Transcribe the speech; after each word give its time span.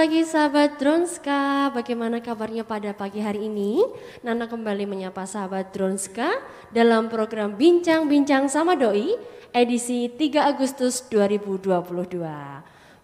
Pagi 0.00 0.24
sahabat 0.24 0.80
Dronska, 0.80 1.76
bagaimana 1.76 2.24
kabarnya 2.24 2.64
pada 2.64 2.88
pagi 2.96 3.20
hari 3.20 3.52
ini? 3.52 3.84
Nana 4.24 4.48
kembali 4.48 4.88
menyapa 4.88 5.28
sahabat 5.28 5.76
Dronska 5.76 6.40
dalam 6.72 7.12
program 7.12 7.52
Bincang-Bincang 7.52 8.48
sama 8.48 8.80
Doi 8.80 9.12
edisi 9.52 10.08
3 10.08 10.56
Agustus 10.56 11.04
2022. 11.04 12.16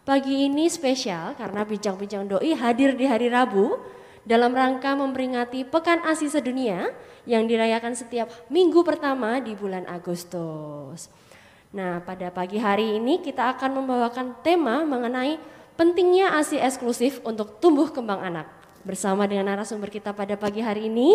Pagi 0.09 0.49
ini 0.49 0.73
spesial 0.73 1.37
karena 1.37 1.69
Bincang-Bincang 1.69 2.33
Doi 2.33 2.57
hadir 2.57 2.97
di 2.97 3.05
hari 3.05 3.29
Rabu 3.29 3.77
dalam 4.25 4.57
rangka 4.57 4.97
memperingati 4.97 5.69
Pekan 5.69 6.01
ASI 6.01 6.33
Sedunia 6.33 6.97
yang 7.29 7.45
dirayakan 7.45 7.93
setiap 7.93 8.33
minggu 8.49 8.81
pertama 8.81 9.37
di 9.45 9.53
bulan 9.53 9.85
Agustus. 9.85 11.13
Nah, 11.77 12.01
pada 12.01 12.33
pagi 12.33 12.57
hari 12.57 12.97
ini 12.97 13.21
kita 13.21 13.53
akan 13.53 13.85
membawakan 13.85 14.41
tema 14.41 14.81
mengenai 14.89 15.56
pentingnya 15.77 16.33
ASI 16.41 16.57
eksklusif 16.57 17.21
untuk 17.23 17.61
tumbuh 17.61 17.93
kembang 17.93 18.25
anak. 18.25 18.49
Bersama 18.87 19.27
dengan 19.27 19.51
narasumber 19.51 19.91
kita 19.91 20.15
pada 20.15 20.39
pagi 20.39 20.63
hari 20.63 20.87
ini, 20.87 21.11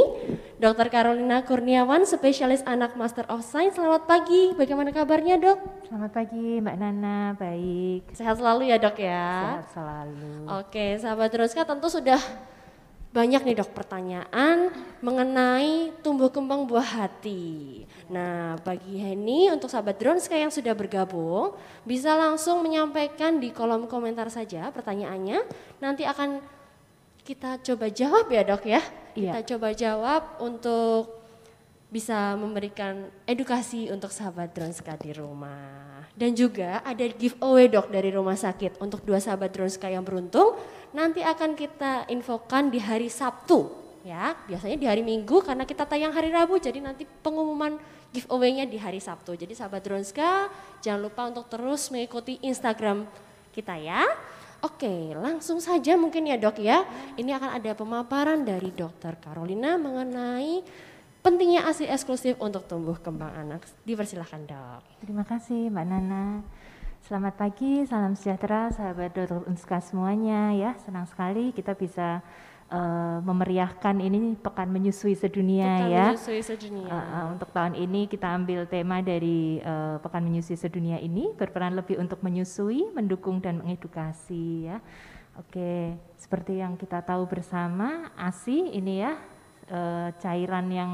Dr. 0.59 0.91
Carolina 0.91 1.39
Kurniawan, 1.47 2.03
spesialis 2.03 2.59
anak 2.67 2.99
Master 2.99 3.23
of 3.31 3.47
Science. 3.47 3.79
Selamat 3.79 4.03
pagi, 4.11 4.51
bagaimana 4.59 4.91
kabarnya 4.91 5.39
dok? 5.39 5.87
Selamat 5.87 6.11
pagi 6.11 6.59
Mbak 6.59 6.75
Nana, 6.75 7.31
baik. 7.39 8.11
Sehat 8.11 8.43
selalu 8.43 8.75
ya 8.75 8.77
dok 8.77 8.99
ya? 8.99 9.31
Sehat 9.63 9.67
selalu. 9.71 10.33
Oke, 10.59 10.85
sahabat 10.99 11.31
Droska 11.31 11.63
tentu 11.63 11.87
sudah 11.87 12.19
banyak 13.11 13.43
nih 13.43 13.59
dok 13.59 13.75
pertanyaan 13.75 14.71
mengenai 15.03 15.91
tumbuh 15.99 16.31
kembang 16.31 16.63
buah 16.63 17.03
hati. 17.03 17.83
Nah 18.07 18.55
bagi 18.63 19.03
ini 19.03 19.51
untuk 19.51 19.67
sahabat 19.67 19.99
Dronska 19.99 20.35
yang 20.35 20.47
sudah 20.47 20.71
bergabung 20.71 21.51
bisa 21.83 22.15
langsung 22.15 22.63
menyampaikan 22.63 23.37
di 23.37 23.51
kolom 23.51 23.87
komentar 23.91 24.31
saja 24.31 24.71
pertanyaannya. 24.71 25.43
Nanti 25.83 26.07
akan 26.07 26.39
kita 27.21 27.59
coba 27.61 27.91
jawab 27.91 28.25
ya 28.31 28.41
dok 28.47 28.63
ya. 28.65 28.81
Iya. 29.11 29.31
Kita 29.35 29.41
coba 29.55 29.67
jawab 29.75 30.21
untuk 30.39 31.20
bisa 31.91 32.39
memberikan 32.39 33.11
edukasi 33.27 33.91
untuk 33.91 34.15
sahabat 34.15 34.55
Dronska 34.55 34.95
di 34.95 35.11
rumah. 35.11 36.07
Dan 36.15 36.31
juga 36.31 36.79
ada 36.87 37.03
giveaway 37.03 37.67
dok 37.67 37.91
dari 37.91 38.15
rumah 38.15 38.39
sakit 38.39 38.79
untuk 38.79 39.03
dua 39.03 39.19
sahabat 39.19 39.51
Dronska 39.51 39.91
yang 39.91 40.07
beruntung 40.07 40.55
nanti 40.95 41.19
akan 41.19 41.55
kita 41.55 42.07
infokan 42.07 42.71
di 42.71 42.79
hari 42.79 43.11
Sabtu 43.11 43.67
ya. 44.07 44.31
Biasanya 44.47 44.77
di 44.79 44.87
hari 44.87 45.03
Minggu 45.03 45.43
karena 45.43 45.67
kita 45.67 45.83
tayang 45.83 46.15
hari 46.15 46.31
Rabu 46.31 46.55
jadi 46.63 46.79
nanti 46.79 47.03
pengumuman 47.03 47.75
giveaway-nya 48.15 48.63
di 48.67 48.79
hari 48.79 49.03
Sabtu. 49.03 49.35
Jadi 49.35 49.51
sahabat 49.51 49.83
Dronska 49.83 50.47
jangan 50.79 51.01
lupa 51.03 51.27
untuk 51.27 51.51
terus 51.51 51.91
mengikuti 51.91 52.39
Instagram 52.39 53.03
kita 53.51 53.75
ya. 53.75 54.07
Oke, 54.61 55.17
langsung 55.17 55.57
saja 55.57 55.97
mungkin 55.97 56.29
ya 56.29 56.37
dok 56.37 56.61
ya. 56.61 56.85
Ini 57.17 57.33
akan 57.33 57.49
ada 57.57 57.71
pemaparan 57.73 58.45
dari 58.45 58.69
dokter 58.69 59.17
Carolina 59.17 59.73
mengenai 59.73 60.61
pentingnya 61.21 61.69
ASI 61.69 61.85
eksklusif 61.85 62.35
untuk 62.41 62.65
tumbuh 62.65 62.97
kembang 62.97 63.31
anak. 63.37 63.65
Dipersilahkan 63.85 64.41
dok. 64.49 64.81
Terima 65.05 65.23
kasih 65.25 65.69
Mbak 65.69 65.85
Nana. 65.85 66.41
Selamat 67.01 67.33
pagi, 67.33 67.81
salam 67.89 68.13
sejahtera 68.13 68.69
sahabat 68.73 69.13
Dokter 69.13 69.41
Unska 69.49 69.81
semuanya 69.81 70.53
ya. 70.53 70.77
Senang 70.85 71.09
sekali 71.09 71.49
kita 71.49 71.73
bisa 71.73 72.21
uh, 72.69 73.17
memeriahkan 73.25 73.97
ini 74.01 74.37
pekan 74.37 74.69
menyusui 74.69 75.17
sedunia 75.17 75.81
pekan 75.81 75.93
ya. 75.93 76.05
Menyusui 76.13 76.41
sedunia. 76.45 76.89
Uh, 76.89 76.97
uh, 76.97 77.25
untuk 77.37 77.49
tahun 77.53 77.73
ini 77.77 78.05
kita 78.05 78.27
ambil 78.37 78.69
tema 78.69 79.01
dari 79.01 79.61
uh, 79.65 79.97
pekan 80.01 80.25
menyusui 80.25 80.57
sedunia 80.57 81.01
ini 81.01 81.33
berperan 81.33 81.73
lebih 81.73 81.97
untuk 81.97 82.21
menyusui, 82.21 82.93
mendukung 82.93 83.41
dan 83.41 83.61
mengedukasi 83.61 84.69
ya. 84.69 84.77
Oke, 85.41 85.95
seperti 86.19 86.59
yang 86.59 86.75
kita 86.75 87.01
tahu 87.01 87.23
bersama, 87.23 88.11
ASI 88.19 88.77
ini 88.77 88.99
ya 88.99 89.15
uh, 89.71 90.11
cairan 90.19 90.67
yang 90.69 90.91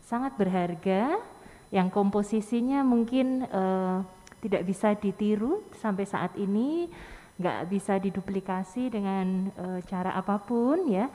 sangat 0.00 0.34
berharga 0.40 1.20
yang 1.68 1.92
komposisinya 1.92 2.80
mungkin 2.82 3.44
uh, 3.52 4.00
tidak 4.44 4.68
bisa 4.68 4.92
ditiru 4.92 5.64
sampai 5.80 6.04
saat 6.04 6.36
ini, 6.36 6.92
nggak 7.40 7.60
bisa 7.72 7.96
diduplikasi 7.96 8.92
dengan 8.92 9.48
e, 9.56 9.80
cara 9.88 10.12
apa 10.12 10.36
pun 10.36 10.84
ya. 10.84 11.08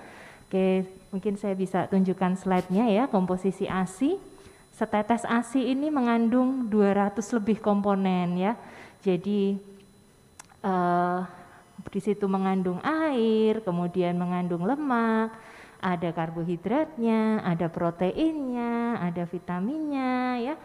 Oke, 0.49 0.81
mungkin 1.13 1.37
saya 1.37 1.53
bisa 1.53 1.85
tunjukkan 1.85 2.33
slide-nya 2.41 2.89
ya, 2.89 3.05
komposisi 3.05 3.69
ASI. 3.69 4.17
Setetes 4.73 5.29
ASI 5.29 5.77
ini 5.77 5.93
mengandung 5.93 6.65
200 6.73 7.21
lebih 7.37 7.61
komponen 7.61 8.33
ya. 8.33 8.57
Jadi 9.05 9.61
e, 10.65 10.73
di 11.93 11.99
situ 12.01 12.25
mengandung 12.25 12.81
air, 12.81 13.61
kemudian 13.61 14.17
mengandung 14.17 14.65
lemak, 14.65 15.37
ada 15.79 16.11
karbohidratnya, 16.11 17.43
ada 17.43 17.67
proteinnya, 17.71 18.99
ada 18.99 19.23
vitaminnya 19.23 20.43
ya 20.43 20.55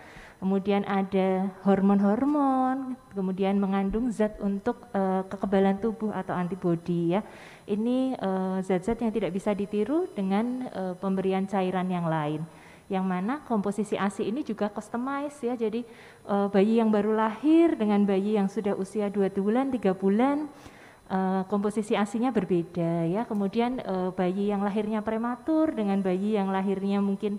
kemudian 0.45 0.85
ada 0.85 1.49
hormon-hormon, 1.65 3.01
kemudian 3.17 3.57
mengandung 3.57 4.13
zat 4.13 4.37
untuk 4.45 4.93
uh, 4.93 5.25
kekebalan 5.25 5.81
tubuh 5.81 6.13
atau 6.13 6.37
antibodi 6.37 7.17
ya. 7.17 7.25
Ini 7.65 8.13
eh, 8.13 8.59
zat-zat 8.61 9.01
yang 9.01 9.09
tidak 9.09 9.33
bisa 9.33 9.57
ditiru 9.57 10.05
dengan 10.13 10.69
uh, 10.69 10.93
pemberian 11.01 11.49
cairan 11.49 11.89
yang 11.89 12.05
lain. 12.05 12.45
Yang 12.93 13.05
mana 13.09 13.41
komposisi 13.49 13.97
ASI 13.97 14.29
ini 14.29 14.45
juga 14.45 14.69
customize 14.69 15.41
ya. 15.41 15.57
Jadi 15.57 15.81
uh, 16.29 16.53
bayi 16.53 16.77
yang 16.77 16.93
baru 16.93 17.17
lahir 17.17 17.73
dengan 17.73 18.05
bayi 18.05 18.37
yang 18.37 18.53
sudah 18.53 18.77
usia 18.77 19.09
2 19.09 19.33
bulan, 19.41 19.73
3 19.73 19.97
bulan 19.97 20.53
Uh, 21.15 21.47
komposisi 21.47 21.95
asinya 21.95 22.35
berbeda 22.35 23.07
ya. 23.07 23.23
Kemudian 23.23 23.79
uh, 23.87 24.11
bayi 24.11 24.51
yang 24.51 24.67
lahirnya 24.67 24.99
prematur 24.99 25.71
dengan 25.71 26.03
bayi 26.03 26.35
yang 26.35 26.51
lahirnya 26.51 26.99
mungkin 26.99 27.39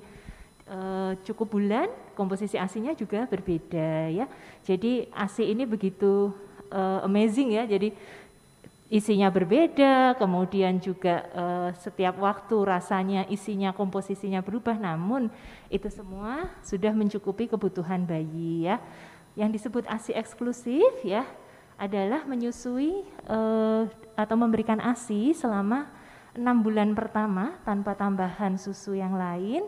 uh, 0.71 1.11
cukup 1.27 1.59
bulan, 1.59 1.91
komposisi 2.15 2.55
asinya 2.55 2.95
juga 2.95 3.27
berbeda 3.27 4.15
ya. 4.15 4.31
Jadi 4.63 5.11
asi 5.11 5.51
ini 5.51 5.67
begitu 5.67 6.31
uh, 6.71 7.03
amazing 7.03 7.51
ya. 7.51 7.67
Jadi 7.67 7.91
isinya 8.87 9.27
berbeda, 9.27 10.15
kemudian 10.15 10.79
juga 10.79 11.27
uh, 11.35 11.69
setiap 11.75 12.15
waktu 12.23 12.55
rasanya, 12.63 13.27
isinya, 13.27 13.75
komposisinya 13.75 14.39
berubah. 14.39 14.79
Namun 14.79 15.27
itu 15.67 15.91
semua 15.91 16.47
sudah 16.63 16.95
mencukupi 16.95 17.51
kebutuhan 17.51 18.07
bayi 18.07 18.71
ya. 18.71 18.79
Yang 19.35 19.59
disebut 19.59 19.83
asi 19.91 20.15
eksklusif 20.15 21.03
ya 21.03 21.27
adalah 21.75 22.23
menyusui 22.23 23.03
uh, 23.27 23.83
atau 24.15 24.35
memberikan 24.39 24.79
asi 24.79 25.35
selama 25.35 25.91
enam 26.35 26.63
bulan 26.63 26.91
pertama 26.95 27.59
tanpa 27.63 27.95
tambahan 27.95 28.59
susu 28.59 28.95
yang 28.95 29.15
lain 29.15 29.67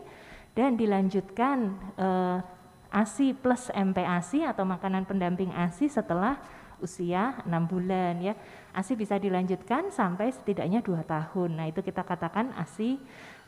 dan 0.52 0.76
dilanjutkan 0.76 1.76
uh, 1.96 2.40
ASI 2.88 3.36
plus 3.36 3.68
MPASI 3.68 4.48
atau 4.48 4.64
makanan 4.64 5.04
pendamping 5.04 5.52
ASI 5.52 5.92
setelah 5.92 6.40
usia 6.80 7.36
enam 7.44 7.68
bulan 7.68 8.16
ya. 8.22 8.34
ASI 8.72 8.96
bisa 8.96 9.20
dilanjutkan 9.20 9.92
sampai 9.92 10.32
setidaknya 10.32 10.80
dua 10.80 11.04
tahun. 11.04 11.60
Nah 11.60 11.66
itu 11.68 11.84
kita 11.84 12.00
katakan 12.00 12.56
ASI 12.56 12.96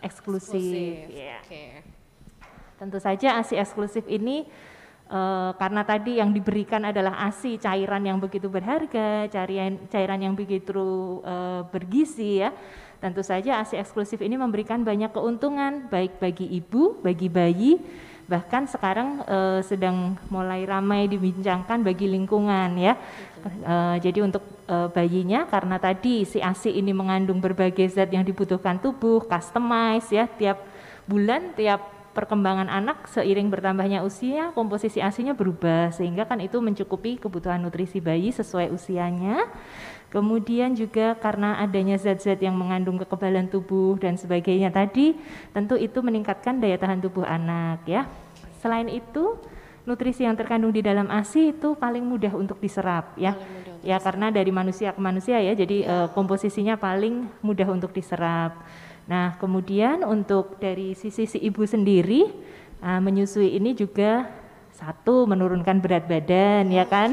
eksklusif. 0.04 0.60
eksklusif. 0.60 0.96
Yeah. 1.08 1.40
Okay. 1.46 1.70
Tentu 2.76 2.98
saja 3.00 3.40
ASI 3.40 3.56
eksklusif 3.56 4.04
ini 4.08 4.44
uh, 5.10 5.50
karena 5.58 5.82
tadi 5.82 6.22
yang 6.22 6.30
diberikan 6.30 6.86
adalah 6.86 7.26
ASI 7.26 7.58
cairan 7.58 8.06
yang 8.06 8.22
begitu 8.22 8.46
berharga, 8.46 9.26
cairan 9.28 9.76
cairan 9.90 10.20
yang 10.22 10.34
begitu 10.38 11.20
uh, 11.26 11.66
bergizi 11.68 12.46
ya 12.46 12.54
Tentu 13.00 13.24
saja 13.24 13.64
ASI 13.64 13.80
eksklusif 13.80 14.20
ini 14.20 14.36
memberikan 14.36 14.84
banyak 14.84 15.08
keuntungan 15.08 15.88
baik 15.88 16.20
bagi 16.20 16.44
ibu, 16.44 17.00
bagi 17.00 17.32
bayi, 17.32 17.80
bahkan 18.28 18.68
sekarang 18.68 19.24
uh, 19.24 19.64
sedang 19.64 20.20
mulai 20.28 20.68
ramai 20.68 21.08
dibincangkan 21.08 21.80
bagi 21.80 22.04
lingkungan 22.12 22.76
ya. 22.76 23.00
Jadi 24.04 24.20
untuk 24.20 24.44
bayinya 24.92 25.48
karena 25.48 25.80
tadi 25.80 26.28
si 26.28 26.44
ASI 26.44 26.76
ini 26.76 26.92
mengandung 26.92 27.40
berbagai 27.40 27.88
zat 27.88 28.12
yang 28.12 28.20
dibutuhkan 28.20 28.76
tubuh, 28.76 29.24
customize 29.24 30.12
ya 30.12 30.28
tiap 30.28 30.60
bulan, 31.08 31.56
tiap 31.56 31.99
perkembangan 32.20 32.68
anak 32.68 33.08
seiring 33.08 33.48
bertambahnya 33.48 34.04
usia 34.04 34.52
komposisi 34.52 35.00
asinya 35.00 35.32
berubah 35.32 35.88
sehingga 35.88 36.28
kan 36.28 36.44
itu 36.44 36.60
mencukupi 36.60 37.16
kebutuhan 37.16 37.64
nutrisi 37.64 38.04
bayi 38.04 38.28
sesuai 38.28 38.68
usianya 38.68 39.48
Kemudian 40.10 40.74
juga 40.74 41.14
karena 41.14 41.62
adanya 41.62 41.94
zat-zat 41.94 42.42
yang 42.42 42.58
mengandung 42.58 42.98
kekebalan 42.98 43.46
tubuh 43.46 43.94
dan 43.94 44.18
sebagainya 44.18 44.74
tadi, 44.74 45.14
tentu 45.54 45.78
itu 45.78 46.02
meningkatkan 46.02 46.58
daya 46.58 46.74
tahan 46.74 46.98
tubuh 46.98 47.22
anak 47.22 47.86
ya. 47.86 48.10
Selain 48.58 48.90
itu, 48.90 49.38
nutrisi 49.86 50.26
yang 50.26 50.34
terkandung 50.34 50.74
di 50.74 50.82
dalam 50.82 51.06
ASI 51.06 51.54
itu 51.54 51.78
paling 51.78 52.02
mudah 52.02 52.34
untuk 52.34 52.58
diserap 52.58 53.14
ya. 53.14 53.38
Ya 53.86 54.02
karena 54.02 54.34
dari 54.34 54.50
manusia 54.50 54.90
ke 54.90 54.98
manusia 54.98 55.38
ya, 55.38 55.54
jadi 55.54 55.78
ya. 55.86 55.94
Komposisinya 56.10 56.74
paling 56.74 57.30
mudah 57.38 57.70
untuk 57.70 57.94
diserap. 57.94 58.58
Nah, 59.10 59.34
kemudian 59.42 60.06
untuk 60.06 60.62
dari 60.62 60.94
sisi 60.94 61.26
si 61.26 61.38
ibu 61.42 61.66
sendiri 61.66 62.30
uh, 62.78 63.02
menyusui 63.02 63.58
ini 63.58 63.74
juga 63.74 64.30
satu 64.70 65.26
menurunkan 65.26 65.82
berat 65.82 66.06
badan 66.06 66.70
ya 66.70 66.86
kan. 66.86 67.10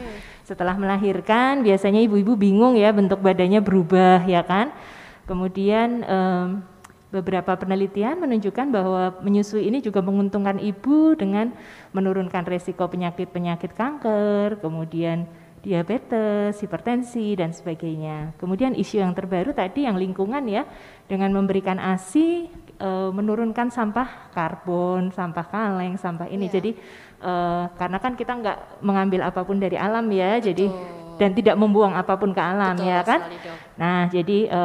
Setelah 0.48 0.78
melahirkan 0.78 1.66
biasanya 1.66 2.06
ibu-ibu 2.06 2.38
bingung 2.38 2.78
ya 2.78 2.94
bentuk 2.94 3.18
badannya 3.18 3.58
berubah 3.58 4.22
ya 4.30 4.46
kan. 4.46 4.70
Kemudian 5.26 6.06
um, 6.06 6.62
beberapa 7.10 7.58
penelitian 7.58 8.22
menunjukkan 8.22 8.70
bahwa 8.70 9.18
menyusui 9.18 9.66
ini 9.66 9.82
juga 9.82 9.98
menguntungkan 10.06 10.62
ibu 10.62 11.18
dengan 11.18 11.50
menurunkan 11.90 12.46
resiko 12.46 12.86
penyakit-penyakit 12.86 13.74
kanker, 13.74 14.62
kemudian 14.62 15.26
diabetes, 15.60 16.56
hipertensi 16.64 17.36
dan 17.36 17.52
sebagainya. 17.52 18.32
Kemudian 18.40 18.72
isu 18.72 19.04
yang 19.04 19.12
terbaru 19.12 19.52
tadi 19.52 19.84
yang 19.84 20.00
lingkungan 20.00 20.40
ya 20.48 20.64
dengan 21.04 21.36
memberikan 21.36 21.76
ASI 21.76 22.48
e, 22.80 22.90
menurunkan 23.12 23.68
sampah 23.68 24.32
karbon, 24.32 25.12
sampah 25.12 25.46
kaleng, 25.52 26.00
sampah 26.00 26.32
ini. 26.32 26.48
Yeah. 26.48 26.54
Jadi 26.56 26.70
e, 27.20 27.32
karena 27.76 27.98
kan 28.00 28.16
kita 28.16 28.32
nggak 28.40 28.58
mengambil 28.80 29.20
apa 29.28 29.44
pun 29.44 29.60
dari 29.60 29.76
alam 29.76 30.08
ya, 30.08 30.40
Betul. 30.40 30.46
jadi 30.52 30.66
dan 31.20 31.36
tidak 31.36 31.60
membuang 31.60 31.92
apa 31.92 32.16
pun 32.16 32.32
ke 32.32 32.40
alam 32.40 32.80
Betul, 32.80 32.88
ya 32.88 33.00
kan. 33.04 33.20
Nah 33.76 34.08
jadi 34.08 34.38
e, 34.48 34.60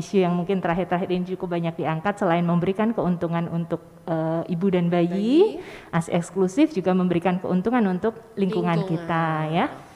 isu 0.00 0.24
yang 0.24 0.32
mungkin 0.32 0.64
terakhir-terakhir 0.64 1.12
ini 1.12 1.36
cukup 1.36 1.60
banyak 1.60 1.76
diangkat 1.76 2.16
selain 2.16 2.48
memberikan 2.48 2.96
keuntungan 2.96 3.52
untuk 3.52 3.84
e, 4.08 4.48
ibu 4.48 4.66
dan 4.72 4.88
bayi, 4.88 5.60
bayi. 5.60 5.60
ASI 5.92 6.16
eksklusif 6.16 6.72
juga 6.72 6.96
memberikan 6.96 7.36
keuntungan 7.36 7.84
untuk 7.84 8.16
lingkungan, 8.32 8.80
lingkungan. 8.80 8.88
kita 8.88 9.24
ya. 9.52 9.87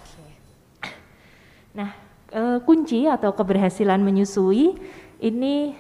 Nah, 2.33 2.57
e, 2.57 2.65
kunci 2.65 3.05
atau 3.05 3.37
keberhasilan 3.37 4.01
menyusui 4.01 4.73
ini 5.21 5.77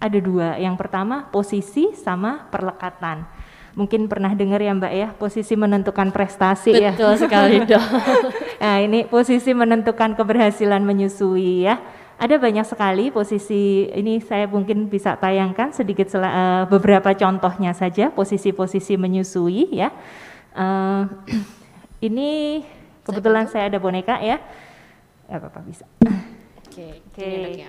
ada 0.00 0.18
dua. 0.18 0.56
Yang 0.56 0.76
pertama 0.80 1.28
posisi 1.28 1.92
sama 1.94 2.48
perlekatan. 2.48 3.24
Mungkin 3.74 4.06
pernah 4.06 4.30
dengar 4.32 4.62
ya 4.62 4.70
Mbak 4.70 4.92
ya, 4.94 5.08
posisi 5.18 5.58
menentukan 5.58 6.14
prestasi 6.14 6.72
Betul 6.72 6.84
ya. 6.84 6.92
Betul 6.94 7.14
sekali 7.18 7.56
dong. 7.70 7.90
nah 8.62 8.78
ini 8.78 9.04
posisi 9.06 9.50
menentukan 9.50 10.14
keberhasilan 10.14 10.82
menyusui 10.82 11.66
ya. 11.66 11.78
Ada 12.14 12.38
banyak 12.38 12.62
sekali 12.62 13.10
posisi 13.10 13.90
ini 13.90 14.22
saya 14.22 14.46
mungkin 14.46 14.86
bisa 14.86 15.18
tayangkan 15.18 15.74
sedikit 15.74 16.06
uh, 16.14 16.62
beberapa 16.70 17.10
contohnya 17.10 17.74
saja 17.74 18.14
posisi-posisi 18.14 18.94
menyusui 18.94 19.74
ya. 19.74 19.90
Uh, 20.54 21.10
ini 22.06 22.62
kebetulan 23.02 23.50
saya, 23.50 23.66
saya 23.66 23.74
ada 23.74 23.78
boneka 23.82 24.22
ya 24.22 24.38
Ya 25.28 25.40
apa-apa 25.40 25.60
bisa. 25.64 25.86
Oke. 26.00 27.00
Okay. 27.12 27.64
Okay. 27.64 27.68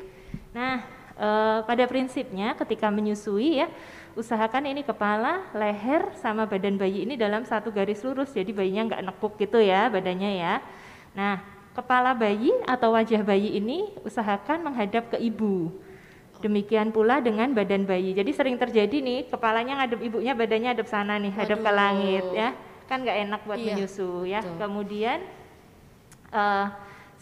Nah, 0.52 0.84
uh, 1.16 1.60
pada 1.64 1.84
prinsipnya 1.88 2.56
ketika 2.60 2.92
menyusui 2.92 3.64
ya, 3.64 3.68
usahakan 4.16 4.72
ini 4.72 4.84
kepala, 4.84 5.44
leher 5.56 6.12
sama 6.20 6.48
badan 6.48 6.80
bayi 6.80 7.04
ini 7.08 7.16
dalam 7.20 7.44
satu 7.44 7.72
garis 7.72 8.04
lurus. 8.04 8.32
Jadi 8.36 8.52
bayinya 8.52 8.92
nggak 8.92 9.04
nekuk 9.08 9.34
gitu 9.40 9.60
ya 9.60 9.88
badannya 9.88 10.32
ya. 10.40 10.56
Nah, 11.16 11.40
kepala 11.76 12.16
bayi 12.16 12.52
atau 12.68 12.96
wajah 12.96 13.24
bayi 13.24 13.60
ini 13.60 13.92
usahakan 14.04 14.64
menghadap 14.64 15.12
ke 15.16 15.18
ibu. 15.20 15.72
Demikian 16.44 16.92
pula 16.92 17.24
dengan 17.24 17.52
badan 17.56 17.88
bayi. 17.88 18.12
Jadi 18.12 18.32
sering 18.36 18.60
terjadi 18.60 19.00
nih, 19.00 19.32
kepalanya 19.32 19.84
ngadep 19.84 20.04
ibunya, 20.04 20.36
badannya 20.36 20.70
hadap 20.76 20.88
sana 20.92 21.16
nih, 21.16 21.32
hadap 21.32 21.64
ke 21.64 21.72
langit 21.72 22.26
ya. 22.36 22.52
Kan 22.86 23.08
nggak 23.08 23.18
enak 23.28 23.42
buat 23.48 23.60
iya, 23.60 23.66
menyusu 23.72 24.28
ya. 24.28 24.44
Betul. 24.44 24.60
Kemudian 24.60 25.20
uh, 26.36 26.68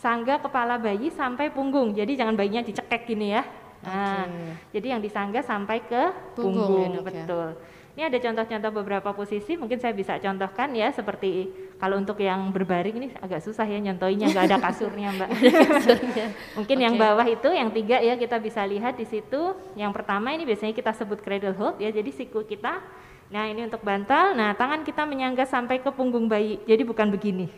sangga 0.04 0.36
kepala 0.44 0.76
bayi 0.76 1.08
sampai 1.08 1.48
punggung. 1.48 1.96
Jadi 1.96 2.20
jangan 2.20 2.36
bayinya 2.36 2.60
dicekek 2.60 3.08
gini 3.08 3.32
ya. 3.32 3.48
Nah, 3.84 4.28
okay. 4.28 4.80
jadi 4.80 4.96
yang 4.96 5.02
disangga 5.04 5.44
sampai 5.44 5.84
ke 5.84 6.36
punggung, 6.36 6.88
punggung 6.88 6.92
ya, 6.92 7.00
ya, 7.00 7.02
betul. 7.04 7.48
Ya. 7.56 7.72
Ini 7.94 8.02
ada 8.10 8.18
contoh-contoh 8.18 8.72
beberapa 8.74 9.10
posisi, 9.14 9.54
mungkin 9.54 9.78
saya 9.78 9.94
bisa 9.94 10.18
contohkan 10.18 10.72
ya, 10.74 10.90
seperti 10.90 11.52
kalau 11.78 12.00
untuk 12.00 12.18
yang 12.24 12.50
berbaring 12.50 12.96
ini 12.96 13.08
agak 13.22 13.44
susah 13.44 13.68
ya 13.68 13.78
nyontoinya, 13.78 14.28
nggak 14.34 14.46
ada 14.50 14.58
kasurnya 14.60 15.14
mbak. 15.14 15.30
mungkin 16.58 16.78
okay. 16.80 16.86
yang 16.90 16.96
bawah 16.96 17.28
itu, 17.28 17.50
yang 17.52 17.70
tiga 17.76 18.00
ya 18.00 18.16
kita 18.16 18.40
bisa 18.40 18.64
lihat 18.64 18.96
di 18.96 19.06
situ. 19.06 19.52
Yang 19.76 19.92
pertama 20.00 20.32
ini 20.32 20.48
biasanya 20.48 20.74
kita 20.74 20.96
sebut 20.96 21.20
cradle 21.20 21.54
hold 21.54 21.78
ya, 21.84 21.92
jadi 21.92 22.10
siku 22.10 22.48
kita. 22.48 22.82
Nah 23.30 23.52
ini 23.52 23.68
untuk 23.68 23.84
bantal, 23.84 24.32
nah 24.32 24.56
tangan 24.56 24.88
kita 24.88 25.04
menyangga 25.04 25.44
sampai 25.44 25.84
ke 25.84 25.92
punggung 25.92 26.32
bayi, 26.32 26.64
jadi 26.64 26.82
bukan 26.88 27.12
begini. 27.12 27.52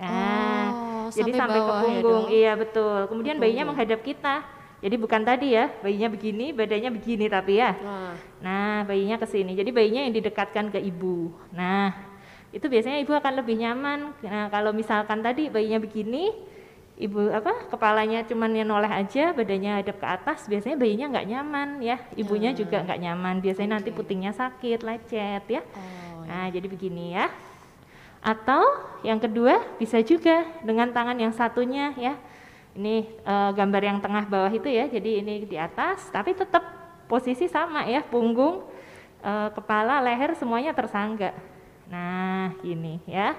Nah, 0.00 0.72
oh 0.72 0.91
jadi 1.12 1.32
sampai, 1.36 1.60
ke 1.60 1.68
ya 1.68 1.80
punggung. 1.84 2.24
Ya 2.26 2.32
iya 2.32 2.52
betul. 2.56 2.98
Kemudian 3.12 3.36
bayinya 3.36 3.64
menghadap 3.68 4.00
kita. 4.00 4.42
Jadi 4.82 4.98
bukan 4.98 5.22
tadi 5.22 5.54
ya, 5.54 5.70
bayinya 5.78 6.10
begini, 6.10 6.50
badannya 6.50 6.90
begini 6.90 7.30
tapi 7.30 7.62
ya. 7.62 7.70
Nah, 7.78 8.12
nah 8.42 8.76
bayinya 8.82 9.14
ke 9.14 9.30
sini. 9.30 9.54
Jadi 9.54 9.70
bayinya 9.70 10.02
yang 10.02 10.10
didekatkan 10.10 10.74
ke 10.74 10.82
ibu. 10.82 11.30
Nah, 11.54 11.94
itu 12.50 12.66
biasanya 12.66 12.98
ibu 12.98 13.14
akan 13.14 13.32
lebih 13.38 13.62
nyaman. 13.62 14.10
Nah, 14.26 14.50
kalau 14.50 14.74
misalkan 14.74 15.22
tadi 15.22 15.46
bayinya 15.54 15.78
begini, 15.78 16.34
ibu 16.98 17.30
apa 17.30 17.70
kepalanya 17.70 18.26
cuman 18.26 18.50
yang 18.58 18.74
noleh 18.74 18.90
aja, 18.90 19.30
badannya 19.30 19.86
hadap 19.86 20.02
ke 20.02 20.06
atas, 20.18 20.50
biasanya 20.50 20.74
bayinya 20.74 21.14
nggak 21.14 21.26
nyaman 21.30 21.68
ya. 21.78 22.02
Ibunya 22.18 22.50
ya. 22.50 22.66
juga 22.66 22.82
nggak 22.82 23.00
nyaman. 23.06 23.34
Biasanya 23.38 23.68
okay. 23.70 23.76
nanti 23.78 23.90
putingnya 23.94 24.32
sakit, 24.34 24.82
lecet 24.82 25.44
ya. 25.46 25.62
Oh, 25.62 26.26
nah, 26.26 26.50
ya. 26.50 26.58
jadi 26.58 26.66
begini 26.66 27.14
ya. 27.14 27.30
Atau 28.22 28.62
yang 29.02 29.18
kedua 29.18 29.58
bisa 29.82 29.98
juga 29.98 30.46
dengan 30.62 30.94
tangan 30.94 31.18
yang 31.18 31.34
satunya 31.34 31.90
ya. 31.98 32.14
Ini 32.72 33.04
e, 33.20 33.34
gambar 33.52 33.82
yang 33.82 33.98
tengah 33.98 34.24
bawah 34.30 34.52
itu 34.54 34.70
ya. 34.70 34.86
Jadi 34.86 35.20
ini 35.20 35.42
di 35.44 35.58
atas 35.58 36.06
tapi 36.08 36.32
tetap 36.32 36.62
posisi 37.10 37.50
sama 37.50 37.84
ya, 37.84 38.00
punggung, 38.00 38.62
e, 39.20 39.32
kepala, 39.52 39.98
leher 40.00 40.38
semuanya 40.38 40.70
tersangga. 40.70 41.34
Nah, 41.90 42.54
gini 42.62 43.02
ya. 43.04 43.34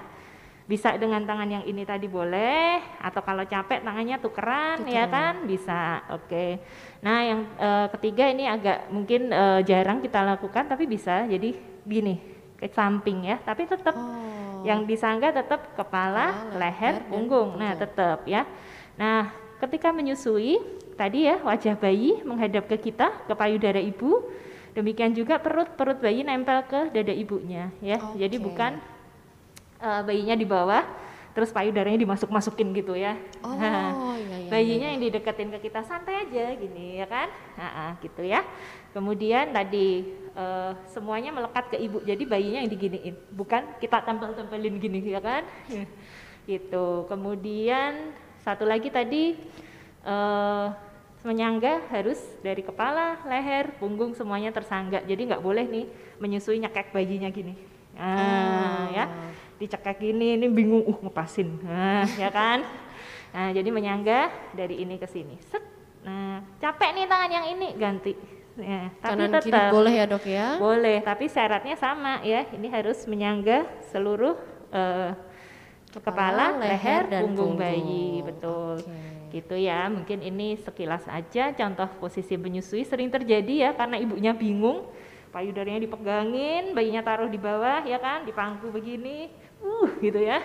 Bisa 0.64 0.96
dengan 0.96 1.20
tangan 1.28 1.48
yang 1.48 1.64
ini 1.68 1.84
tadi 1.84 2.08
boleh 2.08 2.80
atau 2.96 3.20
kalau 3.20 3.44
capek 3.44 3.84
tangannya 3.84 4.16
tukeran 4.16 4.88
ya 4.88 5.04
kan 5.08 5.44
bisa. 5.44 6.04
Oke. 6.12 6.60
Nah, 7.00 7.24
yang 7.24 7.40
e, 7.56 7.68
ketiga 7.96 8.28
ini 8.28 8.44
agak 8.44 8.92
mungkin 8.92 9.32
e, 9.32 9.44
jarang 9.64 10.04
kita 10.04 10.20
lakukan 10.24 10.68
tapi 10.68 10.84
bisa. 10.84 11.24
Jadi 11.24 11.56
gini, 11.84 12.33
ke 12.58 12.70
samping 12.70 13.28
ya, 13.28 13.36
tapi 13.42 13.66
tetap 13.66 13.94
oh 13.96 14.34
yang 14.64 14.88
disangga 14.88 15.28
tetap 15.30 15.76
kepala, 15.76 16.32
oh, 16.32 16.56
leher, 16.56 17.04
punggung. 17.06 17.60
Nah, 17.60 17.76
tetap 17.76 18.24
ya. 18.24 18.48
Nah, 18.96 19.28
ketika 19.60 19.92
menyusui 19.92 20.58
tadi 20.96 21.28
ya 21.28 21.36
wajah 21.44 21.76
bayi 21.76 22.24
menghadap 22.24 22.64
ke 22.66 22.90
kita, 22.90 23.12
ke 23.28 23.32
payudara 23.36 23.78
ibu. 23.78 24.24
Demikian 24.74 25.14
juga 25.14 25.38
perut 25.38 25.70
perut 25.78 26.02
bayi 26.02 26.26
nempel 26.26 26.66
ke 26.66 26.90
dada 26.90 27.14
ibunya 27.14 27.70
ya. 27.78 27.94
Okay. 27.94 28.26
Jadi 28.26 28.36
bukan 28.42 28.72
uh, 29.78 30.02
bayinya 30.02 30.34
di 30.34 30.42
bawah 30.42 30.82
terus 31.30 31.54
payudaranya 31.54 31.98
dimasuk-masukin 32.02 32.74
gitu 32.74 32.98
ya. 32.98 33.14
Oh, 33.46 33.54
nah, 33.54 33.94
iya, 34.18 34.38
iya, 34.42 34.50
bayinya 34.50 34.88
iya. 34.90 34.92
yang 34.98 35.02
dideketin 35.02 35.50
ke 35.54 35.70
kita 35.70 35.82
santai 35.86 36.26
aja 36.26 36.58
gini 36.58 36.98
ya 36.98 37.06
kan, 37.06 37.30
nah, 37.54 37.94
gitu 38.02 38.22
ya. 38.22 38.42
Kemudian 38.94 39.50
tadi 39.50 40.06
uh, 40.38 40.70
semuanya 40.86 41.34
melekat 41.34 41.74
ke 41.74 41.76
ibu, 41.82 41.98
jadi 42.06 42.22
bayinya 42.22 42.62
yang 42.62 42.70
diginiin, 42.70 43.14
bukan 43.34 43.66
kita 43.82 44.06
tempel-tempelin 44.06 44.78
gini 44.78 45.02
ya 45.02 45.18
kan, 45.18 45.42
gitu. 46.46 47.02
Kemudian 47.10 48.14
satu 48.46 48.62
lagi 48.62 48.94
tadi 48.94 49.34
uh, 50.06 50.70
menyangga 51.26 51.90
harus 51.90 52.22
dari 52.38 52.62
kepala, 52.62 53.18
leher, 53.26 53.74
punggung 53.82 54.14
semuanya 54.14 54.54
tersangga. 54.54 55.02
Jadi 55.02 55.26
nggak 55.26 55.42
boleh 55.42 55.66
nih 55.66 55.90
menyusui 56.22 56.62
nyekek 56.62 56.94
bayinya 56.94 57.34
gini. 57.34 57.58
Nah, 57.98 58.14
oh. 58.14 58.84
ya. 58.94 59.06
Dicekek 59.54 60.02
gini 60.02 60.38
ini 60.38 60.46
bingung 60.50 60.82
uh 60.86 60.98
ngepasin. 61.02 61.62
Nah 61.62 62.06
ya 62.18 62.26
kan? 62.30 62.66
Nah 63.30 63.54
jadi 63.54 63.70
menyangga 63.70 64.30
dari 64.50 64.82
ini 64.82 64.98
ke 64.98 65.06
sini. 65.06 65.38
Set. 65.46 65.62
Nah 66.02 66.42
capek 66.58 66.90
nih 66.90 67.06
tangan 67.06 67.30
yang 67.30 67.46
ini. 67.54 67.68
Ganti 67.78 68.33
ya, 68.58 68.90
tapi 69.02 69.10
Kanan 69.18 69.30
tetap 69.30 69.42
kiri 69.42 69.62
boleh 69.74 69.92
ya 69.94 70.04
dok 70.06 70.24
ya? 70.26 70.48
Boleh 70.58 70.98
tapi 71.02 71.24
syaratnya 71.26 71.76
sama 71.78 72.22
ya. 72.22 72.46
Ini 72.50 72.68
harus 72.70 73.02
menyangga 73.10 73.66
seluruh 73.90 74.38
uh, 74.70 75.10
kepala, 75.90 76.54
kepala 76.54 76.62
leher, 76.62 77.02
dan 77.10 77.22
punggung, 77.26 77.54
punggung. 77.54 77.62
bayi. 77.62 78.22
Betul. 78.22 78.76
Okay. 78.82 79.40
gitu 79.42 79.56
ya. 79.58 79.90
Mungkin 79.90 80.22
ini 80.22 80.54
sekilas 80.62 81.02
aja 81.10 81.50
contoh 81.50 81.88
posisi 81.98 82.38
menyusui 82.38 82.86
sering 82.86 83.10
terjadi 83.10 83.70
ya 83.70 83.70
karena 83.74 83.98
ibunya 83.98 84.30
bingung. 84.30 84.86
Payudaranya 85.34 85.82
dipegangin, 85.82 86.78
bayinya 86.78 87.02
taruh 87.02 87.26
di 87.26 87.42
bawah 87.42 87.82
ya 87.82 87.98
kan, 87.98 88.22
di 88.22 88.30
pangku 88.30 88.70
begini, 88.70 89.34
uh 89.66 89.90
gitu 89.98 90.22
ya. 90.22 90.38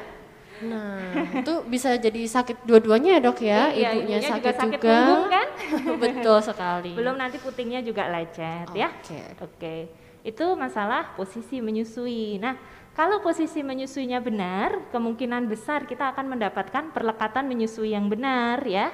Nah, 0.59 0.99
itu 1.39 1.53
bisa 1.71 1.95
jadi 1.95 2.21
sakit 2.27 2.67
dua-duanya 2.67 3.15
ya 3.15 3.21
dok 3.23 3.39
ya, 3.39 3.61
iya, 3.71 3.95
ibunya, 3.95 4.17
sakit 4.19 4.43
juga. 4.43 4.59
Sakit 4.59 4.79
juga. 4.79 4.91
Punggung, 4.91 5.25
kan? 5.31 5.47
Betul 6.03 6.37
sekali. 6.43 6.91
Belum 6.99 7.15
nanti 7.15 7.37
putingnya 7.39 7.79
juga 7.79 8.11
lecet 8.11 8.67
okay. 8.67 8.81
ya. 8.83 8.89
Oke. 8.91 9.47
Okay. 9.55 9.79
Itu 10.27 10.59
masalah 10.59 11.15
posisi 11.15 11.63
menyusui. 11.63 12.43
Nah, 12.43 12.59
kalau 12.91 13.23
posisi 13.23 13.63
menyusuinya 13.63 14.19
benar, 14.19 14.91
kemungkinan 14.91 15.47
besar 15.47 15.87
kita 15.87 16.11
akan 16.11 16.35
mendapatkan 16.35 16.91
perlekatan 16.91 17.47
menyusui 17.47 17.95
yang 17.95 18.11
benar 18.11 18.59
ya. 18.67 18.91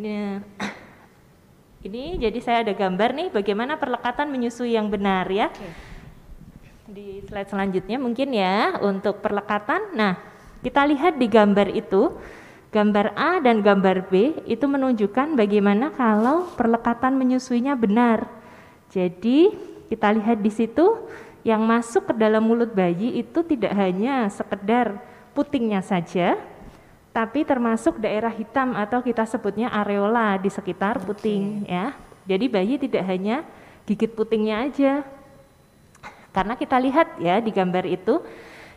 Nah, 0.00 0.40
ini 1.86 2.16
jadi 2.16 2.38
saya 2.40 2.58
ada 2.64 2.72
gambar 2.72 3.12
nih 3.12 3.28
bagaimana 3.28 3.76
perlekatan 3.76 4.32
menyusui 4.32 4.72
yang 4.72 4.88
benar 4.88 5.28
ya. 5.28 5.52
Okay. 5.52 5.72
Di 6.88 7.08
slide 7.28 7.52
selanjutnya 7.52 8.00
mungkin 8.00 8.32
ya 8.32 8.80
untuk 8.80 9.20
perlekatan. 9.20 9.92
Nah, 9.92 10.33
kita 10.64 10.88
lihat 10.88 11.20
di 11.20 11.28
gambar 11.28 11.68
itu 11.76 12.16
Gambar 12.74 13.14
A 13.14 13.38
dan 13.38 13.62
gambar 13.62 14.10
B 14.10 14.34
itu 14.50 14.66
menunjukkan 14.66 15.38
bagaimana 15.38 15.94
kalau 15.94 16.50
perlekatan 16.58 17.14
menyusuinya 17.14 17.78
benar. 17.78 18.26
Jadi 18.90 19.54
kita 19.86 20.10
lihat 20.10 20.42
di 20.42 20.50
situ 20.50 21.06
yang 21.46 21.62
masuk 21.62 22.10
ke 22.10 22.12
dalam 22.18 22.42
mulut 22.42 22.74
bayi 22.74 23.22
itu 23.22 23.46
tidak 23.46 23.70
hanya 23.78 24.26
sekedar 24.26 24.98
putingnya 25.38 25.86
saja, 25.86 26.34
tapi 27.14 27.46
termasuk 27.46 28.02
daerah 28.02 28.34
hitam 28.34 28.74
atau 28.74 28.98
kita 29.06 29.22
sebutnya 29.22 29.70
areola 29.70 30.34
di 30.42 30.50
sekitar 30.50 30.98
puting 30.98 31.70
ya. 31.70 31.94
Jadi 32.26 32.50
bayi 32.50 32.74
tidak 32.74 33.06
hanya 33.06 33.46
gigit 33.86 34.10
putingnya 34.18 34.66
aja. 34.66 35.06
Karena 36.34 36.58
kita 36.58 36.74
lihat 36.82 37.22
ya 37.22 37.38
di 37.38 37.54
gambar 37.54 37.86
itu 37.86 38.18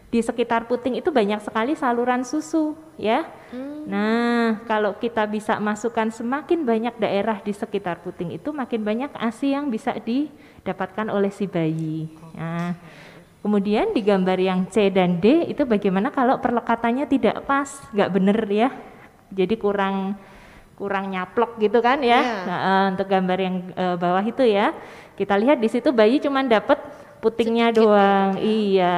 di 0.07 0.23
sekitar 0.23 0.71
puting 0.71 0.95
itu 0.95 1.11
banyak 1.11 1.43
sekali 1.43 1.75
saluran 1.75 2.23
susu 2.23 2.79
ya. 2.95 3.27
Hmm. 3.51 3.83
Nah, 3.87 4.63
kalau 4.63 4.95
kita 4.95 5.27
bisa 5.27 5.59
masukkan 5.59 6.07
semakin 6.07 6.63
banyak 6.63 6.95
daerah 6.95 7.43
di 7.43 7.51
sekitar 7.51 7.99
puting 7.99 8.31
itu 8.39 8.55
makin 8.55 8.87
banyak 8.87 9.11
ASI 9.11 9.51
yang 9.51 9.67
bisa 9.67 9.91
didapatkan 9.99 11.11
oleh 11.11 11.27
si 11.27 11.43
bayi. 11.43 12.07
Nah, 12.39 12.71
kemudian 13.43 13.91
di 13.91 13.99
gambar 13.99 14.39
yang 14.39 14.63
C 14.71 14.87
dan 14.87 15.19
D 15.19 15.43
itu 15.51 15.67
bagaimana 15.67 16.07
kalau 16.07 16.39
perlekatannya 16.39 17.03
tidak 17.11 17.43
pas, 17.43 17.67
nggak 17.91 18.11
benar 18.11 18.39
ya. 18.47 18.71
Jadi 19.27 19.59
kurang 19.59 20.15
kurang 20.79 21.11
nyaplok 21.11 21.59
gitu 21.59 21.83
kan 21.83 21.99
ya. 21.99 22.23
Yeah. 22.23 22.43
Nah, 22.47 22.81
untuk 22.95 23.11
gambar 23.11 23.37
yang 23.43 23.55
uh, 23.75 23.99
bawah 23.99 24.23
itu 24.23 24.47
ya, 24.47 24.71
kita 25.19 25.35
lihat 25.35 25.59
di 25.59 25.67
situ 25.67 25.91
bayi 25.91 26.23
cuma 26.23 26.47
dapat 26.47 26.79
putingnya 27.19 27.75
Sedikit 27.75 27.91
doang. 27.91 28.29
Ya. 28.39 28.43
Iya. 28.45 28.95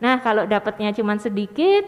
Nah, 0.00 0.18
kalau 0.24 0.48
dapatnya 0.48 0.90
cuma 0.96 1.14
sedikit, 1.20 1.84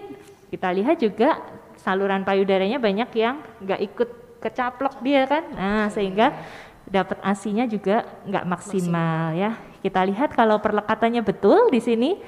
kita 0.52 0.69
lihat 0.71 1.00
juga 1.00 1.40
saluran 1.81 2.23
payudaranya 2.23 2.78
banyak 2.78 3.11
yang 3.16 3.40
nggak 3.64 3.81
ikut 3.92 4.09
kecaplok 4.38 5.00
dia 5.00 5.25
kan. 5.25 5.45
Nah, 5.57 5.88
sehingga 5.88 6.37
dapat 6.85 7.19
asinya 7.25 7.64
juga 7.64 8.04
nggak 8.28 8.45
maksimal, 8.45 9.33
ya. 9.33 9.57
Kita 9.81 10.04
lihat 10.04 10.37
kalau 10.37 10.61
perlekatannya 10.61 11.25
betul 11.25 11.73
di 11.73 11.81
sini 11.81 12.21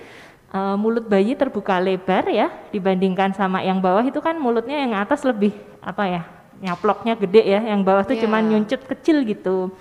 uh, 0.55 0.76
mulut 0.79 1.05
bayi 1.11 1.35
terbuka 1.35 1.83
lebar 1.83 2.31
ya 2.31 2.49
dibandingkan 2.71 3.35
sama 3.35 3.61
yang 3.67 3.83
bawah 3.83 4.07
itu 4.07 4.23
kan 4.23 4.38
mulutnya 4.38 4.79
yang 4.79 4.95
atas 4.95 5.26
lebih 5.26 5.50
apa 5.83 6.07
ya 6.07 6.23
nyaploknya 6.62 7.19
gede 7.19 7.43
ya 7.43 7.61
yang 7.61 7.83
bawah 7.83 8.07
tuh 8.07 8.14
yeah. 8.14 8.23
cuma 8.25 8.38
nyuncut 8.38 8.87
kecil 8.87 9.26
gitu 9.26 9.75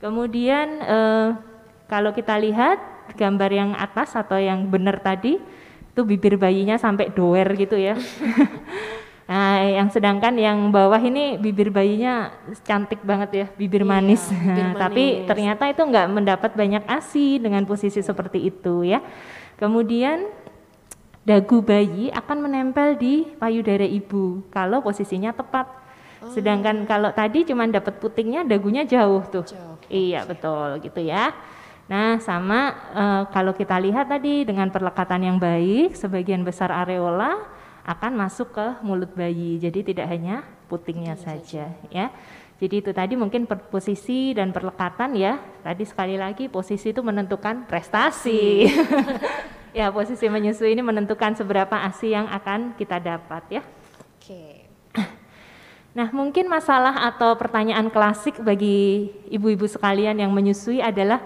kemudian 0.00 0.80
uh, 0.82 1.28
kalau 1.86 2.16
kita 2.16 2.40
lihat 2.40 2.80
gambar 3.14 3.50
yang 3.52 3.70
atas 3.76 4.16
atau 4.16 4.36
yang 4.36 4.66
benar 4.68 5.00
tadi 5.00 5.40
itu 5.98 6.00
bibir 6.06 6.38
bayinya 6.38 6.78
sampai 6.78 7.10
doer 7.10 7.48
gitu 7.58 7.74
ya. 7.74 7.98
nah, 9.30 9.58
yang 9.66 9.90
sedangkan 9.90 10.38
yang 10.38 10.70
bawah 10.70 11.02
ini 11.02 11.34
bibir 11.34 11.74
bayinya 11.74 12.30
cantik 12.62 13.02
banget 13.02 13.30
ya, 13.34 13.46
bibir 13.58 13.82
iya, 13.82 13.90
manis. 13.90 14.22
Bibir 14.30 14.66
manis. 14.70 14.78
Tapi 14.78 15.04
ternyata 15.26 15.66
itu 15.66 15.82
nggak 15.82 16.06
mendapat 16.06 16.50
banyak 16.54 16.86
ASI 16.86 17.42
dengan 17.42 17.66
posisi 17.66 17.98
seperti 17.98 18.46
itu 18.46 18.86
ya. 18.86 19.02
Kemudian 19.58 20.30
dagu 21.26 21.60
bayi 21.66 22.14
akan 22.14 22.46
menempel 22.46 22.94
di 22.94 23.26
payudara 23.36 23.84
ibu 23.84 24.46
kalau 24.54 24.78
posisinya 24.78 25.34
tepat. 25.34 25.66
Oh. 26.22 26.30
Sedangkan 26.30 26.86
kalau 26.86 27.10
tadi 27.10 27.42
cuma 27.42 27.66
dapat 27.66 27.98
putingnya, 27.98 28.46
dagunya 28.46 28.86
jauh 28.86 29.26
tuh. 29.26 29.44
Jauh. 29.44 29.76
Iya 29.90 30.22
betul 30.30 30.78
gitu 30.78 31.02
ya. 31.02 31.34
Nah, 31.88 32.20
sama 32.20 32.76
e, 32.92 33.04
kalau 33.32 33.56
kita 33.56 33.80
lihat 33.80 34.12
tadi 34.12 34.44
dengan 34.44 34.68
perlekatan 34.68 35.24
yang 35.24 35.38
baik, 35.40 35.96
sebagian 35.96 36.44
besar 36.44 36.68
areola 36.68 37.48
akan 37.88 38.12
masuk 38.12 38.52
ke 38.52 38.66
mulut 38.84 39.08
bayi. 39.16 39.56
Jadi 39.56 39.80
tidak 39.92 40.12
hanya 40.12 40.44
putingnya 40.68 41.16
saja, 41.16 41.72
ya. 41.88 42.12
Jadi 42.58 42.84
itu 42.84 42.90
tadi 42.92 43.14
mungkin 43.16 43.48
per 43.48 43.72
posisi 43.72 44.36
dan 44.36 44.52
perlekatan 44.52 45.16
ya. 45.16 45.40
Tadi 45.64 45.88
sekali 45.88 46.20
lagi 46.20 46.52
posisi 46.52 46.92
itu 46.92 47.00
menentukan 47.00 47.64
prestasi. 47.64 48.68
ya, 49.78 49.88
posisi 49.88 50.28
menyusui 50.28 50.76
ini 50.76 50.84
menentukan 50.84 51.38
seberapa 51.40 51.72
ASI 51.88 52.12
yang 52.12 52.28
akan 52.28 52.76
kita 52.76 53.00
dapat 53.00 53.42
ya. 53.48 53.62
Oke. 54.18 54.68
Nah, 55.96 56.12
mungkin 56.12 56.50
masalah 56.52 57.10
atau 57.10 57.32
pertanyaan 57.38 57.88
klasik 57.88 58.36
bagi 58.44 59.08
ibu-ibu 59.32 59.64
sekalian 59.64 60.20
yang 60.20 60.34
menyusui 60.34 60.84
adalah 60.84 61.22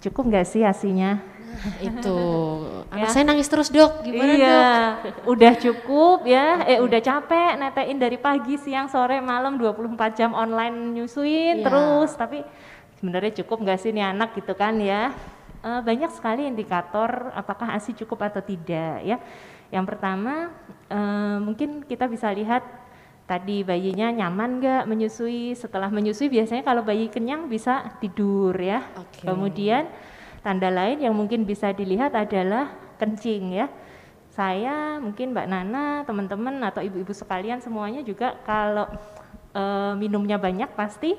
cukup 0.00 0.32
nggak 0.32 0.46
sih 0.48 0.64
asinya? 0.64 1.20
itu. 1.88 2.20
Anak 2.94 3.08
ya. 3.10 3.12
saya 3.12 3.24
nangis 3.26 3.48
terus 3.50 3.68
dok. 3.70 4.02
Gimana 4.02 4.32
iya, 4.34 4.60
dok? 4.98 5.30
udah 5.30 5.52
cukup 5.58 6.18
ya. 6.26 6.64
Eh 6.66 6.78
udah 6.80 7.00
capek 7.00 7.58
netein 7.60 7.98
dari 8.00 8.18
pagi 8.18 8.56
siang 8.58 8.90
sore 8.90 9.20
malam 9.22 9.60
24 9.60 10.18
jam 10.18 10.30
online 10.32 10.96
nyusuin 10.96 11.62
ya. 11.62 11.64
terus. 11.66 12.10
Tapi 12.16 12.42
sebenarnya 12.98 13.44
cukup 13.44 13.62
nggak 13.64 13.78
sih 13.80 13.90
nih 13.94 14.04
anak 14.10 14.36
gitu 14.36 14.52
kan 14.56 14.76
ya? 14.80 15.14
E, 15.60 15.70
banyak 15.84 16.10
sekali 16.12 16.48
indikator 16.48 17.32
apakah 17.36 17.76
asi 17.76 17.92
cukup 17.94 18.26
atau 18.26 18.42
tidak 18.42 19.04
ya. 19.04 19.16
Yang 19.70 19.84
pertama 19.86 20.50
e, 20.90 20.98
mungkin 21.40 21.84
kita 21.86 22.10
bisa 22.10 22.32
lihat 22.32 22.64
tadi 23.30 23.62
bayinya 23.62 24.10
nyaman 24.10 24.58
nggak 24.58 24.82
menyusui? 24.90 25.54
Setelah 25.54 25.86
menyusui 25.86 26.26
biasanya 26.26 26.66
kalau 26.66 26.82
bayi 26.82 27.06
kenyang 27.06 27.46
bisa 27.46 27.94
tidur 28.02 28.50
ya. 28.58 28.82
Okay. 29.06 29.30
kemudian 29.30 29.86
tanda 30.42 30.66
lain 30.66 30.98
yang 30.98 31.14
mungkin 31.14 31.46
bisa 31.46 31.70
dilihat 31.70 32.10
adalah 32.18 32.74
kencing 32.98 33.54
ya. 33.54 33.70
Saya 34.34 34.98
mungkin 34.98 35.30
mbak 35.30 35.46
Nana 35.46 36.02
teman-teman 36.02 36.58
atau 36.66 36.82
ibu-ibu 36.82 37.14
sekalian 37.14 37.62
semuanya 37.62 38.02
juga 38.02 38.34
kalau 38.42 38.90
e, 39.54 39.62
minumnya 39.94 40.40
banyak 40.40 40.74
pasti 40.74 41.14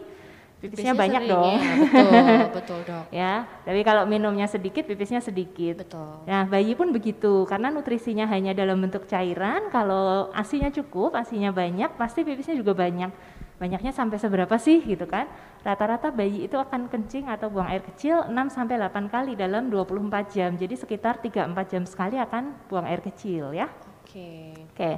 pipisnya, 0.61 0.93
banyak 0.93 1.21
sering, 1.25 1.33
dong. 1.33 1.57
Ya, 1.57 1.73
betul, 1.73 2.11
betul 2.61 2.79
dok. 2.85 3.05
ya, 3.09 3.33
tapi 3.65 3.81
kalau 3.81 4.03
minumnya 4.05 4.45
sedikit, 4.45 4.85
pipisnya 4.85 5.19
sedikit. 5.19 5.81
Betul. 5.81 6.21
Nah, 6.29 6.45
bayi 6.45 6.77
pun 6.77 6.93
begitu, 6.93 7.49
karena 7.49 7.73
nutrisinya 7.73 8.29
hanya 8.29 8.53
dalam 8.53 8.77
bentuk 8.77 9.09
cairan. 9.09 9.73
Kalau 9.73 10.29
asinya 10.37 10.69
cukup, 10.69 11.17
asinya 11.17 11.49
banyak, 11.49 11.97
pasti 11.97 12.21
pipisnya 12.21 12.53
juga 12.53 12.77
banyak. 12.77 13.09
Banyaknya 13.57 13.93
sampai 13.93 14.17
seberapa 14.17 14.57
sih 14.57 14.81
gitu 14.81 15.05
kan? 15.05 15.29
Rata-rata 15.61 16.09
bayi 16.09 16.49
itu 16.49 16.57
akan 16.57 16.89
kencing 16.89 17.29
atau 17.29 17.53
buang 17.53 17.69
air 17.69 17.85
kecil 17.85 18.25
6 18.25 18.33
sampai 18.49 18.81
8 18.81 19.05
kali 19.05 19.37
dalam 19.37 19.69
24 19.69 20.33
jam. 20.33 20.49
Jadi 20.57 20.73
sekitar 20.73 21.21
3-4 21.21 21.69
jam 21.69 21.83
sekali 21.85 22.17
akan 22.17 22.57
buang 22.65 22.89
air 22.89 23.05
kecil 23.05 23.53
ya. 23.53 23.69
Oke. 24.01 24.09
Okay. 24.09 24.45
Oke. 24.49 24.73
Okay. 24.73 24.95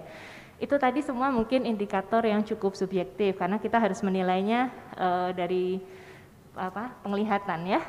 Itu 0.63 0.79
tadi 0.79 1.03
semua 1.03 1.27
mungkin 1.27 1.67
indikator 1.67 2.23
yang 2.23 2.39
cukup 2.47 2.79
subjektif 2.79 3.35
karena 3.35 3.59
kita 3.59 3.75
harus 3.75 3.99
menilainya 3.99 4.71
uh, 4.95 5.35
dari 5.35 5.83
apa 6.55 6.93
penglihatan 7.03 7.67
ya. 7.67 7.81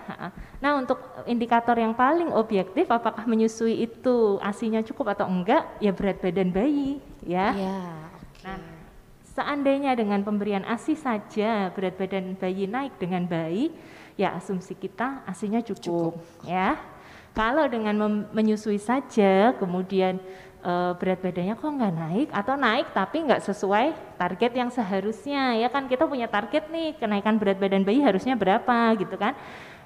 Nah 0.59 0.81
untuk 0.83 0.99
indikator 1.29 1.77
yang 1.79 1.95
paling 1.95 2.35
objektif 2.35 2.91
apakah 2.91 3.29
menyusui 3.31 3.85
itu 3.87 4.41
asinya 4.43 4.83
cukup 4.83 5.15
atau 5.15 5.31
enggak 5.31 5.69
ya 5.79 5.95
berat 5.95 6.19
badan 6.19 6.51
bayi 6.51 6.99
ya. 7.23 7.53
ya 7.55 7.79
okay. 8.11 8.43
Nah 8.43 8.59
seandainya 9.37 9.93
dengan 9.95 10.25
pemberian 10.25 10.65
asi 10.67 10.99
saja 10.99 11.71
berat 11.77 11.95
badan 11.95 12.35
bayi 12.35 12.65
naik 12.67 12.97
dengan 12.99 13.29
baik 13.29 13.71
ya 14.19 14.35
asumsi 14.35 14.75
kita 14.75 15.23
asinya 15.31 15.63
cukup, 15.63 16.19
cukup. 16.19 16.49
ya. 16.49 16.81
Kalau 17.35 17.67
dengan 17.67 18.25
menyusui 18.31 18.79
saja 18.79 19.53
kemudian 19.59 20.23
uh, 20.65 20.93
berat 20.97 21.21
badannya 21.21 21.55
kok 21.55 21.69
nggak 21.69 21.95
naik? 21.95 22.29
Atau 22.33 22.57
naik 22.57 22.91
tapi 22.97 23.23
nggak 23.29 23.45
sesuai 23.45 24.17
target 24.17 24.53
yang 24.57 24.73
seharusnya? 24.73 25.55
Ya 25.61 25.69
kan 25.69 25.87
kita 25.87 26.09
punya 26.09 26.27
target 26.27 26.73
nih 26.73 26.97
kenaikan 26.97 27.37
berat 27.37 27.61
badan 27.61 27.85
bayi 27.85 28.01
harusnya 28.01 28.35
berapa 28.35 28.97
gitu 28.97 29.15
kan? 29.21 29.37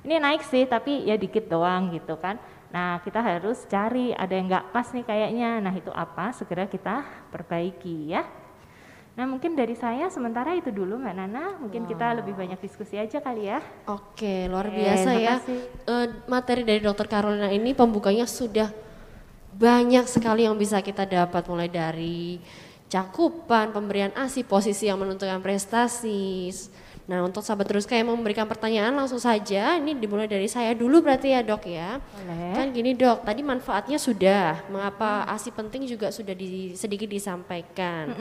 Ini 0.06 0.22
naik 0.22 0.46
sih 0.46 0.64
tapi 0.64 1.04
ya 1.04 1.18
dikit 1.18 1.50
doang 1.50 1.90
gitu 1.90 2.14
kan? 2.16 2.38
Nah 2.70 3.02
kita 3.02 3.18
harus 3.18 3.66
cari 3.66 4.14
ada 4.14 4.32
yang 4.32 4.46
nggak 4.46 4.70
pas 4.70 4.86
nih 4.94 5.04
kayaknya. 5.04 5.50
Nah 5.58 5.74
itu 5.74 5.90
apa? 5.90 6.30
Segera 6.32 6.64
kita 6.70 7.02
perbaiki 7.34 8.14
ya. 8.14 8.24
Nah 9.18 9.26
mungkin 9.26 9.58
dari 9.58 9.74
saya 9.74 10.06
sementara 10.14 10.54
itu 10.54 10.70
dulu 10.70 10.94
Mbak 10.94 11.14
Nana, 11.18 11.58
mungkin 11.58 11.82
wow. 11.82 11.90
kita 11.90 12.06
lebih 12.22 12.38
banyak 12.38 12.62
diskusi 12.62 12.94
aja 12.94 13.18
kali 13.18 13.50
ya. 13.50 13.58
Oke, 13.90 14.46
luar 14.46 14.70
biasa 14.70 15.10
ya. 15.18 15.42
Uh, 15.90 16.22
materi 16.30 16.62
dari 16.62 16.78
Dokter 16.78 17.10
Carolina 17.10 17.50
ini 17.50 17.74
pembukanya 17.74 18.30
sudah 18.30 18.70
banyak 19.58 20.06
sekali 20.06 20.46
yang 20.46 20.54
bisa 20.54 20.78
kita 20.78 21.02
dapat 21.02 21.42
mulai 21.50 21.66
dari 21.66 22.38
cakupan, 22.86 23.74
pemberian 23.74 24.14
ASI, 24.14 24.46
posisi 24.46 24.86
yang 24.86 25.02
menentukan 25.02 25.42
prestasi. 25.42 26.48
Nah 27.10 27.24
untuk 27.24 27.42
sahabat 27.42 27.66
terus 27.66 27.88
kayak 27.88 28.06
memberikan 28.06 28.46
pertanyaan 28.46 28.94
langsung 28.94 29.18
saja, 29.18 29.76
ini 29.76 29.98
dimulai 29.98 30.30
dari 30.30 30.46
saya 30.46 30.72
dulu 30.78 31.02
berarti 31.02 31.34
ya 31.34 31.40
dok 31.42 31.66
ya. 31.66 31.98
Boleh. 31.98 32.54
Kan 32.54 32.70
gini 32.70 32.94
dok, 32.94 33.26
tadi 33.26 33.42
manfaatnya 33.42 33.98
sudah, 33.98 34.62
mengapa 34.70 35.26
ASI 35.26 35.50
penting 35.50 35.90
juga 35.90 36.14
sudah 36.14 36.32
di, 36.38 36.78
sedikit 36.78 37.10
disampaikan. 37.10 38.14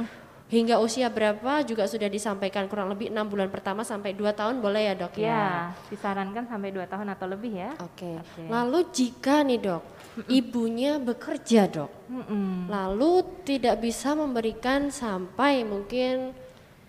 hingga 0.48 0.80
usia 0.80 1.12
berapa 1.12 1.60
juga 1.68 1.84
sudah 1.92 2.08
disampaikan 2.08 2.72
kurang 2.72 2.88
lebih 2.88 3.12
enam 3.12 3.28
bulan 3.28 3.52
pertama 3.52 3.84
sampai 3.84 4.16
dua 4.16 4.32
tahun 4.32 4.64
boleh 4.64 4.88
ya 4.88 4.94
dok 4.96 5.14
ya? 5.20 5.28
Ya, 5.28 5.52
disarankan 5.92 6.48
sampai 6.48 6.72
dua 6.72 6.88
tahun 6.88 7.12
atau 7.12 7.28
lebih 7.28 7.52
ya. 7.60 7.76
Oke. 7.84 8.16
Oke. 8.16 8.48
Lalu 8.48 8.80
jika 8.96 9.44
nih 9.44 9.60
dok, 9.60 9.84
ibunya 10.26 10.98
bekerja 10.98 11.70
dok, 11.70 11.92
Mm-mm. 12.10 12.66
lalu 12.66 13.22
tidak 13.46 13.78
bisa 13.78 14.18
memberikan 14.18 14.90
sampai 14.90 15.62
mungkin 15.62 16.34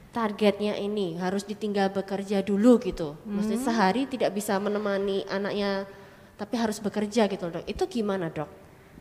targetnya 0.08 0.74
ini 0.80 1.20
harus 1.20 1.44
ditinggal 1.44 1.92
bekerja 1.92 2.40
dulu 2.40 2.80
gitu. 2.80 3.20
Maksudnya 3.28 3.60
sehari 3.60 4.08
tidak 4.08 4.32
bisa 4.32 4.56
menemani 4.56 5.28
anaknya, 5.28 5.84
tapi 6.40 6.56
harus 6.56 6.80
bekerja 6.80 7.28
gitu 7.28 7.52
dok. 7.52 7.68
Itu 7.68 7.84
gimana 7.84 8.32
dok? 8.32 8.48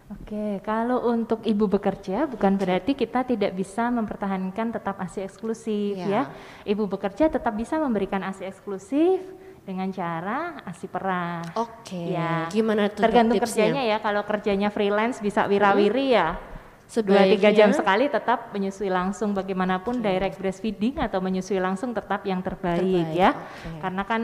Oke, 0.07 0.63
kalau 0.63 1.03
untuk 1.12 1.43
ibu 1.43 1.67
bekerja 1.67 2.31
bukan 2.31 2.55
berarti 2.55 2.96
kita 2.96 3.27
tidak 3.27 3.51
bisa 3.51 3.91
mempertahankan 3.91 4.72
tetap 4.72 4.96
ASI 5.03 5.27
eksklusif 5.27 6.00
Ya. 6.00 6.07
ya. 6.07 6.24
Ibu 6.63 6.88
bekerja 6.88 7.27
tetap 7.27 7.51
bisa 7.60 7.75
memberikan 7.75 8.24
ASI 8.24 8.48
eksklusif 8.48 9.19
dengan 9.68 9.92
cara 9.92 10.64
ASI 10.64 10.88
perah. 10.88 11.44
Oke. 11.60 12.16
Ya. 12.16 12.48
Gimana 12.48 12.88
tuh 12.88 13.04
Tergantung 13.04 13.36
tipsnya? 13.36 13.68
kerjanya 13.68 13.84
ya. 13.84 13.98
Kalau 14.00 14.24
kerjanya 14.24 14.72
freelance 14.72 15.20
bisa 15.20 15.44
wirawiri 15.44 16.16
ya. 16.16 16.40
Dua 16.88 17.04
Sebaiknya- 17.20 17.36
tiga 17.36 17.50
jam 17.52 17.70
sekali 17.76 18.08
tetap 18.08 18.56
menyusui 18.56 18.88
langsung 18.88 19.36
bagaimanapun 19.36 20.00
direct 20.00 20.40
breastfeeding 20.40 21.04
atau 21.04 21.20
menyusui 21.20 21.60
langsung 21.60 21.92
tetap 21.92 22.24
yang 22.24 22.40
terbaik, 22.40 22.80
Terbaik, 22.80 23.12
ya. 23.12 23.36
oke. 23.36 23.84
Karena 23.84 24.04
kan 24.08 24.22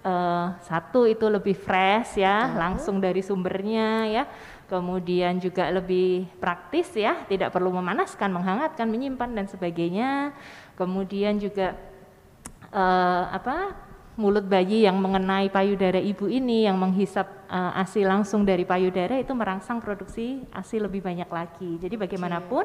eh, 0.00 0.46
satu 0.64 1.04
itu 1.04 1.28
lebih 1.28 1.52
fresh 1.52 2.16
ya, 2.16 2.56
langsung 2.56 2.96
dari 2.96 3.20
sumbernya 3.20 4.08
ya. 4.08 4.24
Kemudian 4.64 5.36
juga 5.36 5.68
lebih 5.68 6.24
praktis 6.40 6.88
ya, 6.96 7.20
tidak 7.28 7.52
perlu 7.52 7.68
memanaskan, 7.68 8.32
menghangatkan, 8.32 8.88
menyimpan 8.88 9.36
dan 9.36 9.44
sebagainya. 9.44 10.32
Kemudian 10.72 11.36
juga 11.36 11.76
eh, 12.72 13.24
apa 13.28 13.84
mulut 14.16 14.48
bayi 14.48 14.88
yang 14.88 14.96
mengenai 14.96 15.52
payudara 15.52 16.00
ibu 16.00 16.24
ini 16.24 16.64
yang 16.64 16.80
menghisap 16.80 17.28
eh, 17.52 17.80
ASI 17.80 18.02
langsung 18.02 18.48
dari 18.48 18.64
payudara 18.64 19.20
itu 19.20 19.36
merangsang 19.36 19.78
produksi 19.78 20.40
ASI 20.50 20.80
lebih 20.80 21.04
banyak 21.04 21.28
lagi. 21.28 21.76
Jadi 21.76 21.94
bagaimanapun 22.00 22.64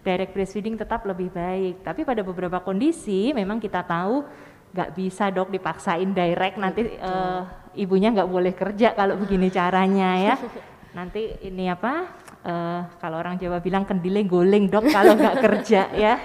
direct 0.00 0.32
breastfeeding 0.32 0.80
tetap 0.80 1.04
lebih 1.04 1.28
baik. 1.28 1.84
Tapi 1.84 2.02
pada 2.02 2.24
beberapa 2.24 2.64
kondisi 2.64 3.36
memang 3.36 3.60
kita 3.60 3.84
tahu 3.84 4.24
nggak 4.72 4.92
bisa 4.92 5.32
dok 5.32 5.52
dipaksain 5.52 6.10
direct 6.16 6.56
nanti 6.56 6.88
eh, 6.88 7.40
ibunya 7.76 8.10
nggak 8.16 8.28
boleh 8.28 8.52
kerja 8.56 8.96
kalau 8.96 9.20
begini 9.20 9.52
caranya 9.52 10.16
ya. 10.16 10.34
Nanti 10.96 11.28
ini 11.44 11.68
apa? 11.68 12.24
eh, 12.46 12.80
kalau 13.02 13.18
orang 13.18 13.36
Jawa 13.36 13.58
bilang 13.58 13.84
kendile 13.84 14.22
goleng 14.24 14.70
dok 14.70 14.86
kalau 14.88 15.18
nggak 15.18 15.36
kerja 15.44 15.82
ya. 15.92 16.16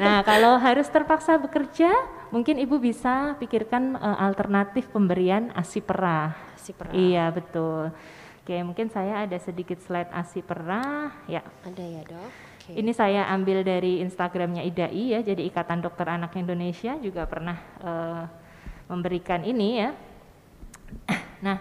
Nah 0.00 0.24
kalau 0.24 0.56
harus 0.56 0.88
terpaksa 0.88 1.36
bekerja, 1.36 1.92
mungkin 2.30 2.56
ibu 2.58 2.78
bisa 2.78 3.36
pikirkan 3.36 3.98
eh, 3.98 4.18
alternatif 4.24 4.88
pemberian 4.90 5.50
ASI 5.54 5.82
perah. 5.82 6.34
Si 6.56 6.74
perah. 6.74 6.94
Iya 6.94 7.30
betul. 7.34 7.90
Oke 8.40 8.56
mungkin 8.64 8.88
saya 8.88 9.28
ada 9.28 9.36
sedikit 9.38 9.78
slide 9.84 10.10
ASI 10.10 10.40
perah. 10.42 11.12
Ya 11.30 11.44
Ada 11.66 11.84
ya 11.84 12.02
dok? 12.06 12.30
Oke. 12.30 12.72
ini 12.76 12.92
saya 12.94 13.28
ambil 13.30 13.62
dari 13.62 14.00
Instagramnya 14.00 14.64
IDAI 14.64 15.18
ya. 15.18 15.20
Jadi 15.20 15.46
Ikatan 15.50 15.84
Dokter 15.84 16.08
Anak 16.08 16.34
Indonesia 16.38 16.96
juga 16.98 17.28
pernah 17.28 17.58
eh, 17.82 18.24
memberikan 18.88 19.44
ini 19.44 19.68
ya. 19.78 19.90
Nah 21.46 21.58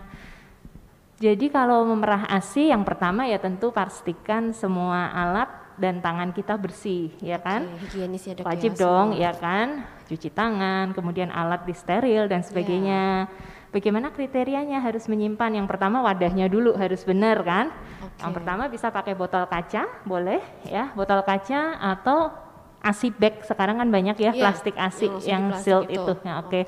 jadi 1.20 1.52
kalau 1.52 1.84
memerah 1.84 2.32
ASI 2.32 2.72
yang 2.72 2.88
pertama 2.88 3.28
ya 3.28 3.36
tentu 3.44 3.76
pastikan 3.76 4.56
semua 4.56 5.12
alat 5.12 5.52
dan 5.80 6.04
tangan 6.04 6.36
kita 6.36 6.60
bersih 6.60 7.10
ya 7.24 7.40
kan. 7.40 7.66
Oke, 7.80 7.98
ya 8.04 8.06
dok 8.36 8.46
Wajib 8.46 8.76
ya, 8.76 8.80
dong 8.84 9.08
semua. 9.16 9.24
ya 9.24 9.32
kan, 9.34 9.68
cuci 10.12 10.30
tangan, 10.30 10.86
kemudian 10.92 11.32
alat 11.32 11.64
disteril 11.64 12.28
dan 12.28 12.44
sebagainya. 12.44 13.32
Bagaimana 13.70 14.10
kriterianya 14.10 14.82
harus 14.82 15.06
menyimpan? 15.06 15.56
Yang 15.62 15.68
pertama 15.70 16.02
wadahnya 16.02 16.50
dulu 16.50 16.74
harus 16.74 17.06
benar 17.06 17.40
kan. 17.46 17.70
Yang 18.20 18.32
Oke. 18.34 18.38
pertama 18.42 18.64
bisa 18.68 18.92
pakai 18.92 19.14
botol 19.16 19.46
kaca, 19.48 19.88
boleh 20.04 20.42
ya, 20.68 20.92
botol 20.98 21.22
kaca 21.24 21.78
atau 21.78 22.49
ASI 22.80 23.12
bag 23.12 23.44
sekarang 23.44 23.84
kan 23.84 23.88
banyak 23.92 24.16
ya 24.16 24.32
Iya, 24.32 24.40
plastik 24.40 24.76
ASI 24.80 25.06
yang 25.06 25.12
langsung 25.12 25.28
yang 25.28 25.44
plastik 25.52 25.64
sealed 25.68 25.88
itu. 25.92 26.00
itu, 26.00 26.14
ya, 26.24 26.34
oke. 26.40 26.48
Oke. 26.50 26.62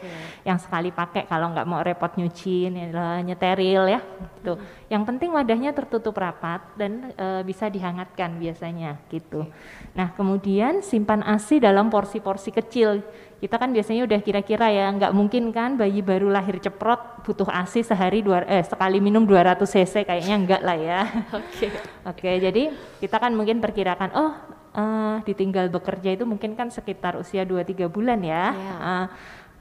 Yang 0.44 0.60
sekali 0.68 0.90
pakai 0.92 1.24
kalau 1.24 1.48
nggak 1.56 1.68
mau 1.68 1.80
repot 1.80 2.12
nyuci, 2.20 2.68
inilah, 2.68 3.24
nyeteril 3.24 3.84
ya. 3.88 4.00
Gitu. 4.40 4.54
Yang 4.92 5.04
penting 5.08 5.30
wadahnya 5.32 5.72
tertutup 5.72 6.16
rapat 6.20 6.60
dan 6.76 7.16
eh, 7.16 7.42
bisa 7.48 7.72
dihangatkan 7.72 8.36
biasanya 8.36 9.00
gitu. 9.08 9.48
Nah 9.96 10.12
kemudian 10.12 10.84
simpan 10.84 11.24
ASI 11.24 11.64
dalam 11.64 11.88
porsi-porsi 11.88 12.52
kecil. 12.52 13.00
Kita 13.42 13.58
kan 13.58 13.74
biasanya 13.74 14.06
udah 14.06 14.20
kira-kira 14.22 14.70
ya 14.70 14.86
nggak 14.94 15.18
mungkin 15.18 15.50
kan 15.50 15.74
bayi 15.74 16.06
baru 16.06 16.30
lahir 16.30 16.62
ceprot 16.62 17.26
butuh 17.26 17.50
ASI 17.50 17.82
sehari 17.82 18.22
dua 18.22 18.46
eh 18.46 18.62
sekali 18.62 19.02
minum 19.02 19.26
200 19.26 19.66
cc 19.66 20.06
kayaknya 20.06 20.36
enggak 20.38 20.62
lah 20.62 20.78
ya. 20.78 21.02
Oke. 21.34 21.68
Oke, 22.06 22.32
jadi 22.38 22.70
kita 23.02 23.18
kan 23.18 23.34
mungkin 23.34 23.58
perkirakan, 23.58 24.14
oh 24.14 24.61
eh, 24.76 25.18
ditinggal 25.28 25.68
bekerja 25.72 26.16
itu 26.16 26.24
mungkin 26.24 26.56
kan 26.56 26.72
sekitar 26.72 27.18
usia 27.20 27.44
2-3 27.44 27.88
bulan 27.92 28.20
ya. 28.24 28.56
Iya. 28.56 28.76
Eh, 28.80 29.08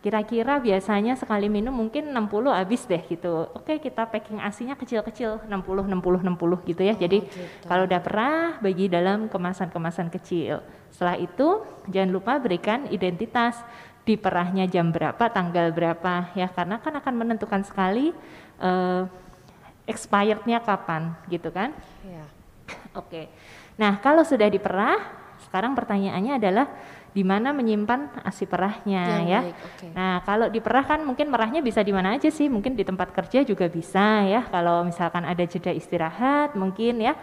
Kira-kira 0.01 0.57
biasanya 0.64 1.12
sekali 1.12 1.53
minum 1.53 1.77
mungkin 1.77 2.09
60 2.09 2.57
habis 2.57 2.88
deh 2.88 3.05
gitu. 3.05 3.53
Oke, 3.53 3.77
kita 3.77 4.09
packing 4.09 4.40
asinya 4.40 4.73
kecil-kecil, 4.73 5.44
60 5.44 5.92
60 5.92 6.25
60 6.25 6.64
gitu 6.73 6.83
ya. 6.88 6.96
Jadi 6.96 7.29
gitu. 7.29 7.68
kalau 7.68 7.85
udah 7.85 8.01
perah 8.01 8.57
bagi 8.64 8.88
dalam 8.88 9.29
kemasan-kemasan 9.29 10.09
kecil. 10.09 10.64
Setelah 10.88 11.20
itu 11.20 11.61
jangan 11.92 12.16
lupa 12.16 12.40
berikan 12.40 12.88
identitas 12.88 13.61
di 14.09 14.16
perahnya 14.16 14.64
jam 14.64 14.88
berapa, 14.88 15.20
tanggal 15.29 15.68
berapa 15.68 16.33
ya 16.33 16.49
karena 16.49 16.81
kan 16.81 16.96
akan 16.96 17.14
menentukan 17.20 17.61
sekali 17.68 18.16
eh, 18.57 19.03
expirednya 19.85 20.64
kapan 20.64 21.12
gitu 21.29 21.53
kan. 21.53 21.77
Iya. 22.09 22.25
Oke. 22.96 23.29
Nah, 23.80 23.96
kalau 24.04 24.20
sudah 24.20 24.44
diperah, 24.52 25.00
sekarang 25.48 25.72
pertanyaannya 25.72 26.36
adalah 26.36 26.66
di 27.10 27.26
mana 27.26 27.50
menyimpan 27.50 28.22
ASI 28.22 28.46
perahnya 28.46 29.02
Yang 29.18 29.24
ya. 29.26 29.40
baik, 29.42 29.56
oke. 29.66 29.86
Nah, 29.96 30.14
kalau 30.22 30.46
diperah 30.46 30.84
kan 30.86 31.00
mungkin 31.02 31.26
merahnya 31.32 31.58
bisa 31.64 31.80
di 31.82 31.90
mana 31.90 32.14
aja 32.14 32.28
sih? 32.30 32.46
Mungkin 32.46 32.78
di 32.78 32.84
tempat 32.86 33.10
kerja 33.10 33.42
juga 33.42 33.66
bisa 33.66 34.22
ya. 34.28 34.46
Kalau 34.46 34.86
misalkan 34.86 35.26
ada 35.26 35.42
jeda 35.42 35.72
istirahat 35.74 36.54
mungkin 36.54 37.02
ya. 37.02 37.16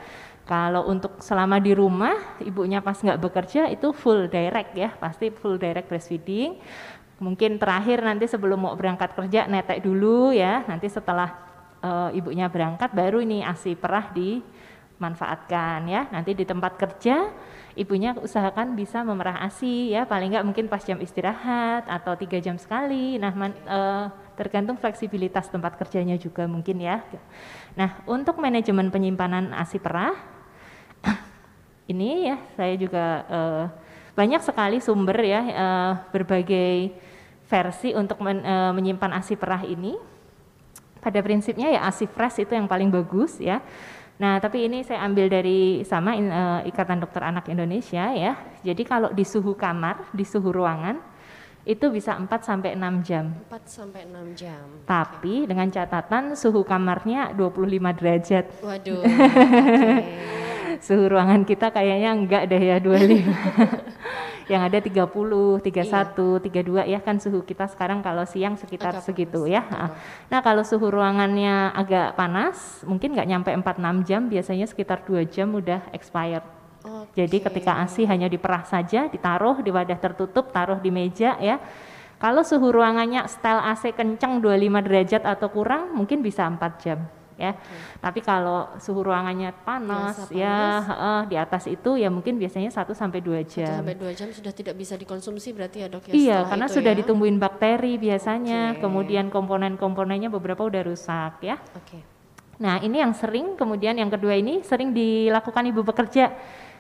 Kalau 0.48 0.88
untuk 0.88 1.20
selama 1.20 1.60
di 1.60 1.76
rumah, 1.76 2.40
ibunya 2.40 2.80
pas 2.80 2.96
nggak 2.96 3.20
bekerja 3.20 3.68
itu 3.68 3.92
full 3.92 4.32
direct 4.32 4.72
ya, 4.80 4.96
pasti 4.96 5.28
full 5.28 5.60
direct 5.60 5.92
breastfeeding. 5.92 6.56
Mungkin 7.20 7.60
terakhir 7.60 8.00
nanti 8.00 8.32
sebelum 8.32 8.64
mau 8.64 8.74
berangkat 8.76 9.12
kerja 9.12 9.44
netek 9.48 9.84
dulu 9.84 10.32
ya. 10.32 10.64
Nanti 10.64 10.88
setelah 10.88 11.36
eh, 11.84 12.20
ibunya 12.20 12.48
berangkat 12.48 12.96
baru 12.96 13.20
ini 13.20 13.44
ASI 13.44 13.76
perah 13.76 14.08
dimanfaatkan 14.98 15.86
ya. 15.86 16.10
Nanti 16.10 16.34
di 16.34 16.42
tempat 16.44 16.76
kerja 16.76 17.30
ibunya 17.78 18.18
usahakan 18.18 18.74
bisa 18.74 19.06
memerah 19.06 19.46
ASI 19.46 19.94
ya 19.94 20.10
paling 20.10 20.34
nggak 20.34 20.46
mungkin 20.50 20.66
pas 20.66 20.82
jam 20.82 20.98
istirahat 20.98 21.86
atau 21.86 22.18
tiga 22.18 22.42
jam 22.42 22.58
sekali. 22.58 23.22
Nah 23.22 23.32
man- 23.38 23.54
eh, 23.54 24.06
tergantung 24.34 24.82
fleksibilitas 24.82 25.54
tempat 25.54 25.78
kerjanya 25.78 26.18
juga 26.18 26.50
mungkin 26.50 26.82
ya. 26.82 27.06
Nah 27.78 28.02
untuk 28.10 28.42
manajemen 28.42 28.90
penyimpanan 28.90 29.54
ASI 29.54 29.78
perah 29.78 30.18
ini 31.94 32.34
ya 32.34 32.38
saya 32.58 32.74
juga 32.74 33.06
eh, 33.30 33.66
banyak 34.18 34.42
sekali 34.42 34.82
sumber 34.82 35.22
ya 35.22 35.42
eh, 35.46 35.94
berbagai 36.10 36.98
versi 37.48 37.96
untuk 37.96 38.20
men- 38.20 38.44
menyimpan 38.76 39.22
ASI 39.22 39.38
perah 39.40 39.64
ini. 39.64 39.96
Pada 40.98 41.24
prinsipnya 41.24 41.72
ya 41.72 41.88
ASI 41.88 42.10
fresh 42.10 42.44
itu 42.44 42.52
yang 42.52 42.68
paling 42.68 42.92
bagus 42.92 43.40
ya. 43.40 43.64
Nah, 44.18 44.42
tapi 44.42 44.66
ini 44.66 44.82
saya 44.82 45.06
ambil 45.06 45.30
dari 45.30 45.86
sama 45.86 46.18
eh, 46.18 46.70
Ikatan 46.70 46.98
Dokter 46.98 47.22
Anak 47.22 47.46
Indonesia 47.54 48.10
ya. 48.14 48.34
Jadi 48.66 48.82
kalau 48.82 49.14
di 49.14 49.22
suhu 49.22 49.54
kamar, 49.54 50.10
di 50.10 50.26
suhu 50.26 50.50
ruangan 50.50 50.98
itu 51.68 51.92
bisa 51.92 52.16
4 52.16 52.26
sampai 52.42 52.74
6 52.80 53.04
jam. 53.06 53.26
4 53.52 53.62
sampai 53.68 54.08
6 54.08 54.40
jam. 54.40 54.66
Tapi 54.88 55.46
dengan 55.46 55.68
catatan 55.68 56.34
suhu 56.34 56.64
kamarnya 56.64 57.36
25 57.36 57.98
derajat. 58.00 58.46
Waduh. 58.64 59.04
oke. 59.06 60.80
Suhu 60.80 61.04
ruangan 61.12 61.44
kita 61.44 61.70
kayaknya 61.70 62.16
enggak 62.16 62.44
deh 62.50 62.62
ya 62.62 62.78
25. 62.80 63.28
Yang 64.48 64.62
ada 64.64 64.78
30, 64.80 65.60
31, 65.60 66.40
32 66.40 66.88
ya 66.88 67.00
kan 67.04 67.20
suhu 67.20 67.44
kita 67.44 67.68
sekarang 67.68 68.00
kalau 68.00 68.24
siang 68.24 68.56
sekitar 68.56 68.96
Agak 68.96 69.04
segitu 69.04 69.44
panas, 69.44 69.56
ya. 69.56 69.62
betul. 69.68 69.84
Ah. 69.84 69.92
Nah, 70.32 70.40
kalau 70.40 70.64
suhu 70.64 70.88
ruangannya 70.88 71.76
agak 71.76 72.16
panas, 72.16 72.82
mungkin 72.88 73.12
nggak 73.12 73.28
nyampe 73.28 73.50
4-6 73.52 74.08
jam, 74.08 74.22
biasanya 74.32 74.66
sekitar 74.66 75.04
2 75.04 75.28
jam 75.28 75.52
udah 75.52 75.92
expired. 75.92 76.58
Jadi 77.18 77.44
Oke. 77.44 77.46
ketika 77.52 77.84
ASI 77.84 78.08
hanya 78.08 78.32
diperah 78.32 78.64
saja, 78.64 79.12
ditaruh 79.12 79.60
di 79.60 79.74
wadah 79.74 80.00
tertutup, 80.00 80.56
taruh 80.56 80.80
di 80.80 80.88
meja 80.94 81.36
ya. 81.42 81.60
Kalau 82.18 82.42
suhu 82.42 82.74
ruangannya 82.74 83.28
setel 83.30 83.62
AC 83.62 83.94
kencang 83.94 84.42
25 84.42 84.82
derajat 84.82 85.22
atau 85.22 85.54
kurang, 85.54 85.94
mungkin 85.94 86.26
bisa 86.26 86.50
4 86.50 86.82
jam. 86.82 87.00
Ya. 87.38 87.54
Tapi 88.02 88.20
kalau 88.20 88.74
suhu 88.82 89.06
ruangannya 89.06 89.54
panas 89.62 90.28
ya 90.34 90.82
panas. 90.82 90.84
heeh, 90.90 91.20
di 91.32 91.36
atas 91.38 91.64
itu 91.70 91.96
ya 91.96 92.10
mungkin 92.10 92.36
biasanya 92.36 92.74
1 92.74 92.92
sampai 92.92 93.22
2 93.22 93.46
Satu 93.46 93.54
jam. 93.62 93.80
sampai 93.86 93.96
dua 93.96 94.12
jam 94.12 94.28
sudah 94.34 94.52
tidak 94.52 94.76
bisa 94.76 94.98
dikonsumsi 94.98 95.54
berarti 95.54 95.86
ya 95.86 95.88
dok 95.88 96.10
ya? 96.10 96.14
Iya, 96.14 96.38
karena 96.50 96.66
itu 96.68 96.76
sudah 96.82 96.92
ya? 96.94 96.98
ditumbuhin 97.00 97.38
bakteri 97.38 97.96
biasanya, 97.96 98.76
Oke. 98.76 98.82
kemudian 98.84 99.30
komponen-komponennya 99.30 100.34
beberapa 100.34 100.66
udah 100.66 100.82
rusak 100.84 101.40
ya. 101.46 101.56
Oke. 101.78 102.02
Nah, 102.58 102.82
ini 102.82 102.98
yang 102.98 103.14
sering, 103.14 103.54
kemudian 103.54 103.94
yang 104.02 104.10
kedua 104.10 104.34
ini 104.34 104.66
sering 104.66 104.90
dilakukan 104.90 105.62
ibu 105.70 105.86
bekerja. 105.86 106.34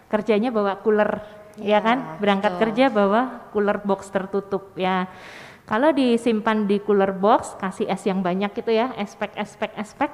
Kerjanya 0.09 0.49
bawa 0.49 0.81
cooler, 0.81 1.21
ya, 1.61 1.77
Ya, 1.77 1.79
kan? 1.85 2.17
Berangkat 2.17 2.57
betul. 2.57 2.61
kerja 2.65 2.85
bawa 2.89 3.21
cooler 3.53 3.77
box 3.85 4.09
tertutup 4.09 4.73
ya. 4.73 5.05
Kalau 5.67 5.91
disimpan 5.91 6.63
di 6.63 6.79
cooler 6.79 7.11
box, 7.11 7.59
kasih 7.59 7.91
es 7.91 7.99
yang 8.07 8.23
banyak 8.23 8.55
gitu 8.55 8.71
ya, 8.71 8.95
espek, 8.95 9.35
espek, 9.35 9.75
espek, 9.75 10.11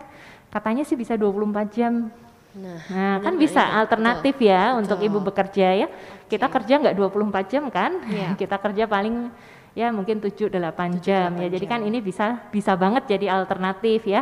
katanya 0.53 0.85
sih 0.85 0.93
bisa 0.93 1.17
24 1.17 1.73
jam. 1.73 2.13
Nah, 2.53 2.77
Nah, 2.93 3.15
kan 3.25 3.33
bisa 3.41 3.65
itu? 3.65 3.73
alternatif 3.81 4.37
Betul. 4.37 4.53
ya 4.53 4.77
untuk 4.77 5.01
Betul. 5.01 5.09
ibu 5.09 5.19
bekerja 5.25 5.67
ya. 5.73 5.87
Kita 6.29 6.45
kerja 6.45 6.73
nggak 6.77 6.93
24 6.93 7.49
jam 7.49 7.63
kan? 7.73 7.97
Iya. 8.05 8.27
Kita 8.41 8.61
kerja 8.61 8.85
paling 8.85 9.33
ya 9.73 9.89
mungkin 9.89 10.21
7 10.21 10.53
8 10.53 11.01
jam 11.01 11.33
ya. 11.33 11.49
7-8 11.49 11.53
Jadi 11.57 11.65
kan 11.65 11.81
ini 11.81 11.97
bisa 11.97 12.45
bisa 12.53 12.77
banget 12.77 13.09
jadi 13.09 13.41
alternatif 13.41 14.05
ya. 14.05 14.21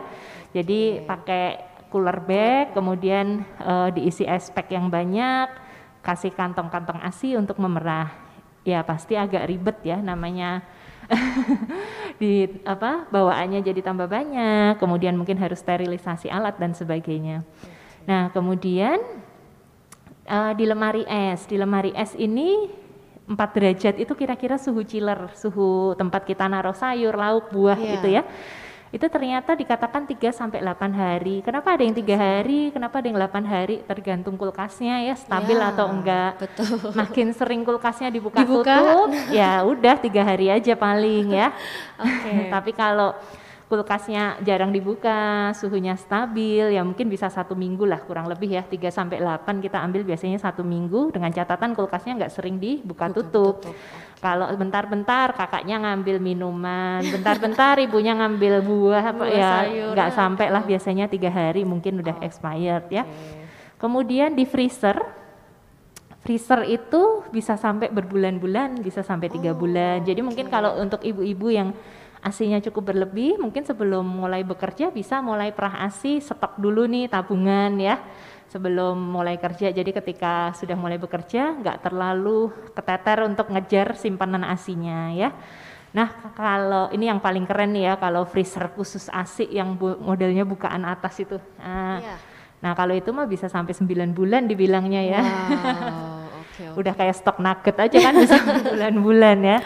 Jadi 0.55 1.03
pakai 1.03 1.59
cooler 1.91 2.23
bag 2.23 2.71
kemudian 2.71 3.43
eh, 3.59 3.89
diisi 3.91 4.23
es 4.23 4.47
pack 4.47 4.71
yang 4.71 4.87
banyak, 4.87 5.51
kasih 5.99 6.31
kantong-kantong 6.31 7.03
ASI 7.03 7.35
untuk 7.35 7.59
memerah. 7.59 8.07
Ya 8.63 8.79
pasti 8.87 9.19
agak 9.19 9.43
ribet 9.43 9.83
ya 9.83 9.99
namanya 9.99 10.63
di 12.21 12.45
apa 12.63 13.09
bawaannya 13.09 13.61
jadi 13.65 13.81
tambah 13.81 14.07
banyak, 14.07 14.77
kemudian 14.77 15.17
mungkin 15.17 15.37
harus 15.41 15.59
sterilisasi 15.59 16.29
alat 16.29 16.57
dan 16.61 16.71
sebagainya. 16.77 17.41
Nah, 18.05 18.29
kemudian 18.33 18.97
eh, 20.25 20.51
di 20.57 20.65
lemari 20.65 21.03
es, 21.05 21.45
di 21.49 21.57
lemari 21.57 21.91
es 21.97 22.13
ini 22.17 22.69
4 23.31 23.55
derajat 23.55 23.95
itu 24.01 24.13
kira-kira 24.17 24.59
suhu 24.59 24.83
chiller, 24.83 25.31
suhu 25.37 25.95
tempat 25.95 26.27
kita 26.27 26.51
naruh 26.51 26.75
sayur, 26.75 27.15
lauk, 27.15 27.47
buah 27.53 27.79
Iya. 27.79 27.91
gitu 27.97 28.07
ya. 28.11 28.23
Itu 28.91 29.07
ternyata 29.07 29.55
dikatakan 29.55 30.03
3 30.03 30.35
sampai 30.35 30.59
8 30.59 30.91
hari. 30.91 31.39
Kenapa 31.47 31.79
ada 31.79 31.83
yang 31.87 31.95
tiga 31.95 32.19
hari, 32.19 32.75
kenapa 32.75 32.99
ada 32.99 33.07
yang 33.07 33.15
8 33.15 33.47
hari? 33.47 33.75
Tergantung 33.87 34.35
kulkasnya 34.35 35.07
ya, 35.07 35.15
stabil 35.15 35.55
Ya, 35.55 35.71
atau 35.71 35.87
enggak. 35.87 36.35
Betul. 36.43 36.91
Makin 36.99 37.31
sering 37.31 37.63
kulkasnya 37.63 38.11
dibuka, 38.11 38.43
Dibuka. 38.43 38.75
tutup, 38.83 39.15
ya 39.31 39.63
udah 39.63 39.95
tiga 39.95 40.27
hari 40.27 40.51
aja 40.51 40.75
paling 40.75 41.31
ya. 41.31 41.55
Oke. 42.03 42.51
Tapi 42.51 42.71
kalau 42.75 43.15
kulkasnya 43.71 44.43
jarang 44.43 44.75
dibuka, 44.75 45.55
suhunya 45.55 45.95
stabil, 45.95 46.75
ya 46.75 46.83
mungkin 46.83 47.07
bisa 47.07 47.31
satu 47.31 47.55
minggu 47.55 47.87
lah 47.87 48.03
kurang 48.03 48.27
lebih 48.27 48.51
ya 48.51 48.67
3 48.67 48.91
sampai 48.91 49.23
8 49.23 49.63
kita 49.63 49.79
ambil 49.79 50.03
biasanya 50.03 50.35
satu 50.43 50.59
minggu 50.59 51.15
dengan 51.15 51.31
catatan 51.31 51.71
kulkasnya 51.71 52.19
nggak 52.19 52.33
sering 52.35 52.59
dibuka 52.59 53.07
Buka 53.07 53.15
tutup. 53.15 53.63
tutup. 53.63 53.75
Kalau 54.19 54.51
bentar-bentar 54.59 55.31
kakaknya 55.33 55.79
ngambil 55.79 56.19
minuman, 56.19 56.99
bentar-bentar 56.99 57.79
ibunya 57.79 58.11
ngambil 58.11 58.59
buah 58.59 59.03
apa 59.15 59.25
ya 59.31 59.53
nggak 59.95 60.09
sampai 60.13 60.51
lah 60.51 60.61
biasanya 60.67 61.07
tiga 61.07 61.31
hari 61.31 61.63
mungkin 61.63 62.03
udah 62.03 62.19
expired 62.19 62.91
ya. 62.91 63.07
Kemudian 63.79 64.35
di 64.35 64.43
freezer, 64.45 64.99
freezer 66.21 66.67
itu 66.67 67.23
bisa 67.33 67.55
sampai 67.55 67.89
berbulan-bulan, 67.89 68.83
bisa 68.83 69.01
sampai 69.01 69.31
tiga 69.31 69.55
bulan. 69.55 70.03
Jadi 70.03 70.21
mungkin 70.21 70.51
kalau 70.51 70.77
untuk 70.77 71.01
ibu-ibu 71.01 71.47
yang 71.49 71.71
asinya 72.21 72.61
cukup 72.61 72.93
berlebih, 72.93 73.41
mungkin 73.41 73.65
sebelum 73.65 74.05
mulai 74.05 74.45
bekerja 74.45 74.93
bisa 74.93 75.19
mulai 75.25 75.49
perah 75.49 75.85
asi, 75.85 76.21
stok 76.21 76.61
dulu 76.61 76.85
nih 76.85 77.09
tabungan 77.09 77.75
ya 77.81 77.97
sebelum 78.47 78.93
mulai 78.99 79.41
kerja. 79.41 79.73
Jadi 79.73 79.89
ketika 79.89 80.53
sudah 80.53 80.77
mulai 80.77 81.01
bekerja 81.01 81.57
nggak 81.57 81.81
terlalu 81.81 82.53
keteter 82.77 83.25
untuk 83.25 83.49
ngejar 83.49 83.97
simpanan 83.97 84.45
asinya 84.45 85.09
ya. 85.15 85.33
Nah 85.91 86.07
kalau 86.37 86.87
ini 86.93 87.09
yang 87.09 87.19
paling 87.19 87.43
keren 87.43 87.73
nih 87.75 87.89
ya 87.89 87.93
kalau 87.97 88.23
freezer 88.23 88.69
khusus 88.71 89.09
asi 89.11 89.49
yang 89.49 89.75
bu- 89.75 89.97
modelnya 89.99 90.45
bukaan 90.45 90.85
atas 90.85 91.19
itu. 91.19 91.41
Nah, 91.57 91.99
Iya. 91.99 92.15
Nah 92.61 92.77
kalau 92.77 92.93
itu 92.93 93.09
mah 93.09 93.25
bisa 93.25 93.49
sampai 93.49 93.73
9 93.73 94.13
bulan 94.13 94.45
dibilangnya 94.45 95.01
ya. 95.01 95.21
Wow, 95.25 96.20
oke. 96.59 96.79
Udah 96.79 96.93
kayak 96.93 97.15
stok 97.15 97.37
nugget 97.39 97.77
aja 97.79 97.97
kan 98.03 98.13
bisa 98.19 98.37
bulan-bulan 98.75 99.37
ya. 99.41 99.57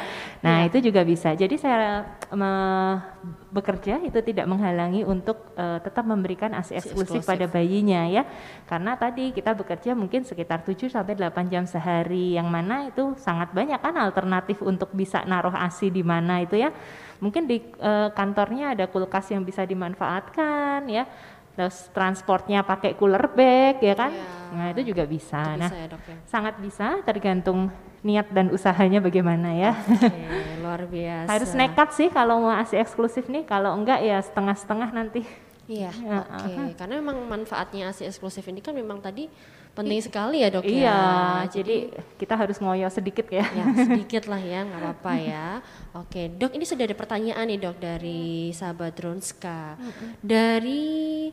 Nah 0.45 0.69
itu 0.69 0.77
juga 0.77 1.01
bisa. 1.01 1.33
Jadi 1.33 1.57
saya 1.57 2.05
me- 2.29 3.01
bekerja 3.49 4.03
itu 4.03 4.19
tidak 4.19 4.45
menghalangi 4.45 5.07
untuk 5.07 5.55
eh, 5.55 5.79
tetap 5.79 6.03
memberikan 6.03 6.51
ASI 6.53 6.77
eksklusif 6.77 7.23
pada 7.25 7.47
bayinya 7.47 8.05
ya. 8.05 8.27
Karena 8.67 8.93
tadi 8.99 9.31
kita 9.31 9.55
bekerja 9.55 9.95
mungkin 9.97 10.27
sekitar 10.27 10.61
7 10.61 10.91
sampai 10.91 11.15
8 11.17 11.49
jam 11.49 11.63
sehari 11.65 12.35
yang 12.35 12.51
mana 12.51 12.91
itu 12.91 13.15
sangat 13.15 13.55
banyak 13.55 13.79
kan 13.79 13.95
alternatif 13.97 14.61
untuk 14.61 14.91
bisa 14.93 15.23
naruh 15.25 15.55
ASI 15.55 15.89
di 15.89 16.03
mana 16.03 16.43
itu 16.43 16.59
ya. 16.59 16.69
Mungkin 17.23 17.47
di 17.47 17.63
eh, 17.63 18.09
kantornya 18.11 18.75
ada 18.75 18.85
kulkas 18.91 19.31
yang 19.31 19.41
bisa 19.41 19.63
dimanfaatkan 19.63 20.85
ya. 20.91 21.07
Terus 21.55 21.87
transportnya 21.95 22.67
pakai 22.67 22.99
cooler 22.99 23.31
bag 23.31 23.79
ya 23.79 23.95
kan. 23.95 24.11
Iya. 24.11 24.27
Nah, 24.55 24.65
itu 24.75 24.81
juga 24.91 25.03
bisa. 25.07 25.39
Itu 25.55 25.59
nah, 25.59 25.71
bisa 25.71 25.77
ya 25.79 25.87
dok 25.87 26.03
ya. 26.03 26.17
sangat 26.27 26.55
bisa 26.59 26.87
tergantung 27.03 27.71
niat 28.05 28.27
dan 28.29 28.51
usahanya 28.51 28.99
bagaimana 29.01 29.55
ya. 29.55 29.71
Oke, 29.73 30.11
luar 30.63 30.83
biasa. 30.85 31.29
Harus 31.31 31.51
nekat 31.57 31.89
sih 31.95 32.07
kalau 32.13 32.45
mau 32.45 32.53
ASI 32.53 32.77
eksklusif 32.77 33.25
nih, 33.31 33.47
kalau 33.47 33.73
enggak 33.73 34.03
ya 34.03 34.19
setengah-setengah 34.21 34.89
nanti. 34.93 35.23
Iya, 35.65 35.89
Ya, 35.89 36.21
oke. 36.21 36.77
Karena 36.77 37.01
memang 37.01 37.25
manfaatnya 37.25 37.89
ASI 37.89 38.05
eksklusif 38.05 38.45
ini 38.45 38.61
kan 38.61 38.77
memang 38.77 39.01
tadi 39.01 39.25
penting 39.75 39.99
sekali 39.99 40.39
ya 40.39 40.47
dok 40.47 40.63
iya, 40.63 40.87
ya. 41.43 41.51
jadi 41.51 41.91
kita 42.15 42.33
harus 42.39 42.57
ngoyo 42.63 42.87
sedikit 42.87 43.27
ya. 43.27 43.43
ya 43.43 43.65
sedikit 43.75 44.31
lah 44.31 44.39
ya, 44.39 44.63
nggak 44.63 44.79
apa-apa 44.79 45.13
ya. 45.19 45.47
Oke, 45.99 46.31
dok 46.31 46.55
ini 46.55 46.63
sudah 46.63 46.87
ada 46.87 46.95
pertanyaan 46.95 47.45
nih 47.45 47.59
dok 47.59 47.77
dari 47.83 48.55
sahabat 48.55 48.95
Dronska. 48.95 49.75
Dari 50.23 51.29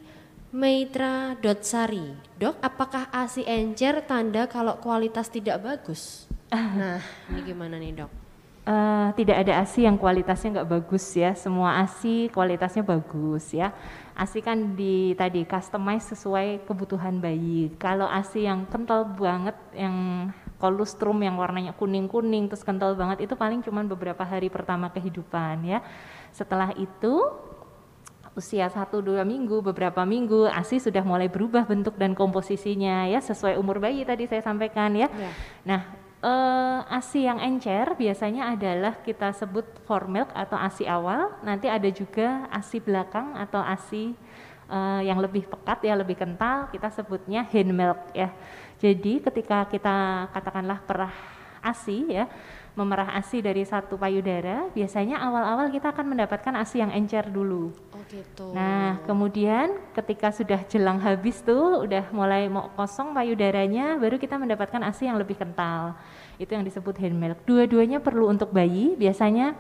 Meitra 0.53 1.39
Dotsari, 1.39 2.13
dok 2.37 2.59
apakah 2.61 3.09
ASI 3.15 3.47
encer 3.47 4.05
tanda 4.05 4.51
kalau 4.51 4.77
kualitas 4.83 5.31
tidak 5.31 5.63
bagus? 5.63 6.27
Nah, 6.53 7.01
ini 7.33 7.41
gimana 7.49 7.81
nih 7.81 8.05
dok? 8.05 8.22
Eh, 8.63 9.09
tidak 9.19 9.43
ada 9.43 9.59
ASI 9.67 9.91
yang 9.91 9.99
kualitasnya 9.99 10.63
nggak 10.63 10.71
bagus 10.71 11.03
ya. 11.19 11.35
Semua 11.35 11.83
ASI 11.83 12.31
kualitasnya 12.31 12.87
bagus 12.87 13.51
ya. 13.51 13.75
ASI 14.15 14.39
kan 14.39 14.79
di 14.79 15.19
tadi 15.19 15.43
customize 15.43 16.15
sesuai 16.15 16.63
kebutuhan 16.63 17.19
bayi. 17.19 17.75
Kalau 17.75 18.07
ASI 18.07 18.47
yang 18.47 18.63
kental 18.71 19.03
banget, 19.19 19.59
yang 19.75 20.31
kolostrum 20.63 21.19
yang 21.27 21.35
warnanya 21.43 21.75
kuning-kuning 21.75 22.47
terus 22.47 22.63
kental 22.63 22.95
banget 22.95 23.27
itu 23.27 23.35
paling 23.35 23.67
cuman 23.67 23.91
beberapa 23.91 24.23
hari 24.23 24.47
pertama 24.47 24.95
kehidupan 24.95 25.67
ya. 25.67 25.83
Setelah 26.31 26.71
itu 26.79 27.19
usia 28.39 28.71
satu 28.71 29.03
dua 29.03 29.27
minggu 29.27 29.59
beberapa 29.59 30.07
minggu 30.07 30.47
ASI 30.55 30.79
sudah 30.79 31.03
mulai 31.03 31.27
berubah 31.27 31.67
bentuk 31.67 31.99
dan 31.99 32.15
komposisinya 32.15 33.11
ya 33.11 33.19
sesuai 33.19 33.59
umur 33.59 33.83
bayi 33.83 34.07
tadi 34.07 34.31
saya 34.31 34.39
sampaikan 34.39 34.95
ya. 34.95 35.11
Ya. 35.11 35.31
Nah 35.67 36.02
eh, 36.23 36.97
ASI 36.97 37.27
yang 37.27 37.43
encer 37.43 37.99
biasanya 37.99 38.55
adalah 38.55 39.03
kita 39.03 39.35
sebut 39.35 39.67
for 39.85 40.07
milk 40.07 40.31
atau 40.33 40.57
ASI 40.57 40.87
awal. 40.87 41.35
Nanti 41.43 41.67
ada 41.67 41.91
juga 41.91 42.47
ASI 42.49 42.79
belakang 42.79 43.35
atau 43.35 43.59
ASI 43.59 44.15
eh, 44.71 45.01
yang 45.05 45.19
lebih 45.19 45.51
pekat 45.51 45.83
ya 45.85 45.95
lebih 45.99 46.17
kental 46.17 46.71
kita 46.71 46.89
sebutnya 46.95 47.43
hand 47.51 47.73
milk 47.75 48.01
ya. 48.15 48.31
Jadi 48.79 49.23
ketika 49.23 49.67
kita 49.71 50.27
katakanlah 50.35 50.79
perah 50.83 51.15
ASI 51.63 52.11
ya 52.11 52.27
memerah 52.73 53.21
ASI 53.21 53.45
dari 53.45 53.69
satu 53.69 54.01
payudara 54.01 54.73
biasanya 54.73 55.21
awal-awal 55.21 55.69
kita 55.69 55.93
akan 55.93 56.17
mendapatkan 56.17 56.57
ASI 56.57 56.81
yang 56.81 56.93
encer 56.93 57.29
dulu. 57.29 57.69
Oh 57.93 58.03
gitu. 58.09 58.49
Nah, 58.57 58.97
kemudian 59.05 59.77
ketika 59.93 60.33
sudah 60.33 60.65
jelang 60.65 60.97
habis 61.05 61.45
tuh, 61.45 61.85
udah 61.85 62.09
mulai 62.17 62.49
mau 62.49 62.73
kosong 62.73 63.13
payudaranya, 63.13 64.01
baru 64.01 64.17
kita 64.17 64.41
mendapatkan 64.41 64.81
ASI 64.89 65.13
yang 65.13 65.21
lebih 65.21 65.37
kental. 65.37 65.93
Itu 66.41 66.57
yang 66.57 66.65
disebut 66.65 66.97
hand 66.97 67.17
milk. 67.21 67.45
Dua-duanya 67.45 68.01
perlu 68.01 68.33
untuk 68.33 68.49
bayi. 68.57 68.97
Biasanya 68.97 69.53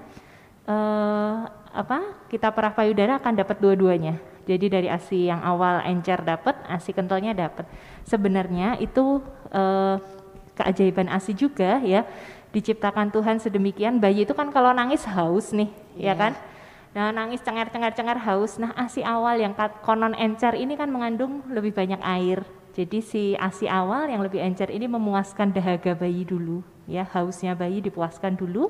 eh, 0.64 1.38
apa? 1.76 1.98
Kita 2.32 2.48
perah 2.48 2.72
payudara 2.72 3.20
akan 3.20 3.44
dapat 3.44 3.60
dua-duanya. 3.60 4.16
Jadi 4.48 4.72
dari 4.72 4.88
ASI 4.88 5.28
yang 5.28 5.44
awal 5.44 5.84
encer 5.84 6.24
dapat, 6.24 6.56
ASI 6.64 6.96
kentalnya 6.96 7.36
dapat. 7.36 7.68
Sebenarnya 8.08 8.80
itu 8.80 9.20
eh, 9.52 10.21
keajaiban 10.56 11.08
ASI 11.08 11.32
juga 11.36 11.80
ya. 11.82 12.04
Diciptakan 12.52 13.08
Tuhan 13.08 13.40
sedemikian, 13.40 13.96
bayi 13.96 14.28
itu 14.28 14.36
kan 14.36 14.52
kalau 14.52 14.76
nangis 14.76 15.08
haus 15.08 15.56
nih, 15.56 15.72
ya 15.96 16.12
Iya. 16.12 16.14
kan? 16.20 16.32
Nah, 16.92 17.08
nangis 17.08 17.40
cengar-cengar-cengar 17.40 18.20
haus. 18.20 18.60
Nah, 18.60 18.76
ASI 18.76 19.00
awal 19.00 19.40
yang 19.40 19.56
konon 19.80 20.12
encer 20.12 20.52
ini 20.52 20.76
kan 20.76 20.92
mengandung 20.92 21.40
lebih 21.48 21.72
banyak 21.72 21.96
air. 22.04 22.44
Jadi 22.76 23.00
si 23.00 23.22
ASI 23.40 23.68
awal 23.68 24.12
yang 24.12 24.20
lebih 24.20 24.40
encer 24.44 24.68
ini 24.68 24.84
memuaskan 24.84 25.52
dahaga 25.52 25.96
bayi 25.96 26.24
dulu, 26.24 26.60
ya 26.84 27.08
hausnya 27.16 27.56
bayi 27.56 27.80
dipuaskan 27.80 28.36
dulu. 28.36 28.68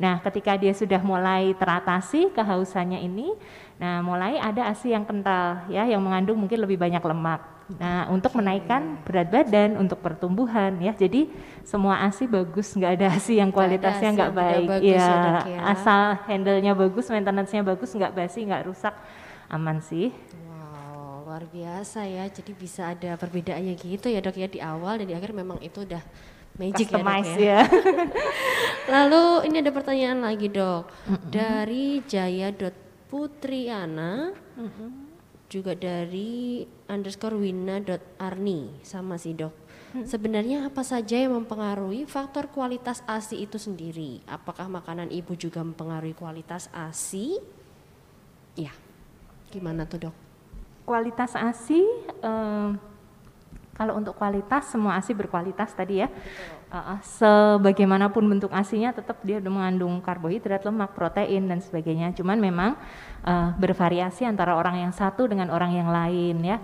Nah, 0.00 0.16
ketika 0.24 0.56
dia 0.56 0.72
sudah 0.72 1.00
mulai 1.04 1.52
teratasi 1.60 2.32
kehausannya 2.32 3.04
ini, 3.04 3.36
nah 3.76 4.00
mulai 4.00 4.40
ada 4.40 4.72
ASI 4.72 4.96
yang 4.96 5.04
kental 5.04 5.68
ya 5.68 5.84
yang 5.84 6.00
mengandung 6.00 6.40
mungkin 6.40 6.64
lebih 6.64 6.80
banyak 6.80 7.04
lemak. 7.04 7.59
Nah, 7.78 8.10
untuk 8.10 8.34
menaikkan 8.34 8.98
berat 9.06 9.30
badan, 9.30 9.78
untuk 9.78 10.02
pertumbuhan 10.02 10.74
ya. 10.82 10.90
Jadi 10.96 11.30
semua 11.62 12.02
ASI 12.02 12.26
bagus, 12.26 12.74
nggak 12.74 12.92
ada 12.98 13.06
ASI 13.14 13.38
yang 13.38 13.54
kualitasnya 13.54 14.10
nggak 14.16 14.32
baik. 14.34 14.66
bagus 14.66 14.98
ya, 14.98 15.06
ya, 15.06 15.40
ya. 15.46 15.60
asal 15.70 16.02
handle-nya 16.26 16.72
bagus, 16.74 17.06
maintenance-nya 17.12 17.62
bagus, 17.62 17.90
nggak 17.94 18.12
basi, 18.16 18.42
nggak 18.42 18.66
rusak, 18.66 18.94
aman 19.46 19.78
sih. 19.78 20.10
Wow, 20.48 21.28
luar 21.28 21.46
biasa 21.46 22.08
ya. 22.10 22.26
Jadi 22.26 22.52
bisa 22.58 22.90
ada 22.90 23.14
perbedaannya 23.14 23.74
gitu 23.78 24.10
ya 24.10 24.18
dok 24.18 24.34
ya 24.34 24.48
di 24.50 24.58
awal 24.58 24.98
dan 24.98 25.06
di 25.06 25.14
akhir 25.14 25.30
memang 25.30 25.62
itu 25.62 25.86
udah 25.86 26.02
magic 26.58 26.90
Customize 26.90 27.38
ya 27.38 27.38
dok 27.38 27.38
ya. 27.38 27.60
ya. 27.60 27.60
Lalu 28.98 29.24
ini 29.46 29.56
ada 29.62 29.70
pertanyaan 29.70 30.20
lagi 30.26 30.48
dok 30.50 30.90
dari 31.30 32.02
Jaya 32.08 32.50
Putriana 33.10 34.30
juga 35.50 35.74
dari 35.74 36.62
underscore 36.86 37.34
Wina 37.34 37.82
Arni 38.22 38.80
sama 38.86 39.18
sih 39.18 39.34
dok. 39.34 39.52
Sebenarnya 40.06 40.70
apa 40.70 40.86
saja 40.86 41.18
yang 41.18 41.34
mempengaruhi 41.34 42.06
faktor 42.06 42.46
kualitas 42.54 43.02
ASI 43.10 43.42
itu 43.42 43.58
sendiri? 43.58 44.22
Apakah 44.30 44.70
makanan 44.70 45.10
ibu 45.10 45.34
juga 45.34 45.66
mempengaruhi 45.66 46.14
kualitas 46.14 46.70
ASI? 46.70 47.42
Ya, 48.54 48.70
gimana 49.50 49.90
tuh 49.90 50.06
dok? 50.06 50.16
kualitas 50.90 51.38
ASI 51.38 51.86
eh, 52.18 52.70
kalau 53.80 53.96
untuk 53.96 54.12
kualitas 54.20 54.68
semua 54.68 55.00
ASI 55.00 55.16
berkualitas 55.16 55.72
tadi 55.72 56.04
ya. 56.04 56.12
Eh, 56.68 56.98
sebagaimanapun 57.00 58.28
bentuk 58.28 58.52
ASINya 58.52 58.92
tetap 58.92 59.24
dia 59.24 59.40
mengandung 59.40 60.04
karbohidrat, 60.04 60.68
lemak, 60.68 60.92
protein 60.92 61.48
dan 61.48 61.64
sebagainya. 61.64 62.12
Cuman 62.12 62.36
memang 62.36 62.76
eh, 63.24 63.48
bervariasi 63.56 64.28
antara 64.28 64.60
orang 64.60 64.84
yang 64.84 64.92
satu 64.92 65.24
dengan 65.24 65.48
orang 65.48 65.72
yang 65.72 65.88
lain 65.88 66.44
ya. 66.44 66.60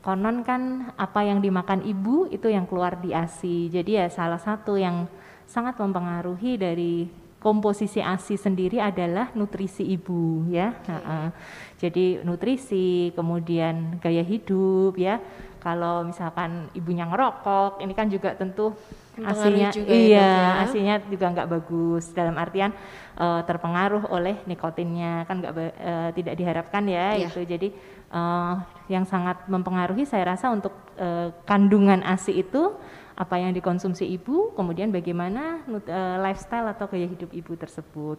Konon 0.00 0.40
kan 0.40 0.92
apa 0.96 1.20
yang 1.20 1.44
dimakan 1.44 1.84
ibu 1.84 2.32
itu 2.32 2.48
yang 2.48 2.64
keluar 2.64 2.96
di 2.96 3.12
ASI. 3.12 3.68
Jadi 3.68 4.00
ya 4.00 4.08
salah 4.08 4.40
satu 4.40 4.80
yang 4.80 5.04
sangat 5.44 5.76
mempengaruhi 5.76 6.56
dari 6.56 7.23
komposisi 7.44 8.00
ASI 8.00 8.40
sendiri 8.40 8.80
adalah 8.80 9.28
nutrisi 9.36 9.84
ibu 9.84 10.48
ya. 10.48 10.72
Nah, 10.88 11.28
jadi 11.76 12.24
nutrisi, 12.24 13.12
kemudian 13.12 14.00
gaya 14.00 14.24
hidup 14.24 14.96
ya. 14.96 15.20
Kalau 15.60 16.08
misalkan 16.08 16.72
ibunya 16.72 17.04
ngerokok, 17.04 17.84
ini 17.84 17.92
kan 17.92 18.08
juga 18.08 18.32
tentu 18.32 18.72
asinya 19.20 19.68
juga 19.70 19.92
ya, 19.92 19.96
iya, 19.96 20.20
ya. 20.26 20.48
asinya 20.66 20.94
juga 21.06 21.26
nggak 21.30 21.48
bagus 21.48 22.10
dalam 22.12 22.34
artian 22.34 22.72
eh, 23.16 23.40
terpengaruh 23.46 24.10
oleh 24.10 24.42
nikotinnya 24.44 25.22
kan 25.24 25.38
nggak 25.38 25.52
eh, 25.56 26.10
tidak 26.18 26.34
diharapkan 26.34 26.84
ya 26.88 27.14
Iya. 27.16 27.28
itu. 27.30 27.40
Jadi 27.44 27.68
eh, 28.10 28.54
yang 28.92 29.04
sangat 29.04 29.44
mempengaruhi 29.48 30.04
saya 30.04 30.34
rasa 30.36 30.50
untuk 30.52 30.72
eh, 30.96 31.32
kandungan 31.48 32.00
ASI 32.04 32.42
itu 32.44 32.74
apa 33.14 33.38
yang 33.38 33.54
dikonsumsi 33.54 34.10
ibu, 34.10 34.50
kemudian 34.58 34.90
bagaimana 34.90 35.62
eh, 35.70 36.16
lifestyle 36.18 36.66
atau 36.66 36.90
gaya 36.90 37.06
hidup 37.06 37.30
ibu 37.30 37.54
tersebut. 37.54 38.18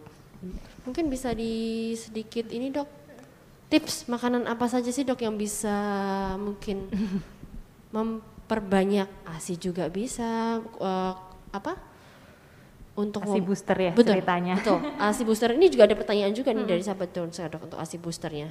Mungkin 0.88 1.12
bisa 1.12 1.36
di 1.36 1.92
sedikit 1.96 2.48
ini 2.48 2.72
dok. 2.72 2.88
Tips 3.66 4.06
makanan 4.06 4.46
apa 4.46 4.70
saja 4.70 4.88
sih 4.94 5.02
dok 5.02 5.20
yang 5.20 5.36
bisa 5.36 5.74
mungkin 6.40 6.88
memperbanyak? 7.96 9.10
ASI 9.28 9.60
juga 9.60 9.92
bisa 9.92 10.64
eh, 10.64 11.12
apa? 11.52 11.76
Untuk 12.96 13.28
ASI 13.28 13.44
booster 13.44 13.76
ya 13.76 13.92
betul, 13.92 14.16
ceritanya. 14.16 14.56
betul. 14.56 14.80
ASI 14.96 15.22
booster. 15.28 15.52
Ini 15.52 15.68
juga 15.68 15.84
ada 15.84 15.96
pertanyaan 15.98 16.32
juga 16.32 16.56
nih 16.56 16.64
dari 16.64 16.80
sahabat 16.80 17.12
Dons 17.12 17.36
dok 17.36 17.68
untuk 17.68 17.76
ASI 17.76 18.00
boosternya. 18.00 18.48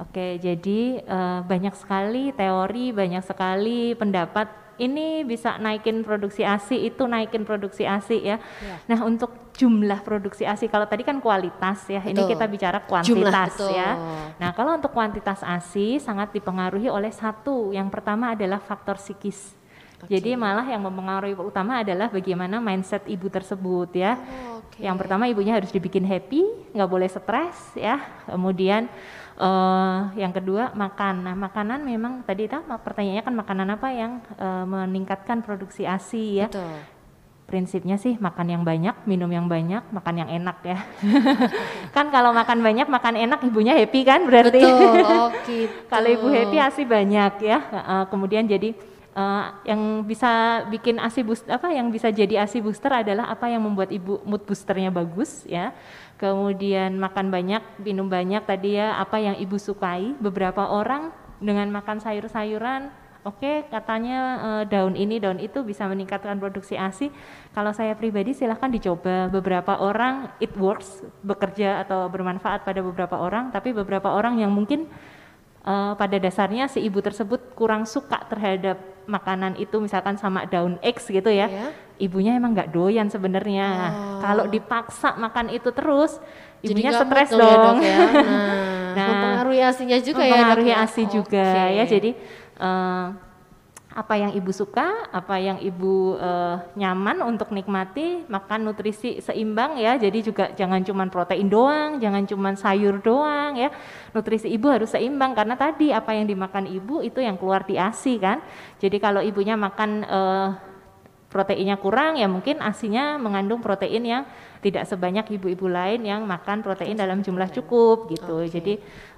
Oke, 0.00 0.40
jadi 0.40 1.04
eh, 1.04 1.40
banyak 1.44 1.76
sekali 1.76 2.32
teori, 2.32 2.96
banyak 2.96 3.20
sekali 3.20 3.92
pendapat 3.92 4.63
ini 4.78 5.22
bisa 5.22 5.56
naikin 5.58 6.02
produksi 6.02 6.42
ASI, 6.42 6.90
itu 6.90 7.06
naikin 7.06 7.46
produksi 7.46 7.86
ASI 7.86 8.18
ya. 8.22 8.36
Iya. 8.38 8.76
Nah, 8.90 8.98
untuk 9.06 9.52
jumlah 9.54 10.02
produksi 10.02 10.42
ASI 10.42 10.66
kalau 10.66 10.84
tadi 10.90 11.06
kan 11.06 11.22
kualitas 11.22 11.86
ya, 11.86 12.02
ini 12.02 12.18
Betul. 12.18 12.30
kita 12.34 12.44
bicara 12.50 12.78
Jumlah, 12.82 12.90
kuantitas 12.90 13.52
betul. 13.54 13.70
ya. 13.78 13.90
Nah, 14.42 14.50
kalau 14.52 14.74
untuk 14.74 14.90
kuantitas 14.90 15.40
ASI 15.46 16.02
sangat 16.02 16.34
dipengaruhi 16.34 16.90
oleh 16.90 17.14
satu, 17.14 17.70
yang 17.70 17.86
pertama 17.88 18.34
adalah 18.34 18.58
faktor 18.58 18.98
psikis. 18.98 19.54
Jadi 20.04 20.36
malah 20.36 20.68
yang 20.68 20.84
mempengaruhi 20.84 21.32
utama 21.32 21.80
adalah 21.80 22.12
bagaimana 22.12 22.60
mindset 22.60 23.08
ibu 23.08 23.32
tersebut 23.32 23.88
ya. 23.96 24.20
Yang 24.78 25.06
pertama 25.06 25.30
ibunya 25.30 25.54
harus 25.54 25.70
dibikin 25.70 26.02
happy, 26.02 26.42
nggak 26.74 26.90
boleh 26.90 27.06
stres 27.06 27.78
ya. 27.78 28.02
Kemudian 28.26 28.90
eh, 29.38 29.98
yang 30.18 30.34
kedua 30.34 30.74
makan. 30.74 31.30
Nah 31.30 31.34
makanan 31.38 31.86
memang 31.86 32.26
tadi 32.26 32.50
itu 32.50 32.58
pertanyaannya 32.58 33.24
kan 33.24 33.34
makanan 33.34 33.68
apa 33.70 33.88
yang 33.94 34.12
eh, 34.34 34.64
meningkatkan 34.66 35.46
produksi 35.46 35.86
ASI 35.86 36.42
ya. 36.42 36.48
betul 36.50 36.94
Prinsipnya 37.44 38.00
sih 38.00 38.16
makan 38.16 38.48
yang 38.48 38.62
banyak, 38.64 39.04
minum 39.04 39.28
yang 39.28 39.44
banyak, 39.44 39.84
makan 39.92 40.14
yang 40.16 40.32
enak 40.32 40.64
ya. 40.64 40.80
kan 41.94 42.08
kalau 42.08 42.32
makan 42.32 42.64
banyak, 42.64 42.88
makan 42.88 43.20
enak 43.20 43.44
ibunya 43.44 43.76
happy 43.76 44.00
kan 44.00 44.24
berarti. 44.24 44.64
betul 44.64 45.04
oh 45.04 45.28
gitu 45.44 45.76
Kalau 45.92 46.08
ibu 46.08 46.26
happy 46.32 46.56
ASI 46.56 46.88
banyak 46.88 47.44
ya. 47.44 47.58
Heeh, 47.60 48.02
kemudian 48.08 48.48
jadi 48.48 48.72
eh, 49.14 49.44
yang 49.70 50.02
bisa 50.04 50.64
bikin 50.68 50.98
ASI 50.98 51.22
booster 51.22 51.54
apa 51.54 51.70
yang 51.70 51.88
bisa 51.88 52.10
jadi 52.10 52.44
ASI 52.44 52.60
booster 52.60 52.90
adalah 52.90 53.30
apa 53.30 53.46
yang 53.48 53.62
membuat 53.62 53.94
ibu 53.94 54.20
mood 54.26 54.42
boosternya 54.44 54.90
bagus 54.90 55.46
ya. 55.46 55.72
Kemudian 56.18 56.94
makan 56.98 57.30
banyak, 57.30 57.82
minum 57.82 58.06
banyak 58.06 58.46
tadi 58.46 58.78
ya 58.78 58.98
apa 58.98 59.18
yang 59.18 59.34
ibu 59.38 59.58
sukai. 59.58 60.14
Beberapa 60.18 60.70
orang 60.70 61.10
dengan 61.42 61.70
makan 61.74 61.98
sayur-sayuran 61.98 63.04
Oke, 63.24 63.64
katanya 63.72 64.20
eh, 64.36 64.62
daun 64.68 64.92
ini, 65.00 65.16
daun 65.16 65.40
itu 65.40 65.64
bisa 65.64 65.88
meningkatkan 65.88 66.36
produksi 66.36 66.76
ASI. 66.76 67.08
Kalau 67.56 67.72
saya 67.72 67.96
pribadi 67.96 68.36
silahkan 68.36 68.68
dicoba. 68.68 69.32
Beberapa 69.32 69.80
orang 69.80 70.28
it 70.44 70.52
works, 70.60 71.00
bekerja 71.24 71.80
atau 71.88 72.04
bermanfaat 72.12 72.68
pada 72.68 72.84
beberapa 72.84 73.16
orang, 73.16 73.48
tapi 73.48 73.72
beberapa 73.72 74.12
orang 74.12 74.44
yang 74.44 74.52
mungkin 74.52 74.92
eh, 75.64 75.92
pada 75.96 76.16
dasarnya 76.20 76.68
si 76.68 76.84
ibu 76.84 77.00
tersebut 77.00 77.56
kurang 77.56 77.88
suka 77.88 78.20
terhadap 78.28 78.76
makanan 79.06 79.56
itu 79.60 79.76
misalkan 79.80 80.16
sama 80.16 80.44
daun 80.48 80.80
X 80.80 81.08
gitu 81.08 81.28
ya. 81.30 81.46
Ya. 81.48 81.68
Ibunya 81.94 82.34
emang 82.34 82.58
nggak 82.58 82.74
doyan 82.74 83.06
sebenarnya. 83.06 83.68
Oh. 83.70 84.18
Kalau 84.18 84.44
dipaksa 84.50 85.14
makan 85.14 85.54
itu 85.54 85.70
terus, 85.70 86.18
ibunya 86.58 86.90
stres 86.90 87.30
mood 87.30 87.38
dong 87.38 87.78
ya, 87.78 87.78
dok 87.78 87.78
ya. 87.82 87.98
Nah, 88.94 88.94
Nah, 88.94 89.10
mempengaruhi 89.10 89.58
asinya 89.58 89.98
juga 89.98 90.22
ya 90.22 90.30
mempengaruhi 90.38 90.70
ya? 90.70 90.86
ASI 90.86 91.02
juga 91.10 91.46
Oke. 91.50 91.74
ya. 91.74 91.84
Jadi 91.84 92.10
eh, 92.62 93.06
apa 93.94 94.18
yang 94.18 94.34
ibu 94.34 94.50
suka, 94.50 95.06
apa 95.14 95.38
yang 95.38 95.62
ibu 95.62 96.18
eh, 96.18 96.56
nyaman 96.74 97.22
untuk 97.22 97.54
nikmati, 97.54 98.26
makan 98.26 98.66
nutrisi 98.66 99.22
seimbang 99.22 99.78
ya. 99.78 99.94
Jadi 99.94 100.18
juga 100.26 100.50
jangan 100.50 100.82
cuman 100.82 101.08
protein 101.14 101.46
doang, 101.46 102.02
jangan 102.02 102.26
cuman 102.26 102.58
sayur 102.58 102.98
doang 102.98 103.54
ya. 103.54 103.70
Nutrisi 104.10 104.50
ibu 104.50 104.66
harus 104.66 104.90
seimbang 104.90 105.38
karena 105.38 105.54
tadi 105.54 105.94
apa 105.94 106.10
yang 106.10 106.26
dimakan 106.26 106.66
ibu 106.66 107.06
itu 107.06 107.22
yang 107.22 107.38
keluar 107.38 107.62
di 107.62 107.78
ASI 107.78 108.18
kan. 108.18 108.42
Jadi 108.82 108.98
kalau 108.98 109.22
ibunya 109.22 109.54
makan 109.54 110.02
eh, 110.02 110.48
proteinnya 111.34 111.74
kurang 111.82 112.14
ya 112.14 112.30
mungkin 112.30 112.62
asinya 112.62 113.18
mengandung 113.18 113.58
protein 113.58 114.06
yang 114.06 114.22
tidak 114.62 114.86
sebanyak 114.86 115.26
ibu-ibu 115.34 115.66
lain 115.66 116.06
yang 116.06 116.22
makan 116.22 116.62
protein 116.62 116.94
dalam 116.94 117.26
jumlah 117.26 117.50
cukup 117.50 118.06
gitu. 118.14 118.46
Oke. 118.46 118.54
Jadi 118.54 118.74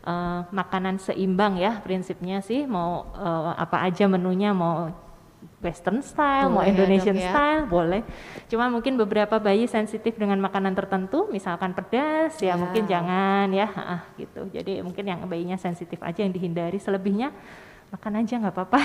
eh, 0.08 0.40
makanan 0.48 0.96
seimbang 0.96 1.60
ya 1.60 1.84
prinsipnya 1.84 2.40
sih 2.40 2.64
mau 2.64 3.04
eh, 3.12 3.52
apa 3.60 3.84
aja 3.84 4.08
menunya 4.08 4.56
mau 4.56 4.88
western 5.60 6.00
style, 6.04 6.52
mau 6.52 6.62
Boleh 6.62 6.68
ya, 6.68 6.72
Indonesian 6.72 7.16
Dok, 7.16 7.22
ya. 7.22 7.30
style 7.32 7.62
boleh. 7.66 8.02
Cuma 8.46 8.64
mungkin 8.68 8.94
beberapa 9.00 9.36
bayi 9.40 9.64
sensitif 9.66 10.14
dengan 10.18 10.38
makanan 10.42 10.76
tertentu, 10.76 11.26
misalkan 11.32 11.72
pedas 11.72 12.38
Ya. 12.38 12.52
ya, 12.52 12.54
mungkin 12.60 12.84
jangan 12.86 13.48
ya, 13.50 13.68
ah, 13.74 14.02
gitu. 14.20 14.46
Jadi 14.52 14.84
mungkin 14.84 15.04
yang 15.06 15.20
bayinya 15.26 15.56
sensitif 15.56 15.98
aja 16.04 16.22
yang 16.22 16.34
dihindari. 16.34 16.76
Selebihnya 16.76 17.32
makan 17.86 18.12
aja 18.18 18.34
nggak 18.42 18.54
apa-apa. 18.54 18.80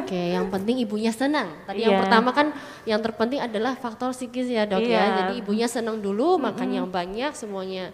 Oke, 0.00 0.32
yang 0.32 0.48
penting 0.48 0.80
ibunya 0.80 1.12
senang. 1.12 1.52
Tadi 1.68 1.84
yang 1.84 1.94
Iya. 1.96 2.00
pertama 2.02 2.30
kan 2.32 2.56
yang 2.88 3.00
terpenting 3.04 3.40
adalah 3.40 3.76
faktor 3.76 4.16
psikis 4.16 4.48
ya 4.48 4.64
dok 4.64 4.80
ya. 4.82 4.88
Iya. 4.88 5.02
Jadi 5.22 5.32
ibunya 5.44 5.68
senang 5.68 6.00
dulu, 6.00 6.40
makan 6.40 6.68
yang 6.72 6.88
banyak, 6.88 7.36
semuanya 7.36 7.92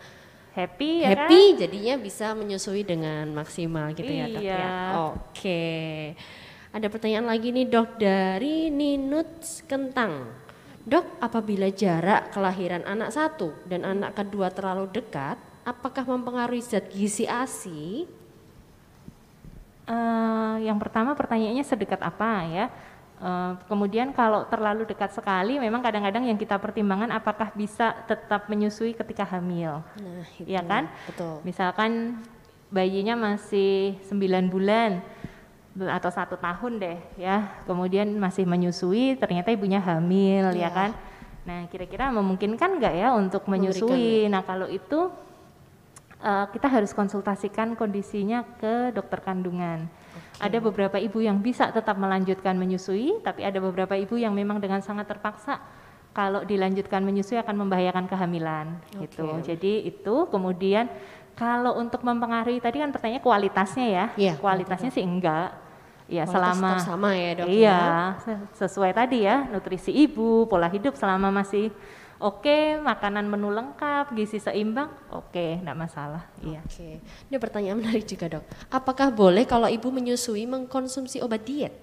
Happy 0.57 1.05
ya 1.05 1.13
kan? 1.13 1.29
happy, 1.29 1.43
jadinya 1.61 1.95
bisa 2.01 2.33
menyusui 2.33 2.81
dengan 2.81 3.29
maksimal 3.37 3.93
gitu 3.93 4.09
ya 4.09 4.25
dok 4.25 4.41
ya. 4.41 4.57
Iya. 4.57 4.73
Oke, 5.13 5.65
ada 6.73 6.87
pertanyaan 6.89 7.29
lagi 7.29 7.53
nih 7.53 7.69
dok 7.69 8.01
dari 8.01 8.73
Ninut 8.73 9.45
Kentang. 9.69 10.33
Dok, 10.87 11.19
apabila 11.21 11.69
jarak 11.69 12.31
kelahiran 12.33 12.87
anak 12.87 13.13
satu 13.13 13.53
dan 13.67 13.85
anak 13.85 14.17
kedua 14.17 14.49
terlalu 14.49 14.89
dekat, 14.89 15.37
apakah 15.67 16.07
mempengaruhi 16.07 16.63
zat 16.63 16.89
gizi 16.89 17.27
ASI? 17.27 18.07
Eh, 19.87 20.55
yang 20.67 20.83
pertama 20.83 21.15
pertanyaannya 21.15 21.63
sedekat 21.63 22.03
apa 22.03 22.43
ya? 22.51 22.67
Uh, 23.17 23.57
kemudian 23.65 24.13
kalau 24.13 24.45
terlalu 24.45 24.85
dekat 24.85 25.09
sekali, 25.09 25.57
memang 25.57 25.81
kadang-kadang 25.81 26.29
yang 26.29 26.37
kita 26.37 26.61
pertimbangkan 26.61 27.09
apakah 27.09 27.49
bisa 27.57 27.97
tetap 28.05 28.45
menyusui 28.53 28.93
ketika 28.93 29.25
hamil, 29.25 29.81
Nah, 30.05 30.21
itu. 30.37 30.45
ya 30.45 30.61
kan? 30.61 30.93
Betul. 31.09 31.41
Misalkan 31.41 32.21
bayinya 32.69 33.17
masih 33.17 33.97
9 34.05 34.53
bulan 34.53 35.01
atau 35.97 36.13
satu 36.13 36.37
tahun 36.37 36.77
deh, 36.77 36.99
ya, 37.17 37.57
kemudian 37.65 38.05
masih 38.21 38.45
menyusui, 38.45 39.17
ternyata 39.17 39.49
ibunya 39.49 39.81
hamil, 39.81 40.53
ya 40.53 40.69
Iya. 40.69 40.71
kan? 40.77 40.91
Nah, 41.49 41.65
kira-kira 41.73 42.13
memungkinkan 42.13 42.77
nggak 42.77 42.95
ya 43.01 43.17
untuk 43.17 43.49
menyusui? 43.49 44.29
Nah, 44.29 44.45
kalau 44.45 44.69
itu 44.69 45.09
uh, 46.21 46.47
kita 46.51 46.69
harus 46.69 46.93
konsultasikan 46.93 47.75
kondisinya 47.75 48.45
ke 48.57 48.93
dokter 48.93 49.21
kandungan. 49.21 49.89
Ada 50.37 50.61
beberapa 50.61 51.01
ibu 51.01 51.25
yang 51.25 51.41
bisa 51.41 51.73
tetap 51.73 51.97
melanjutkan 51.97 52.53
menyusui, 52.61 53.25
tapi 53.25 53.41
ada 53.41 53.57
beberapa 53.57 53.97
ibu 53.97 54.21
yang 54.21 54.37
memang 54.37 54.61
dengan 54.61 54.85
sangat 54.85 55.09
terpaksa 55.09 55.57
kalau 56.13 56.45
dilanjutkan 56.45 57.01
menyusui 57.05 57.41
akan 57.41 57.65
membahayakan 57.65 58.05
kehamilan 58.05 58.77
gitu. 59.01 59.25
Oke. 59.37 59.53
Jadi 59.53 59.89
itu 59.89 60.29
kemudian 60.29 60.89
kalau 61.37 61.77
untuk 61.77 62.01
mempengaruhi 62.01 62.61
tadi 62.61 62.81
kan 62.81 62.93
pertanyaan 62.93 63.25
kualitasnya 63.25 63.87
ya. 63.89 64.05
Iya, 64.17 64.33
kualitasnya 64.41 64.89
sih 64.93 65.05
enggak. 65.05 65.53
Ya 66.07 66.23
Kualitas 66.23 66.33
selama 66.55 66.71
sama 66.79 67.11
ya 67.19 67.31
dok 67.35 67.47
Iya, 67.51 67.81
ya? 67.83 67.83
se- 68.23 68.47
sesuai 68.65 68.95
tadi 68.95 69.27
ya, 69.27 69.43
nutrisi 69.51 69.91
ibu, 69.91 70.47
pola 70.47 70.71
hidup 70.71 70.95
selama 70.95 71.35
masih 71.35 71.75
oke, 72.19 72.81
makanan 72.81 73.27
menu 73.29 73.53
lengkap, 73.53 74.13
gizi 74.17 74.41
seimbang, 74.41 74.93
oke, 75.13 75.63
enggak 75.63 75.79
masalah. 75.79 76.25
Iya. 76.41 76.61
Oke, 76.65 77.01
ini 77.01 77.37
pertanyaan 77.37 77.79
menarik 77.81 78.05
juga 78.05 78.39
dok. 78.39 78.45
Apakah 78.73 79.13
boleh 79.13 79.45
kalau 79.49 79.69
ibu 79.69 79.89
menyusui 79.93 80.45
mengkonsumsi 80.49 81.21
obat 81.21 81.45
diet? 81.45 81.75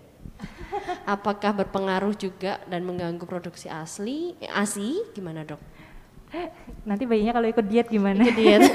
Apakah 1.03 1.63
berpengaruh 1.63 2.15
juga 2.15 2.59
dan 2.65 2.83
mengganggu 2.83 3.23
produksi 3.23 3.69
asli, 3.69 4.35
eh, 4.41 4.49
ASI? 4.49 5.13
Gimana 5.13 5.45
dok? 5.45 5.61
Nanti 6.83 7.05
bayinya 7.05 7.37
kalau 7.37 7.47
ikut 7.47 7.65
diet 7.69 7.87
gimana? 7.87 8.25
Diet. 8.25 8.65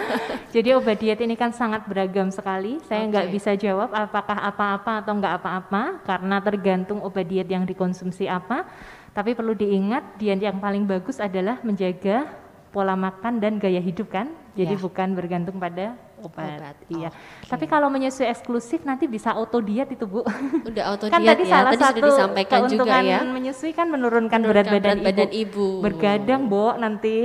Jadi 0.54 0.68
obat 0.72 0.96
diet 0.96 1.20
ini 1.20 1.36
kan 1.36 1.52
sangat 1.52 1.84
beragam 1.84 2.32
sekali. 2.32 2.80
Saya 2.88 3.04
nggak 3.06 3.26
Oke. 3.28 3.32
bisa 3.36 3.52
jawab 3.54 3.92
apakah 3.92 4.34
apa-apa 4.34 5.04
atau 5.04 5.12
nggak 5.20 5.34
apa-apa 5.44 5.82
karena 6.08 6.36
tergantung 6.40 7.04
obat 7.04 7.28
diet 7.28 7.46
yang 7.52 7.68
dikonsumsi 7.68 8.26
apa. 8.26 8.64
Tapi 9.12 9.30
perlu 9.32 9.52
diingat 9.52 10.16
diet 10.16 10.40
yang 10.40 10.56
paling 10.56 10.82
bagus 10.82 11.18
adalah 11.18 11.56
menjaga 11.60 12.24
pola 12.68 12.96
makan 12.96 13.36
dan 13.36 13.56
gaya 13.56 13.78
hidup 13.78 14.08
kan. 14.08 14.28
Jadi 14.52 14.72
Ya. 14.72 14.78
bukan 14.78 15.08
bergantung 15.12 15.56
pada 15.56 15.92
obat. 16.18 16.54
Obat, 16.54 16.74
Iya. 16.88 17.08
oke. 17.08 17.46
Tapi 17.48 17.64
kalau 17.66 17.86
menyusui 17.88 18.24
eksklusif 18.24 18.82
nanti 18.82 19.04
bisa 19.04 19.30
auto 19.30 19.58
diet 19.58 19.88
itu 19.88 20.04
Bu. 20.04 20.20
Udah 20.62 20.84
auto 20.92 21.08
kan 21.08 21.20
diet 21.20 21.36
tadi 21.36 21.42
ya, 21.44 21.50
salah 21.50 21.70
tadi 21.72 21.82
satu 21.82 21.94
sudah 21.94 22.08
disampaikan 22.08 22.58
juga 22.62 22.68
keuntungan 22.68 23.02
ya. 23.04 23.18
menyusui 23.26 23.70
kan 23.72 23.86
menurunkan, 23.88 24.38
berat 24.40 24.64
Menurunkan 24.64 24.72
badan, 24.72 24.96
berat 24.98 25.06
badan 25.08 25.30
ibu. 25.30 25.40
ibu. 25.40 25.66
Bergadang, 25.80 26.40
Bo, 26.48 26.66
nanti. 26.74 27.16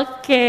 Oke. 0.00 0.48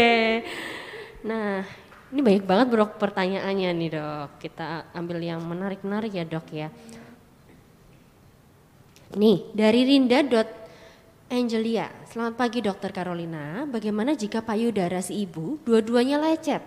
Nah, 1.22 1.64
ini 2.08 2.20
banyak 2.20 2.44
banget 2.44 2.66
bro 2.68 2.86
pertanyaannya 2.92 3.68
nih 3.72 3.88
dok. 3.90 4.28
Kita 4.38 4.92
ambil 4.92 5.18
yang 5.18 5.40
menarik-menarik 5.40 6.12
ya 6.12 6.24
dok 6.24 6.46
ya. 6.52 6.68
Nih, 9.12 9.44
dari 9.52 9.84
Rinda 9.84 10.24
dot 10.24 10.48
Angelia. 11.28 11.92
Selamat 12.08 12.32
pagi 12.32 12.64
dokter 12.64 12.96
Carolina. 12.96 13.68
Bagaimana 13.68 14.16
jika 14.16 14.40
payudara 14.40 15.04
si 15.04 15.28
ibu 15.28 15.60
dua-duanya 15.68 16.16
lecet? 16.16 16.64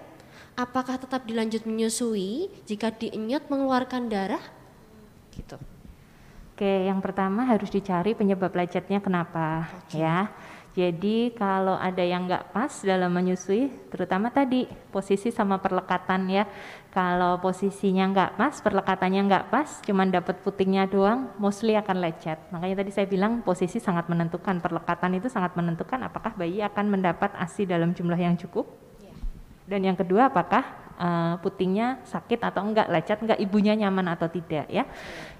Apakah 0.53 1.01
tetap 1.01 1.25
dilanjut 1.25 1.65
menyusui 1.65 2.53
jika 2.69 2.93
dienyot 2.93 3.49
mengeluarkan 3.49 4.13
darah? 4.13 4.45
Gitu. 5.33 5.57
Oke, 6.53 6.85
yang 6.85 7.01
pertama 7.01 7.49
harus 7.49 7.73
dicari 7.73 8.13
penyebab 8.13 8.53
lecetnya 8.53 9.01
kenapa 9.01 9.65
ya. 9.89 10.29
Jadi 10.77 11.33
kalau 11.33 11.73
ada 11.81 12.05
yang 12.05 12.29
nggak 12.29 12.53
pas 12.53 12.69
dalam 12.85 13.09
menyusui, 13.09 13.73
terutama 13.89 14.29
tadi 14.29 14.69
posisi 14.93 15.33
sama 15.33 15.57
perlekatan 15.57 16.29
ya. 16.29 16.45
Kalau 16.95 17.43
posisinya 17.43 18.07
nggak 18.07 18.31
pas, 18.39 18.55
perlekatannya 18.63 19.27
nggak 19.27 19.45
pas, 19.51 19.67
cuman 19.83 20.07
dapat 20.15 20.39
putingnya 20.39 20.87
doang, 20.87 21.27
mostly 21.35 21.75
akan 21.75 21.99
lecet. 21.99 22.39
Makanya 22.55 22.79
tadi 22.79 22.95
saya 22.95 23.03
bilang 23.03 23.43
posisi 23.43 23.83
sangat 23.83 24.07
menentukan, 24.07 24.63
perlekatan 24.63 25.19
itu 25.19 25.27
sangat 25.27 25.59
menentukan 25.59 25.99
apakah 26.07 26.31
bayi 26.39 26.63
akan 26.63 26.95
mendapat 26.95 27.35
ASI 27.35 27.67
dalam 27.67 27.91
jumlah 27.91 28.15
yang 28.15 28.39
cukup. 28.39 28.63
Dan 29.67 29.83
yang 29.83 29.99
kedua 29.99 30.31
apakah 30.31 30.63
eh, 30.95 31.35
putingnya 31.43 31.99
sakit 32.07 32.39
atau 32.39 32.63
enggak, 32.63 32.87
lecet 32.87 33.19
enggak, 33.19 33.43
ibunya 33.43 33.75
nyaman 33.75 34.15
atau 34.15 34.31
tidak 34.31 34.63
ya. 34.71 34.87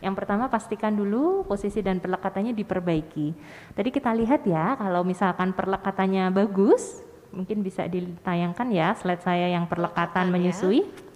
Yang 0.04 0.14
pertama 0.20 0.52
pastikan 0.52 0.92
dulu 0.92 1.48
posisi 1.48 1.80
dan 1.80 2.04
perlekatannya 2.04 2.52
diperbaiki. 2.52 3.32
Tadi 3.72 3.90
kita 3.96 4.12
lihat 4.12 4.44
ya, 4.44 4.76
kalau 4.76 5.08
misalkan 5.08 5.56
perlekatannya 5.56 6.36
bagus, 6.36 7.00
mungkin 7.32 7.64
bisa 7.64 7.88
ditayangkan 7.88 8.68
ya 8.76 8.92
slide 9.00 9.24
saya 9.24 9.48
yang 9.56 9.72
perlekatan 9.72 10.28
Perlekatan 10.28 10.92
ya. 10.92 11.15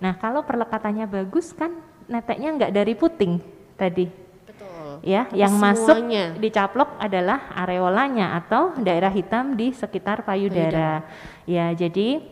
Nah 0.00 0.16
kalau 0.16 0.40
perlekatannya 0.42 1.04
bagus 1.04 1.52
kan 1.52 1.76
neteknya 2.10 2.48
enggak 2.56 2.72
dari 2.74 2.96
puting 2.98 3.38
tadi 3.78 4.10
Betul. 4.48 4.98
ya 5.06 5.30
yang 5.30 5.54
masuk 5.54 6.02
semuanya. 6.02 6.34
dicaplok 6.40 6.98
adalah 6.98 7.52
areolanya 7.54 8.34
atau 8.40 8.74
daerah 8.80 9.12
hitam 9.12 9.54
di 9.54 9.70
sekitar 9.70 10.26
payudara. 10.26 11.06
Ya, 11.46 11.70
jadi 11.70 12.24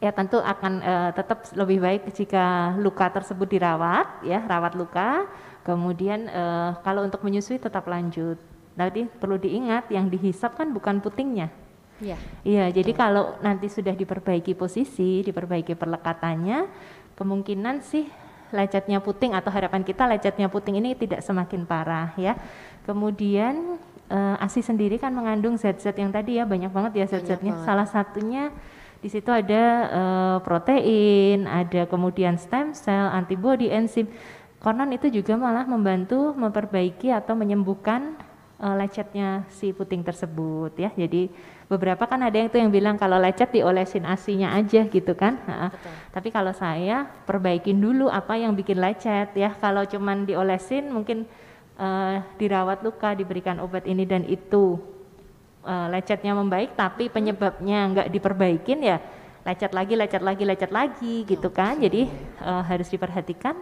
ya 0.00 0.10
tentu 0.14 0.40
akan 0.40 0.72
eh, 0.80 1.10
tetap 1.12 1.44
lebih 1.52 1.78
baik 1.84 2.02
jika 2.14 2.78
luka 2.80 3.10
tersebut 3.12 3.46
dirawat 3.50 4.24
ya, 4.24 4.40
rawat 4.46 4.72
luka. 4.78 5.28
Kemudian 5.66 6.30
eh, 6.30 6.70
kalau 6.80 7.04
untuk 7.04 7.20
menyusui 7.20 7.60
tetap 7.60 7.84
lanjut. 7.84 8.38
Tadi 8.76 9.08
perlu 9.08 9.40
diingat 9.40 9.88
yang 9.88 10.12
dihisap 10.12 10.56
kan 10.56 10.68
bukan 10.68 11.00
putingnya. 11.00 11.48
Ya. 12.02 12.20
Iya, 12.44 12.68
jadi 12.72 12.92
kalau 12.92 13.40
nanti 13.40 13.72
sudah 13.72 13.96
diperbaiki 13.96 14.52
posisi, 14.52 15.24
diperbaiki 15.24 15.72
perlekatannya, 15.72 16.68
kemungkinan 17.16 17.80
sih 17.80 18.04
lecetnya 18.54 19.02
puting 19.02 19.34
atau 19.34 19.50
harapan 19.50 19.82
kita 19.82 20.06
lecetnya 20.06 20.46
puting 20.46 20.78
ini 20.78 20.94
tidak 20.94 21.24
semakin 21.24 21.66
parah 21.66 22.12
ya. 22.20 22.36
Kemudian 22.84 23.80
eh, 24.06 24.44
ASI 24.44 24.62
sendiri 24.62 25.00
kan 25.00 25.10
mengandung 25.10 25.58
zat-zat 25.58 25.96
yang 25.98 26.12
tadi 26.14 26.38
ya 26.38 26.44
banyak 26.46 26.70
banget 26.70 26.92
ya 27.02 27.06
zat-zatnya. 27.16 27.56
banget. 27.56 27.66
Salah 27.66 27.88
satunya 27.88 28.52
di 29.00 29.08
situ 29.10 29.32
ada 29.32 29.62
eh, 29.90 30.36
protein, 30.44 31.48
ada 31.48 31.88
kemudian 31.88 32.38
stem 32.38 32.76
cell, 32.76 33.10
antibody, 33.10 33.72
enzim. 33.72 34.06
Konon 34.60 34.90
itu 34.90 35.12
juga 35.12 35.36
malah 35.36 35.68
membantu 35.68 36.32
memperbaiki 36.34 37.10
atau 37.10 37.34
menyembuhkan 37.34 38.14
eh, 38.62 38.74
lecetnya 38.78 39.48
si 39.50 39.74
puting 39.74 40.06
tersebut 40.06 40.76
ya. 40.78 40.94
Jadi 40.94 41.55
beberapa 41.66 42.06
kan 42.06 42.22
ada 42.22 42.38
yang 42.38 42.48
tuh 42.50 42.62
yang 42.62 42.70
bilang 42.70 42.94
kalau 42.94 43.18
lecet 43.18 43.50
diolesin 43.50 44.06
asinya 44.06 44.54
aja 44.54 44.86
gitu 44.86 45.12
kan. 45.18 45.38
Betul. 45.42 45.90
Tapi 46.14 46.28
kalau 46.30 46.52
saya 46.54 47.10
perbaikin 47.26 47.82
dulu 47.82 48.06
apa 48.06 48.38
yang 48.38 48.54
bikin 48.54 48.78
lecet 48.78 49.34
ya. 49.34 49.50
Kalau 49.58 49.82
cuman 49.82 50.22
diolesin 50.22 50.86
mungkin 50.94 51.26
eh, 51.78 52.16
dirawat 52.38 52.86
luka, 52.86 53.18
diberikan 53.18 53.58
obat 53.58 53.82
ini 53.90 54.06
dan 54.06 54.22
itu 54.30 54.78
eh, 55.66 55.86
lecetnya 55.90 56.38
membaik 56.38 56.78
tapi 56.78 57.10
penyebabnya 57.10 57.78
nggak 57.90 58.08
diperbaikin 58.14 58.80
ya 58.86 58.98
lecet 59.46 59.70
lagi, 59.74 59.94
lecet 59.94 60.22
lagi, 60.22 60.42
lecet 60.46 60.70
lagi 60.70 61.14
gitu 61.26 61.50
kan. 61.50 61.82
Jadi 61.82 62.06
eh, 62.46 62.62
harus 62.62 62.86
diperhatikan 62.86 63.58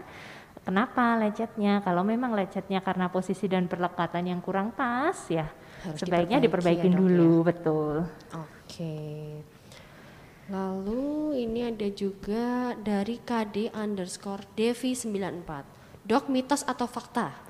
kenapa 0.60 1.16
lecetnya. 1.16 1.80
Kalau 1.80 2.04
memang 2.04 2.36
lecetnya 2.36 2.84
karena 2.84 3.08
posisi 3.08 3.48
dan 3.48 3.64
perlekatan 3.64 4.28
yang 4.28 4.44
kurang 4.44 4.76
pas 4.76 5.16
ya 5.32 5.48
Harus 5.84 6.00
sebaiknya 6.00 6.40
diperbaiki 6.40 6.88
ya, 6.88 6.90
diperbaikin 6.90 6.92
Dok, 6.92 6.96
ya. 6.96 7.00
dulu, 7.04 7.32
betul. 7.44 7.94
Oke. 8.32 8.96
Lalu 10.48 11.04
ini 11.40 11.60
ada 11.68 11.88
juga 11.92 12.76
dari 12.76 13.16
KD 13.20 13.72
underscore 13.72 14.44
Devi 14.56 14.92
94. 14.92 16.04
Dok 16.04 16.24
mitos 16.28 16.64
atau 16.64 16.84
fakta? 16.84 17.44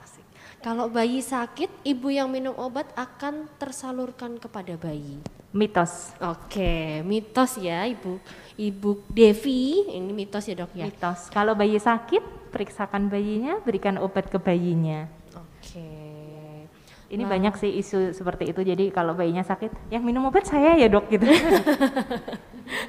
Kalau 0.65 0.89
bayi 0.89 1.21
sakit, 1.21 1.85
ibu 1.85 2.09
yang 2.09 2.33
minum 2.33 2.57
obat 2.57 2.89
akan 2.97 3.53
tersalurkan 3.61 4.41
kepada 4.41 4.81
bayi. 4.81 5.21
Mitos. 5.53 6.17
Oke, 6.25 7.05
mitos 7.05 7.61
ya 7.61 7.85
ibu. 7.85 8.17
Ibu 8.57 9.05
Devi, 9.13 9.93
ini 9.93 10.17
mitos 10.17 10.49
ya 10.49 10.57
dok 10.57 10.73
ya? 10.73 10.89
Mitos. 10.89 11.29
Kalau 11.29 11.53
bayi 11.53 11.77
sakit, 11.77 12.49
periksakan 12.49 13.13
bayinya, 13.13 13.61
berikan 13.61 14.01
obat 14.01 14.33
ke 14.33 14.41
bayinya. 14.41 15.05
Oke. 15.37 16.04
Ini 17.15 17.25
banyak 17.25 17.55
sih 17.55 17.71
isu 17.71 18.11
seperti 18.11 18.51
itu. 18.51 18.61
Jadi 18.61 18.91
kalau 18.91 19.15
bayinya 19.15 19.41
sakit, 19.41 19.71
yang 19.89 20.03
minum 20.03 20.27
obat 20.27 20.45
saya 20.45 20.75
ya 20.75 20.87
dok 20.87 21.07
gitu. 21.09 21.23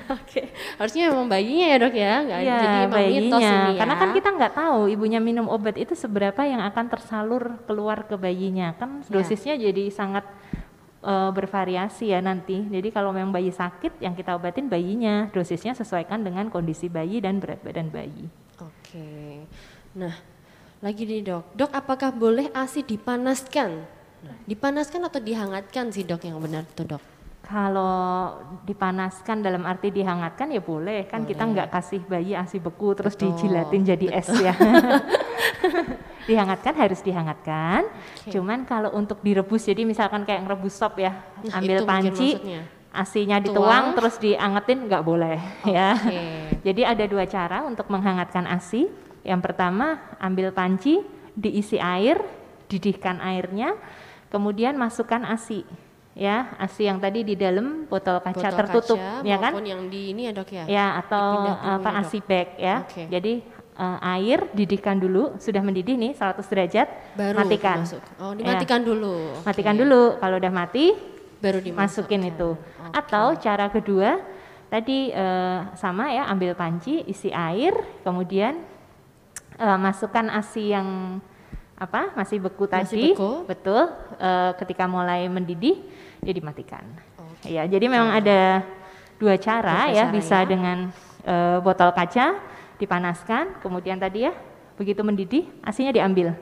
Oke, 0.08 0.50
harusnya 0.80 1.12
memang 1.12 1.28
bayinya 1.28 1.68
ya 1.68 1.78
dok 1.78 1.94
ya, 1.94 2.14
nggak 2.24 2.40
Iya, 2.42 2.56
jadi 2.56 2.78
emang 2.88 3.04
mitos 3.04 3.42
bayinya. 3.44 3.52
ini 3.52 3.72
ya. 3.76 3.80
Karena 3.84 3.96
kan 3.96 4.10
kita 4.12 4.30
nggak 4.32 4.54
tahu 4.56 4.80
ibunya 4.88 5.20
minum 5.20 5.46
obat 5.46 5.76
itu 5.76 5.94
seberapa 5.94 6.42
yang 6.42 6.64
akan 6.64 6.86
tersalur 6.88 7.44
keluar 7.66 8.08
ke 8.08 8.16
bayinya. 8.16 8.72
Kan 8.74 9.04
Ya. 9.06 9.20
dosisnya 9.20 9.54
jadi 9.56 9.84
sangat 9.90 10.24
eh, 11.02 11.30
bervariasi 11.30 12.10
ya 12.10 12.18
nanti. 12.18 12.66
Jadi 12.66 12.90
kalau 12.90 13.14
memang 13.14 13.30
bayi 13.30 13.54
sakit, 13.54 14.02
yang 14.02 14.18
kita 14.18 14.34
obatin 14.34 14.66
bayinya, 14.66 15.30
dosisnya 15.30 15.78
sesuaikan 15.78 16.24
dengan 16.24 16.50
kondisi 16.50 16.90
bayi 16.90 17.22
dan 17.22 17.38
berat 17.38 17.62
badan 17.62 17.94
bayi. 17.94 18.26
Oke. 18.58 19.46
Nah, 19.94 20.18
lagi 20.82 21.06
nih 21.06 21.22
dok, 21.22 21.46
dok 21.54 21.72
apakah 21.72 22.10
boleh 22.10 22.50
ASI 22.52 22.82
dipanaskan? 22.82 23.86
Dipanaskan 24.46 25.02
atau 25.10 25.20
dihangatkan 25.22 25.90
sih 25.90 26.06
dok 26.06 26.24
yang 26.26 26.38
benar 26.42 26.64
tuh 26.74 26.86
dok? 26.86 27.04
Kalau 27.46 28.42
dipanaskan 28.66 29.46
dalam 29.46 29.70
arti 29.70 29.94
dihangatkan 29.94 30.50
ya 30.50 30.62
boleh 30.66 31.06
kan 31.06 31.22
boleh. 31.22 31.30
kita 31.30 31.44
nggak 31.46 31.68
kasih 31.70 32.02
bayi 32.10 32.34
ASI 32.34 32.58
beku 32.58 32.98
terus 32.98 33.14
Betul. 33.14 33.38
dijilatin 33.38 33.82
jadi 33.86 34.08
Betul. 34.10 34.20
es 34.22 34.30
ya. 34.42 34.56
dihangatkan 36.30 36.74
harus 36.74 37.00
dihangatkan. 37.06 37.86
Okay. 38.26 38.34
Cuman 38.34 38.66
kalau 38.66 38.90
untuk 38.98 39.22
direbus 39.22 39.70
jadi 39.70 39.86
misalkan 39.86 40.26
kayak 40.26 40.42
ngerebus 40.46 40.74
sop 40.74 40.98
ya, 40.98 41.14
nah, 41.46 41.62
ambil 41.62 41.86
panci, 41.86 42.34
asinya 42.90 43.38
dituang 43.38 43.94
Tuang. 43.94 43.98
terus 44.02 44.16
diangetin 44.18 44.90
nggak 44.90 45.04
boleh 45.06 45.38
okay. 45.62 45.74
ya. 45.74 45.90
Jadi 46.66 46.82
ada 46.82 47.04
dua 47.06 47.30
cara 47.30 47.62
untuk 47.68 47.86
menghangatkan 47.94 48.50
asi. 48.50 48.90
Yang 49.26 49.42
pertama 49.42 50.02
ambil 50.22 50.54
panci, 50.54 51.02
diisi 51.34 51.82
air, 51.82 52.22
didihkan 52.70 53.18
airnya, 53.22 53.74
kemudian 54.30 54.78
masukkan 54.78 55.24
asi. 55.26 55.66
Ya, 56.16 56.56
asi 56.64 56.88
yang 56.88 57.04
tadi 57.04 57.28
di 57.28 57.36
dalam 57.36 57.92
botol 57.92 58.24
kaca 58.24 58.40
botol 58.40 58.56
tertutup, 58.56 59.00
kaca, 59.04 59.28
ya 59.28 59.36
kan? 59.36 59.52
yang 59.68 59.92
di 59.92 60.16
ini 60.16 60.32
ya 60.32 60.32
dok 60.32 60.48
ya? 60.48 60.64
Ya, 60.64 60.86
atau 61.04 61.44
apa 61.60 61.90
ya, 61.92 62.00
asi 62.00 62.18
bag 62.24 62.48
ya. 62.56 62.76
Okay. 62.88 63.06
Jadi 63.12 63.34
uh, 63.76 64.00
air 64.16 64.48
didihkan 64.56 64.96
dulu, 64.96 65.36
sudah 65.44 65.60
mendidih 65.60 66.00
nih 66.00 66.16
100 66.16 66.40
derajat, 66.48 66.88
Baru 67.20 67.36
matikan. 67.44 67.84
Masuk. 67.84 68.04
Oh, 68.24 68.32
dimatikan 68.32 68.80
ya. 68.80 68.88
dulu. 68.88 69.16
Matikan 69.44 69.76
dulu. 69.76 70.02
Kalau 70.16 70.36
udah 70.40 70.54
mati, 70.56 70.96
baru 71.44 71.60
dimasukin 71.60 72.32
itu. 72.32 72.56
Okay. 72.56 72.96
Atau 72.96 73.26
cara 73.36 73.68
kedua 73.68 74.24
tadi 74.72 75.14
uh, 75.14 75.72
sama 75.78 76.10
ya 76.10 76.26
ambil 76.32 76.58
panci 76.58 77.06
isi 77.06 77.30
air 77.30 77.72
kemudian 78.02 78.66
uh, 79.62 79.78
masukkan 79.78 80.26
asi 80.34 80.74
yang 80.74 81.22
apa 81.76 82.16
masih 82.16 82.40
beku 82.40 82.66
masih 82.72 82.72
tadi 82.72 83.06
beku. 83.12 83.44
betul 83.44 83.92
uh, 84.20 84.52
ketika 84.56 84.88
mulai 84.88 85.28
mendidih 85.28 85.84
dia 86.24 86.34
dimatikan. 86.34 86.88
Okay. 87.44 87.60
Ya 87.60 87.68
jadi 87.68 87.86
memang 87.92 88.16
ada 88.16 88.64
dua 89.20 89.36
cara, 89.36 89.92
dua 89.92 89.96
ya 89.96 90.04
cara 90.08 90.16
bisa 90.16 90.38
ya. 90.44 90.48
dengan 90.48 90.78
uh, 91.28 91.60
botol 91.60 91.92
kaca 91.92 92.40
dipanaskan 92.80 93.60
kemudian 93.60 94.00
tadi 94.00 94.28
ya 94.28 94.34
begitu 94.76 95.04
mendidih 95.04 95.48
asinya 95.64 95.92
diambil 95.92 96.36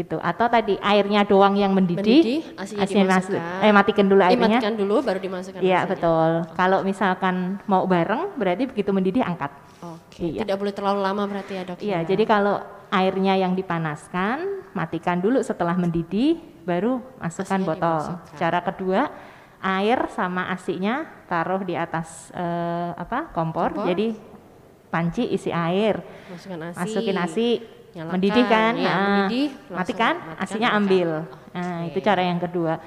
gitu. 0.00 0.16
Atau 0.18 0.48
tadi 0.48 0.80
airnya 0.80 1.22
doang 1.28 1.54
yang 1.54 1.76
mendidih, 1.76 2.00
mendidih 2.00 2.40
asinya, 2.56 2.82
asinya 2.84 3.04
masuk, 3.20 3.40
eh 3.40 3.72
matikan 3.72 4.06
dulu 4.08 4.20
airnya. 4.24 4.40
Eh, 4.40 4.52
matikan 4.56 4.74
dulu 4.76 4.94
baru 5.04 5.18
dimasukkan 5.20 5.60
iya 5.60 5.80
betul. 5.84 6.30
Okay. 6.44 6.56
kalau 6.56 6.78
misalkan 6.80 7.60
mau 7.68 7.84
bareng 7.84 8.34
berarti 8.40 8.64
begitu 8.68 8.90
mendidih 8.90 9.22
angkat. 9.22 9.52
Oke 9.80 9.96
okay. 10.12 10.28
iya. 10.36 10.42
tidak 10.44 10.56
boleh 10.60 10.74
terlalu 10.76 11.00
lama 11.00 11.22
berarti 11.24 11.52
ya 11.56 11.62
dok 11.64 11.78
iya 11.80 11.98
ya. 12.04 12.08
jadi 12.12 12.24
kalau 12.28 12.60
airnya 12.92 13.34
yang 13.38 13.56
dipanaskan 13.56 14.68
matikan 14.76 15.22
dulu 15.22 15.40
setelah 15.40 15.72
mendidih 15.78 16.36
baru 16.68 17.00
masukkan 17.16 17.60
asinya 17.60 17.68
botol. 17.68 18.00
dimasukkan. 18.00 18.36
cara 18.36 18.60
kedua 18.60 19.00
air 19.60 20.08
sama 20.12 20.48
asinya 20.52 21.04
taruh 21.28 21.60
di 21.60 21.76
atas 21.76 22.32
uh, 22.32 22.96
apa 22.96 23.28
kompor, 23.32 23.76
kompor. 23.76 23.86
Jadi 23.92 24.16
panci 24.90 25.28
isi 25.30 25.54
air. 25.54 26.02
Masukin 26.32 26.60
asi, 26.60 26.76
masukin 26.80 27.16
asi 27.20 27.48
Nyalakan, 27.90 28.14
mendidih 28.14 28.44
kan, 28.46 28.72
ya, 28.78 28.86
nah, 28.86 28.98
mendidih, 29.02 29.48
matikan, 29.66 30.14
matikan, 30.14 30.42
asinya 30.42 30.68
ambil. 30.78 31.08
Nah, 31.50 31.82
okay. 31.82 31.88
itu 31.90 31.98
cara 32.06 32.22
yang 32.22 32.38
kedua. 32.38 32.78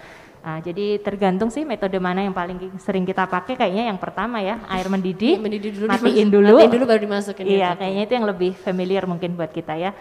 Nah, 0.43 0.60
jadi 0.60 0.99
tergantung 0.99 1.47
sih 1.47 1.64
metode 1.64 1.95
mana 2.04 2.20
yang 2.20 2.36
paling 2.36 2.76
sering 2.76 3.08
kita 3.08 3.24
pakai 3.24 3.56
kayaknya 3.56 3.88
yang 3.88 3.99
pertama 3.99 4.43
ya 4.43 4.60
air 4.68 4.91
mendidih, 4.91 5.39
ya, 5.39 5.43
mendidih 5.43 5.72
dulu 5.72 5.86
matiin 5.88 6.28
dulu, 6.28 6.56
matiin 6.60 6.72
dulu 6.76 6.84
baru 6.84 6.99
dimasukin. 6.99 7.43
Iya, 7.47 7.60
ya, 7.64 7.70
kayaknya 7.80 8.04
itu 8.04 8.14
yang 8.20 8.28
lebih 8.28 8.51
familiar 8.60 9.04
mungkin 9.08 9.39
buat 9.39 9.51
kita 9.56 9.80
ya. 9.80 9.95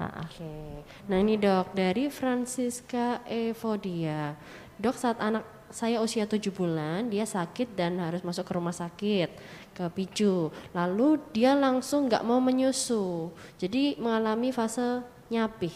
Oke. 0.00 0.40
Okay. 0.40 0.68
Nah 1.12 1.16
ini 1.20 1.36
dok 1.36 1.76
dari 1.76 2.08
Francisca 2.08 3.20
Evodia, 3.28 4.32
dok 4.80 4.96
saat 4.96 5.20
anak 5.20 5.44
saya 5.72 6.04
usia 6.04 6.28
tujuh 6.28 6.52
bulan, 6.52 7.08
dia 7.08 7.24
sakit 7.24 7.72
dan 7.72 7.96
harus 7.98 8.20
masuk 8.20 8.44
ke 8.44 8.52
rumah 8.52 8.76
sakit 8.76 9.32
ke 9.72 9.84
picu. 9.96 10.52
Lalu 10.76 11.18
dia 11.32 11.56
langsung 11.56 12.06
nggak 12.06 12.22
mau 12.22 12.38
menyusu, 12.38 13.32
jadi 13.56 13.96
mengalami 13.96 14.52
fase 14.52 15.00
nyapih. 15.32 15.72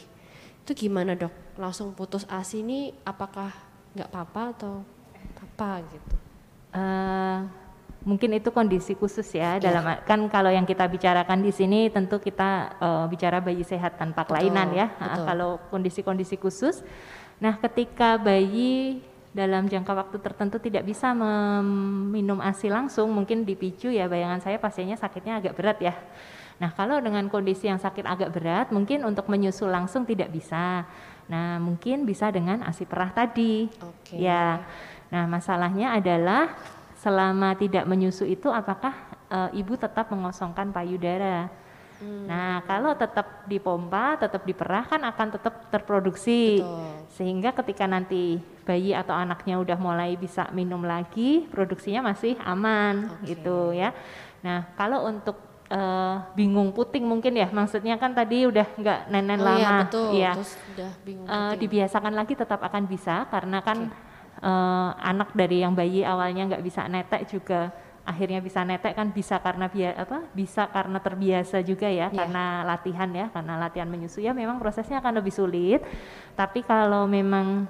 Itu 0.63 0.77
gimana 0.77 1.17
dok? 1.17 1.33
Langsung 1.57 1.97
putus 1.97 2.29
asi 2.29 2.61
ini 2.61 2.93
apakah 3.09 3.49
nggak 3.97 4.13
apa-apa 4.13 4.43
atau 4.53 4.75
apa 5.41 5.81
gitu? 5.89 6.15
Uh, 6.77 7.49
mungkin 8.05 8.37
itu 8.37 8.53
kondisi 8.53 8.93
khusus 8.93 9.25
ya, 9.33 9.57
ya. 9.57 9.73
dalam 9.73 9.97
kan 10.05 10.21
kalau 10.29 10.53
yang 10.53 10.69
kita 10.69 10.85
bicarakan 10.85 11.41
di 11.41 11.51
sini 11.57 11.89
tentu 11.89 12.21
kita 12.21 12.77
uh, 12.77 13.05
bicara 13.09 13.41
bayi 13.41 13.65
sehat 13.65 13.97
tanpa 13.97 14.29
kelainan 14.29 14.77
ya. 14.77 14.93
Betul. 14.93 15.25
kalau 15.25 15.51
kondisi-kondisi 15.73 16.37
khusus, 16.37 16.85
nah 17.41 17.57
ketika 17.57 18.21
bayi 18.21 19.01
dalam 19.37 19.69
jangka 19.69 19.93
waktu 19.93 20.17
tertentu 20.25 20.57
tidak 20.57 20.89
bisa 20.89 21.13
meminum 21.13 22.41
ASI 22.41 22.73
langsung, 22.73 23.13
mungkin 23.13 23.45
dipicu 23.45 23.93
ya 23.93 24.09
bayangan 24.09 24.41
saya 24.41 24.57
pasiennya 24.57 24.97
sakitnya 24.97 25.45
agak 25.45 25.53
berat 25.53 25.79
ya. 25.85 25.95
Nah 26.57 26.73
kalau 26.73 26.97
dengan 27.05 27.29
kondisi 27.29 27.69
yang 27.69 27.77
sakit 27.77 28.09
agak 28.09 28.33
berat, 28.33 28.73
mungkin 28.73 29.05
untuk 29.05 29.29
menyusul 29.29 29.69
langsung 29.69 30.09
tidak 30.09 30.33
bisa. 30.33 30.89
Nah 31.29 31.61
mungkin 31.61 32.09
bisa 32.09 32.33
dengan 32.33 32.65
ASI 32.65 32.89
perah 32.89 33.13
tadi. 33.13 33.69
Okay. 33.69 34.25
Ya. 34.25 34.65
Nah 35.13 35.29
masalahnya 35.29 35.93
adalah 35.93 36.57
selama 36.97 37.53
tidak 37.61 37.85
menyusu 37.85 38.25
itu 38.25 38.49
apakah 38.49 38.97
e, 39.29 39.61
ibu 39.61 39.77
tetap 39.77 40.09
mengosongkan 40.09 40.73
payudara? 40.73 41.53
Hmm. 41.97 42.29
Nah, 42.29 42.61
kalau 42.69 42.93
tetap 42.93 43.49
dipompa, 43.49 44.21
tetap 44.21 44.45
diperah 44.45 44.85
kan 44.85 45.01
akan 45.01 45.29
tetap 45.33 45.55
terproduksi. 45.73 46.61
Betul. 46.61 46.93
Sehingga 47.17 47.51
ketika 47.57 47.89
nanti 47.89 48.37
bayi 48.69 48.93
atau 48.93 49.17
anaknya 49.17 49.57
udah 49.57 49.79
mulai 49.81 50.19
bisa 50.21 50.51
minum 50.53 50.85
lagi, 50.85 51.49
produksinya 51.49 52.13
masih 52.13 52.37
aman 52.45 53.17
okay. 53.17 53.37
gitu 53.37 53.73
ya. 53.73 53.97
Nah, 54.45 54.69
kalau 54.77 55.09
untuk 55.09 55.41
uh, 55.73 56.21
bingung 56.37 56.77
puting 56.77 57.07
mungkin 57.09 57.33
ya, 57.33 57.49
maksudnya 57.49 57.97
kan 57.97 58.13
tadi 58.13 58.45
udah 58.45 58.67
nggak 58.77 59.01
nenen 59.09 59.41
oh, 59.41 59.41
iya, 59.41 59.47
lama, 59.47 59.57
iya, 59.57 59.77
betul. 59.81 60.09
ya. 60.13 60.33
Terus 60.37 60.53
udah 60.77 60.91
bingung 61.01 61.27
uh, 61.27 61.55
dibiasakan 61.57 62.13
lagi 62.13 62.35
tetap 62.37 62.61
akan 62.61 62.85
bisa 62.85 63.25
karena 63.33 63.59
kan 63.65 63.79
okay. 63.89 64.45
uh, 64.45 64.51
eh, 64.53 64.91
anak 65.01 65.33
dari 65.33 65.65
yang 65.65 65.73
bayi 65.73 66.05
awalnya 66.05 66.53
nggak 66.53 66.65
bisa 66.65 66.85
netek 66.85 67.25
juga 67.31 67.73
akhirnya 68.07 68.39
bisa 68.39 68.63
netek 68.63 68.95
kan 68.95 69.11
bisa 69.11 69.43
karena 69.43 69.67
biar 69.67 69.99
apa 69.99 70.31
bisa 70.31 70.71
karena 70.71 71.03
terbiasa 71.03 71.59
juga 71.67 71.91
ya 71.91 72.07
yeah. 72.07 72.15
karena 72.15 72.45
latihan 72.63 73.11
ya 73.11 73.27
karena 73.35 73.59
latihan 73.59 73.91
menyusui 73.91 74.31
ya 74.31 74.33
memang 74.33 74.63
prosesnya 74.63 75.03
akan 75.03 75.19
lebih 75.19 75.35
sulit 75.35 75.83
tapi 76.39 76.63
kalau 76.63 77.11
memang 77.11 77.67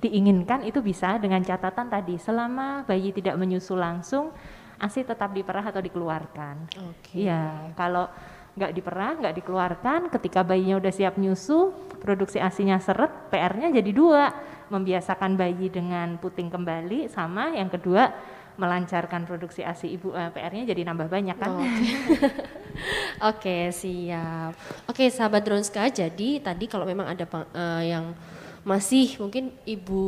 diinginkan 0.00 0.66
itu 0.66 0.82
bisa 0.82 1.20
dengan 1.22 1.44
catatan 1.44 1.86
tadi 1.86 2.18
selama 2.18 2.82
bayi 2.88 3.14
tidak 3.14 3.38
menyusu 3.38 3.78
langsung 3.78 4.34
asi 4.80 5.04
tetap 5.04 5.36
diperah 5.36 5.60
atau 5.60 5.84
dikeluarkan. 5.84 6.72
Okay. 6.72 7.28
Ya 7.28 7.68
kalau 7.76 8.08
nggak 8.56 8.72
diperah 8.74 9.12
nggak 9.20 9.34
dikeluarkan 9.44 10.00
ketika 10.10 10.42
bayinya 10.42 10.82
udah 10.82 10.90
siap 10.90 11.14
nyusu 11.20 11.70
produksi 12.02 12.42
asinya 12.42 12.80
seret 12.82 13.30
PR-nya 13.30 13.70
jadi 13.70 13.90
dua 13.94 14.34
membiasakan 14.72 15.38
bayi 15.38 15.70
dengan 15.70 16.18
puting 16.18 16.50
kembali 16.50 17.06
sama 17.12 17.54
yang 17.54 17.70
kedua 17.70 18.10
melancarkan 18.56 19.26
produksi 19.28 19.62
ASI 19.62 19.94
ibu 19.94 20.10
uh, 20.10 20.26
eh, 20.26 20.30
PR-nya 20.32 20.64
jadi 20.74 20.82
nambah 20.88 21.06
banyak 21.06 21.36
kan. 21.36 21.50
Oh, 21.54 21.60
Oke, 21.60 21.74
okay. 23.36 23.62
siap. 23.70 24.56
Oke, 24.88 25.06
okay, 25.06 25.08
sahabat 25.12 25.46
Dronska, 25.46 25.86
jadi 25.90 26.42
tadi 26.42 26.66
kalau 26.66 26.88
memang 26.88 27.10
ada 27.10 27.26
uh, 27.30 27.82
yang 27.82 28.16
masih 28.66 29.16
mungkin 29.20 29.54
ibu 29.64 30.02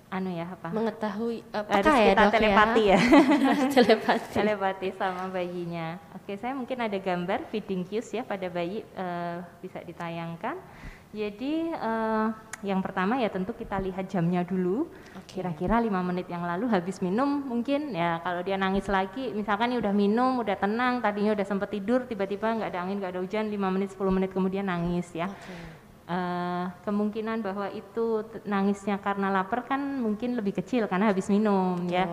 anu 0.10 0.30
ya 0.34 0.46
apa? 0.50 0.74
Mengetahui 0.74 1.46
uh, 1.54 1.66
harus 1.70 1.94
ya, 1.94 2.06
kita 2.12 2.24
dok 2.26 2.34
telepati 2.34 2.84
ya, 2.84 2.98
ya. 2.98 3.00
telepati. 3.78 4.34
Telepati 4.34 4.88
sama 4.98 5.24
bayinya. 5.30 5.88
Oke 6.18 6.34
saya 6.42 6.58
mungkin 6.58 6.82
ada 6.82 6.98
gambar 6.98 7.46
feeding 7.54 7.86
cues 7.86 8.10
ya 8.10 8.26
pada 8.26 8.50
bayi 8.50 8.82
uh, 8.98 9.46
bisa 9.62 9.80
ditayangkan. 9.86 10.58
Jadi 11.10 11.74
uh, 11.74 12.30
yang 12.62 12.86
pertama 12.86 13.18
ya 13.18 13.34
tentu 13.34 13.54
kita 13.58 13.82
lihat 13.82 14.10
jamnya 14.10 14.46
dulu. 14.46 14.90
Kira-kira 15.26 15.82
lima 15.82 16.06
menit 16.06 16.30
yang 16.30 16.46
lalu 16.46 16.70
habis 16.70 17.02
minum 17.02 17.46
mungkin. 17.46 17.94
Ya 17.94 18.22
kalau 18.26 18.42
dia 18.42 18.58
nangis 18.58 18.90
lagi 18.90 19.30
misalkan 19.34 19.74
ini 19.74 19.82
udah 19.82 19.94
minum 19.94 20.42
udah 20.42 20.58
tenang 20.58 21.02
tadinya 21.02 21.34
udah 21.38 21.46
sempat 21.46 21.70
tidur 21.70 22.06
tiba-tiba 22.10 22.62
nggak 22.62 22.70
ada 22.74 22.82
angin 22.82 22.98
nggak 23.02 23.14
ada 23.14 23.22
hujan 23.22 23.50
lima 23.50 23.70
menit 23.74 23.94
10 23.94 24.06
menit 24.10 24.30
kemudian 24.34 24.70
nangis 24.70 25.10
ya. 25.14 25.30
Okay 25.30 25.79
uh, 26.10 26.74
kemungkinan 26.84 27.46
bahwa 27.46 27.70
itu 27.70 28.26
nangisnya 28.44 28.98
karena 28.98 29.30
lapar 29.30 29.64
kan 29.70 29.80
mungkin 30.02 30.34
lebih 30.34 30.58
kecil 30.58 30.90
karena 30.90 31.14
habis 31.14 31.30
minum 31.30 31.78
ya. 31.86 32.10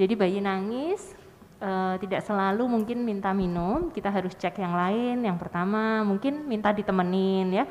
Jadi 0.00 0.16
bayi 0.16 0.40
nangis 0.40 1.12
uh, 1.60 1.94
tidak 2.00 2.24
selalu 2.24 2.64
mungkin 2.66 3.04
minta 3.04 3.30
minum, 3.36 3.92
kita 3.92 4.08
harus 4.08 4.32
cek 4.34 4.58
yang 4.58 4.74
lain. 4.74 5.22
Yang 5.22 5.38
pertama 5.44 6.02
mungkin 6.02 6.48
minta 6.48 6.72
ditemenin 6.72 7.52
ya. 7.52 7.64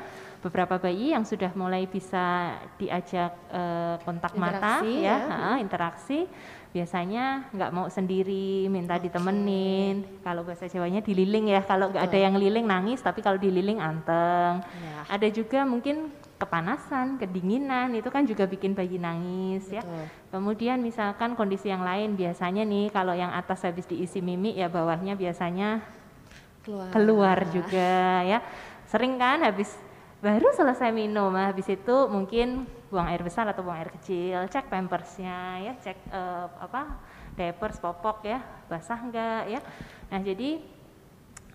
Beberapa 0.44 0.76
bayi 0.76 1.16
yang 1.16 1.24
sudah 1.24 1.48
mulai 1.56 1.88
bisa 1.88 2.56
diajak 2.76 3.32
uh, 3.48 3.96
kontak 4.04 4.36
interaksi, 4.36 4.60
mata 4.60 4.74
ya, 4.84 5.16
ya. 5.16 5.16
Uh, 5.32 5.56
interaksi 5.56 6.18
biasanya 6.74 7.54
nggak 7.54 7.70
mau 7.70 7.86
sendiri 7.86 8.66
minta 8.66 8.98
okay. 8.98 9.06
ditemenin 9.06 10.02
kalau 10.26 10.42
bahasa 10.42 10.66
Jawanya 10.66 11.06
dililing 11.06 11.46
ya 11.54 11.62
kalau 11.62 11.86
nggak 11.86 12.10
ada 12.10 12.18
yang 12.18 12.34
liling 12.34 12.66
nangis 12.66 12.98
tapi 12.98 13.22
kalau 13.22 13.38
dililing 13.38 13.78
anteng 13.78 14.58
ya. 14.58 15.06
ada 15.06 15.28
juga 15.30 15.62
mungkin 15.62 16.10
kepanasan 16.34 17.22
kedinginan 17.22 17.94
itu 17.94 18.10
kan 18.10 18.26
juga 18.26 18.50
bikin 18.50 18.74
bayi 18.74 18.98
nangis 18.98 19.70
ya. 19.70 19.86
Betul. 19.86 20.02
ya 20.02 20.06
kemudian 20.34 20.82
misalkan 20.82 21.38
kondisi 21.38 21.70
yang 21.70 21.86
lain 21.86 22.18
biasanya 22.18 22.66
nih 22.66 22.90
kalau 22.90 23.14
yang 23.14 23.30
atas 23.30 23.62
habis 23.62 23.86
diisi 23.86 24.18
mimi 24.18 24.58
ya 24.58 24.66
bawahnya 24.66 25.14
biasanya 25.14 25.78
keluar, 26.66 26.90
keluar 26.90 27.38
juga 27.54 28.26
ya 28.26 28.42
sering 28.90 29.14
kan 29.14 29.46
habis 29.46 29.78
baru 30.18 30.50
selesai 30.50 30.90
minum 30.90 31.30
habis 31.38 31.70
itu 31.70 31.96
mungkin 32.10 32.66
buang 32.94 33.10
air 33.10 33.26
besar 33.26 33.50
atau 33.50 33.66
buang 33.66 33.82
air 33.82 33.90
kecil, 33.98 34.46
cek 34.46 34.70
pampersnya 34.70 35.58
ya, 35.66 35.72
cek 35.82 35.98
uh, 36.14 36.46
apa 36.62 37.02
diapers 37.34 37.82
popok 37.82 38.22
ya, 38.22 38.38
basah 38.70 39.02
enggak 39.02 39.50
ya. 39.50 39.60
Nah 40.14 40.22
jadi 40.22 40.62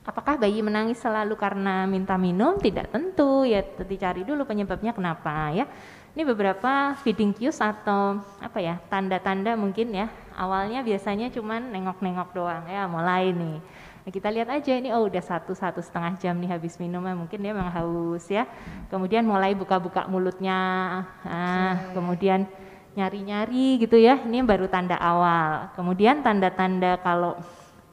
apakah 0.04 0.36
bayi 0.36 0.60
menangis 0.60 1.00
selalu 1.00 1.40
karena 1.40 1.88
minta 1.88 2.20
minum? 2.20 2.60
Tidak 2.60 2.92
tentu 2.92 3.48
ya, 3.48 3.64
dicari 3.64 4.28
dulu 4.28 4.44
penyebabnya 4.44 4.92
kenapa 4.92 5.56
ya. 5.56 5.64
Ini 6.12 6.28
beberapa 6.28 7.00
feeding 7.00 7.32
cues 7.32 7.64
atau 7.64 8.20
apa 8.44 8.60
ya 8.60 8.76
tanda-tanda 8.92 9.56
mungkin 9.56 9.96
ya. 9.96 10.12
Awalnya 10.36 10.84
biasanya 10.84 11.32
cuman 11.32 11.72
nengok-nengok 11.72 12.36
doang 12.36 12.68
ya, 12.68 12.84
mulai 12.92 13.32
nih 13.32 13.64
Nah, 14.10 14.18
kita 14.18 14.34
lihat 14.34 14.49
aja 14.49 14.74
ini 14.74 14.89
oh 14.89 15.05
udah 15.05 15.22
satu 15.22 15.53
satu 15.53 15.86
setengah 15.86 16.18
jam 16.18 16.34
nih 16.41 16.49
habis 16.49 16.82
minum 16.82 17.05
mungkin 17.14 17.45
dia 17.45 17.53
memang 17.53 17.70
haus 17.70 18.26
ya. 18.26 18.49
Kemudian 18.89 19.22
mulai 19.22 19.53
buka-buka 19.53 20.10
mulutnya, 20.10 20.57
okay. 21.22 21.93
kemudian 21.93 22.49
nyari-nyari 22.97 23.78
gitu 23.78 24.01
ya. 24.01 24.18
Ini 24.18 24.41
baru 24.41 24.66
tanda 24.66 24.97
awal. 24.97 25.70
Kemudian 25.78 26.26
tanda-tanda 26.26 26.97
kalau 27.05 27.38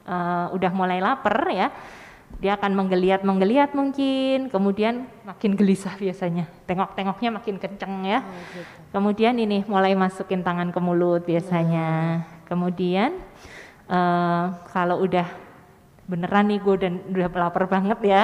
uh, 0.09 0.49
udah 0.57 0.73
mulai 0.73 1.05
lapar 1.05 1.53
ya, 1.53 1.69
dia 2.41 2.57
akan 2.57 2.73
menggeliat 2.73 3.21
menggeliat 3.21 3.77
mungkin 3.77 4.49
kemudian 4.49 5.05
makin 5.21 5.53
gelisah 5.53 6.01
biasanya 6.01 6.49
tengok-tengoknya 6.65 7.29
makin 7.29 7.61
kenceng 7.61 8.09
ya 8.09 8.25
oh, 8.25 8.29
gitu. 8.57 8.65
kemudian 8.93 9.37
ini 9.37 9.69
mulai 9.69 9.93
masukin 9.93 10.41
tangan 10.41 10.73
ke 10.73 10.81
mulut 10.81 11.25
biasanya 11.25 11.89
hmm. 12.25 12.51
kemudian 12.51 13.21
uh, 13.89 14.53
kalau 14.69 15.01
udah 15.01 15.46
beneran 16.07 16.47
nih 16.49 16.59
gue 16.63 16.75
dan 16.79 16.93
udah 17.11 17.29
lapar 17.35 17.67
banget 17.67 17.99
ya. 18.07 18.23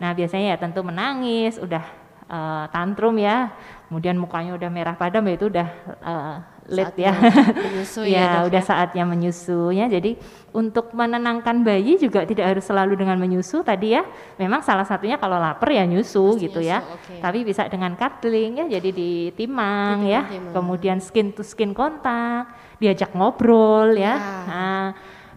Nah 0.00 0.16
biasanya 0.16 0.56
ya 0.56 0.56
tentu 0.56 0.80
menangis, 0.80 1.60
udah 1.60 1.84
uh, 2.28 2.64
tantrum 2.72 3.16
ya, 3.20 3.52
kemudian 3.88 4.16
mukanya 4.16 4.56
udah 4.56 4.70
merah 4.72 4.96
padam 4.96 5.24
ya 5.28 5.34
itu 5.36 5.46
udah 5.52 5.68
uh, 6.04 6.36
late 6.68 7.00
ya. 7.00 7.12
Menyusu 7.52 8.00
ya, 8.14 8.20
ya 8.20 8.28
udah 8.44 8.62
ya. 8.62 8.68
saatnya 8.68 9.04
menyusu 9.08 9.72
ya. 9.72 9.88
Jadi 9.88 10.20
untuk 10.52 10.92
menenangkan 10.92 11.64
bayi 11.64 11.96
juga 11.96 12.28
tidak 12.28 12.56
harus 12.56 12.64
selalu 12.68 13.00
dengan 13.00 13.16
menyusu 13.16 13.64
tadi 13.64 13.96
ya. 13.96 14.04
Memang 14.36 14.60
salah 14.60 14.84
satunya 14.84 15.16
kalau 15.16 15.40
lapar 15.40 15.72
ya 15.72 15.88
nyusu 15.88 16.36
Pasti 16.36 16.44
gitu 16.48 16.60
ya. 16.60 16.84
nyusu, 16.84 16.88
ya. 16.88 16.96
Okay. 17.00 17.20
Tapi 17.24 17.38
bisa 17.44 17.62
dengan 17.66 17.92
cuddling 17.96 18.52
ya, 18.64 18.66
jadi 18.78 18.90
ditimang 18.92 20.04
ya. 20.04 20.28
Timang. 20.28 20.52
Kemudian 20.54 20.98
skin 21.00 21.32
to 21.32 21.42
skin 21.42 21.72
kontak, 21.72 22.52
diajak 22.78 23.16
ngobrol 23.16 23.96
ya. 23.96 24.14
ya. 24.14 24.14
Nah, 24.48 24.84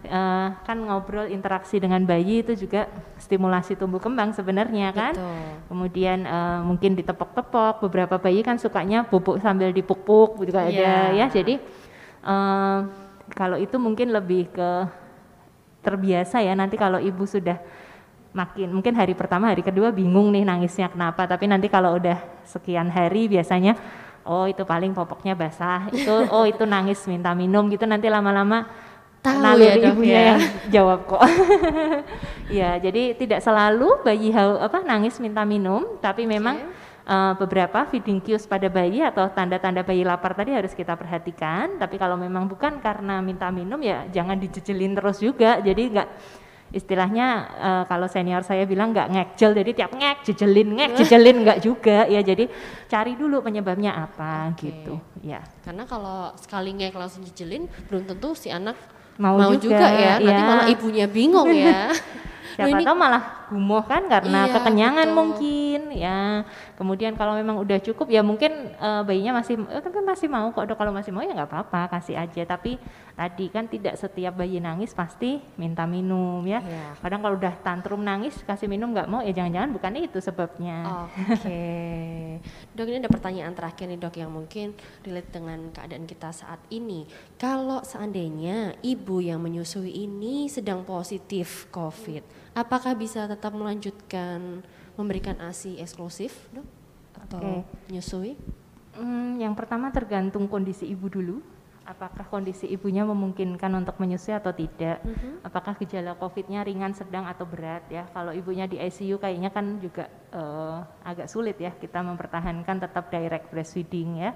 uh, 0.06 0.56
kan 0.62 0.78
ngobrol 0.78 1.28
interaksi 1.30 1.78
dengan 1.78 2.02
bayi 2.02 2.42
itu 2.42 2.54
juga 2.54 2.88
stimulasi 3.18 3.78
tumbuh 3.78 4.02
kembang 4.02 4.34
sebenarnya 4.34 4.90
kan. 4.90 5.14
Betul. 5.14 5.42
Kemudian 5.70 6.18
uh, 6.26 6.60
mungkin 6.66 6.98
ditepok-tepok, 6.98 7.84
beberapa 7.86 8.18
bayi 8.18 8.42
kan 8.42 8.58
sukanya 8.58 9.06
bubuk 9.06 9.38
sambil 9.38 9.70
dipuk-puk 9.70 10.42
juga 10.42 10.66
yeah. 10.66 10.72
ada 10.72 10.92
ya. 11.14 11.26
Jadi 11.30 11.54
uh, 12.26 12.78
kalau 13.32 13.56
itu 13.58 13.76
mungkin 13.78 14.10
lebih 14.10 14.50
ke 14.50 14.70
terbiasa 15.82 16.38
ya 16.38 16.54
nanti 16.54 16.78
kalau 16.78 17.02
ibu 17.02 17.26
sudah 17.26 17.58
makin 18.32 18.72
mungkin 18.72 18.96
hari 18.96 19.12
pertama 19.12 19.52
hari 19.52 19.60
kedua 19.60 19.92
bingung 19.92 20.32
nih 20.32 20.46
nangisnya 20.46 20.88
kenapa 20.88 21.28
tapi 21.28 21.44
nanti 21.50 21.68
kalau 21.68 22.00
udah 22.00 22.16
sekian 22.48 22.88
hari 22.88 23.28
biasanya 23.28 23.76
oh 24.24 24.48
itu 24.48 24.64
paling 24.64 24.96
popoknya 24.96 25.36
basah 25.36 25.90
itu 25.92 26.14
oh 26.32 26.48
itu 26.48 26.64
nangis 26.64 27.02
minta 27.04 27.36
minum 27.36 27.68
gitu 27.68 27.84
nanti 27.84 28.08
lama-lama 28.08 28.70
tahu 29.22 29.38
naluri 29.38 29.70
ya 29.70 29.74
ibunya 29.94 30.12
ya. 30.12 30.26
yang 30.34 30.40
jawab 30.74 31.00
kok. 31.06 31.22
ya, 32.58 32.70
jadi 32.82 33.14
tidak 33.14 33.40
selalu 33.40 34.02
bayi 34.02 34.34
hau, 34.34 34.58
apa 34.58 34.82
nangis 34.82 35.22
minta 35.22 35.46
minum, 35.46 35.96
tapi 36.02 36.26
memang 36.26 36.58
okay. 36.58 37.06
uh, 37.06 37.14
eh, 37.14 37.32
beberapa 37.38 37.86
feeding 37.86 38.18
cues 38.18 38.44
pada 38.50 38.66
bayi 38.66 39.00
atau 39.00 39.30
tanda-tanda 39.30 39.86
bayi 39.86 40.02
lapar 40.02 40.34
tadi 40.34 40.50
harus 40.50 40.74
kita 40.74 40.98
perhatikan. 40.98 41.78
Tapi 41.78 41.96
kalau 41.96 42.18
memang 42.18 42.50
bukan 42.50 42.82
karena 42.82 43.22
minta 43.22 43.48
minum 43.54 43.78
ya 43.78 44.10
jangan 44.10 44.36
dijejelin 44.36 44.98
terus 44.98 45.22
juga. 45.22 45.62
Jadi 45.62 45.82
enggak 45.94 46.10
istilahnya 46.72 47.28
uh, 47.60 47.84
kalau 47.84 48.08
senior 48.08 48.40
saya 48.40 48.64
bilang 48.64 48.96
nggak 48.96 49.12
ngekjel 49.12 49.52
jadi 49.52 49.70
tiap 49.76 49.92
ngek 49.92 50.18
jejelin 50.24 50.68
ngek 50.72 50.90
jejelin 51.04 51.36
nggak 51.44 51.58
juga 51.60 52.08
ya 52.08 52.24
jadi 52.24 52.48
cari 52.88 53.12
dulu 53.12 53.44
penyebabnya 53.44 53.92
apa 53.92 54.56
okay. 54.56 54.72
gitu 54.72 54.96
ya 55.20 55.44
karena 55.60 55.84
kalau 55.84 56.32
sekali 56.40 56.72
ngek 56.72 56.96
langsung 56.96 57.22
jejelin 57.28 57.68
belum 57.92 58.08
tentu 58.08 58.32
si 58.32 58.48
anak 58.48 58.74
mau, 59.20 59.36
mau 59.36 59.52
juga, 59.56 59.80
juga 59.80 59.88
ya. 59.92 60.14
Nanti 60.20 60.42
ya. 60.42 60.48
malah 60.48 60.66
ibunya 60.70 61.06
bingung 61.08 61.50
ya. 61.52 61.90
Siapa 62.52 62.68
ini, 62.68 62.84
tahu 62.84 62.96
malah 63.00 63.22
gumoh 63.48 63.80
kan 63.88 64.04
karena 64.12 64.44
iya, 64.44 64.52
kekenyangan 64.52 65.08
betul. 65.08 65.16
mungkin 65.16 65.80
ya. 65.96 66.20
Kemudian 66.78 67.14
kalau 67.14 67.36
memang 67.36 67.60
udah 67.60 67.78
cukup 67.78 68.08
ya 68.08 68.24
mungkin 68.24 68.72
uh, 68.80 69.04
bayinya 69.04 69.38
masih 69.38 69.60
eh, 69.68 69.80
kan 69.80 70.04
masih 70.04 70.28
mau 70.28 70.48
kok 70.50 70.64
dok 70.66 70.76
kalau 70.80 70.90
masih 70.90 71.12
mau 71.12 71.20
ya 71.20 71.36
nggak 71.36 71.50
apa-apa 71.50 71.98
kasih 71.98 72.16
aja. 72.18 72.42
Tapi 72.44 72.80
tadi 73.12 73.46
kan 73.52 73.68
tidak 73.68 74.00
setiap 74.00 74.34
bayi 74.36 74.58
nangis 74.58 74.96
pasti 74.96 75.40
minta 75.60 75.84
minum 75.84 76.40
ya. 76.44 76.64
Yeah. 76.64 76.92
Kadang 76.98 77.20
kalau 77.20 77.36
udah 77.36 77.54
tantrum 77.60 78.02
nangis 78.02 78.40
kasih 78.42 78.66
minum 78.66 78.90
nggak 78.90 79.08
mau 79.08 79.20
ya 79.20 79.32
jangan-jangan 79.36 79.70
bukan 79.72 79.92
itu 80.00 80.18
sebabnya. 80.18 80.76
Oke. 81.06 81.22
Okay. 81.38 82.20
dok 82.76 82.88
ini 82.88 82.98
ada 83.04 83.10
pertanyaan 83.12 83.52
terakhir 83.52 83.86
nih 83.92 84.00
dok 84.00 84.16
yang 84.18 84.32
mungkin 84.32 84.74
relate 85.04 85.30
dengan 85.30 85.70
keadaan 85.70 86.04
kita 86.08 86.32
saat 86.32 86.58
ini. 86.72 87.04
Kalau 87.36 87.84
seandainya 87.84 88.80
ibu 88.80 89.20
yang 89.20 89.44
menyusui 89.44 89.92
ini 89.92 90.48
sedang 90.48 90.82
positif 90.82 91.68
COVID 91.68 92.42
apakah 92.52 92.92
bisa 92.96 93.24
tetap 93.24 93.52
melanjutkan 93.56 94.60
memberikan 94.96 95.38
ASI 95.40 95.80
eksklusif 95.80 96.48
dok 96.52 96.66
atau 97.28 97.38
okay. 97.40 97.60
menyusui? 97.88 98.32
Hmm, 98.92 99.40
yang 99.40 99.56
pertama 99.56 99.88
tergantung 99.88 100.44
kondisi 100.48 100.84
ibu 100.88 101.08
dulu. 101.08 101.40
Apakah 101.82 102.30
kondisi 102.30 102.70
ibunya 102.70 103.02
memungkinkan 103.02 103.72
untuk 103.74 103.98
menyusui 103.98 104.30
atau 104.30 104.54
tidak? 104.54 105.02
Mm 105.02 105.14
-hmm. 105.18 105.32
Apakah 105.42 105.74
gejala 105.82 106.14
COVID-nya 106.14 106.62
ringan, 106.62 106.94
sedang 106.94 107.26
atau 107.26 107.42
berat 107.42 107.82
ya? 107.90 108.06
Kalau 108.14 108.30
ibunya 108.30 108.70
di 108.70 108.78
ICU 108.78 109.18
kayaknya 109.18 109.50
kan 109.50 109.82
juga 109.82 110.06
uh, 110.30 110.86
agak 111.02 111.26
sulit 111.26 111.58
ya 111.58 111.74
kita 111.74 111.98
mempertahankan 112.06 112.86
tetap 112.86 113.10
direct 113.10 113.50
breastfeeding 113.50 114.22
ya. 114.22 114.30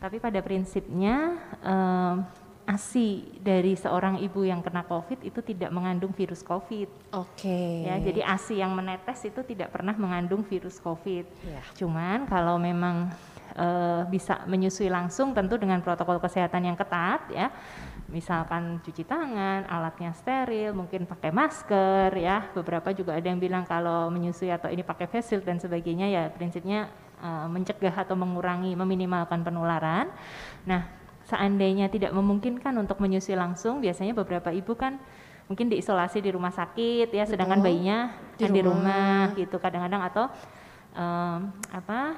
Tapi 0.00 0.16
pada 0.16 0.40
prinsipnya 0.40 1.36
uh, 1.60 2.24
ASI 2.68 3.40
dari 3.40 3.72
seorang 3.72 4.20
ibu 4.20 4.44
yang 4.44 4.60
kena 4.60 4.84
COVID 4.84 5.24
itu 5.24 5.40
tidak 5.40 5.72
mengandung 5.72 6.12
virus 6.12 6.44
COVID. 6.44 7.16
Oke. 7.16 7.48
Okay. 7.48 7.88
Ya, 7.88 7.96
jadi 7.96 8.20
ASI 8.28 8.60
yang 8.60 8.76
menetes 8.76 9.24
itu 9.24 9.40
tidak 9.40 9.72
pernah 9.72 9.96
mengandung 9.96 10.44
virus 10.44 10.76
COVID. 10.76 11.24
Yeah. 11.48 11.64
Cuman 11.80 12.28
kalau 12.28 12.60
memang 12.60 13.08
uh, 13.56 14.04
bisa 14.12 14.44
menyusui 14.44 14.92
langsung 14.92 15.32
tentu 15.32 15.56
dengan 15.56 15.80
protokol 15.80 16.20
kesehatan 16.20 16.68
yang 16.68 16.76
ketat 16.76 17.24
ya. 17.32 17.48
Misalkan 18.08 18.80
cuci 18.80 19.04
tangan, 19.04 19.68
alatnya 19.68 20.16
steril, 20.16 20.72
mungkin 20.72 21.04
pakai 21.04 21.32
masker 21.32 22.12
ya. 22.16 22.52
Beberapa 22.52 22.92
juga 22.92 23.16
ada 23.16 23.24
yang 23.24 23.40
bilang 23.40 23.64
kalau 23.64 24.12
menyusui 24.12 24.52
atau 24.52 24.68
ini 24.68 24.84
pakai 24.84 25.08
face 25.08 25.32
shield 25.32 25.44
dan 25.44 25.56
sebagainya 25.56 26.08
ya 26.08 26.22
prinsipnya 26.32 26.88
uh, 27.20 27.48
mencegah 27.48 27.92
atau 27.92 28.16
mengurangi 28.16 28.72
meminimalkan 28.76 29.44
penularan. 29.44 30.08
Nah, 30.64 30.97
seandainya 31.28 31.92
tidak 31.92 32.16
memungkinkan 32.16 32.72
untuk 32.80 32.96
menyusui 33.04 33.36
langsung, 33.36 33.84
biasanya 33.84 34.16
beberapa 34.16 34.48
ibu 34.48 34.72
kan 34.72 34.96
mungkin 35.48 35.68
diisolasi 35.68 36.24
di 36.24 36.32
rumah 36.32 36.52
sakit 36.52 37.12
ya, 37.12 37.28
sedangkan 37.28 37.60
bayinya 37.60 38.16
di 38.36 38.44
kan 38.44 38.50
rumah. 38.52 38.56
di 38.56 38.60
rumah 38.64 39.20
gitu 39.36 39.56
kadang-kadang 39.60 40.02
atau 40.08 40.24
um, 40.96 41.52
apa 41.72 42.16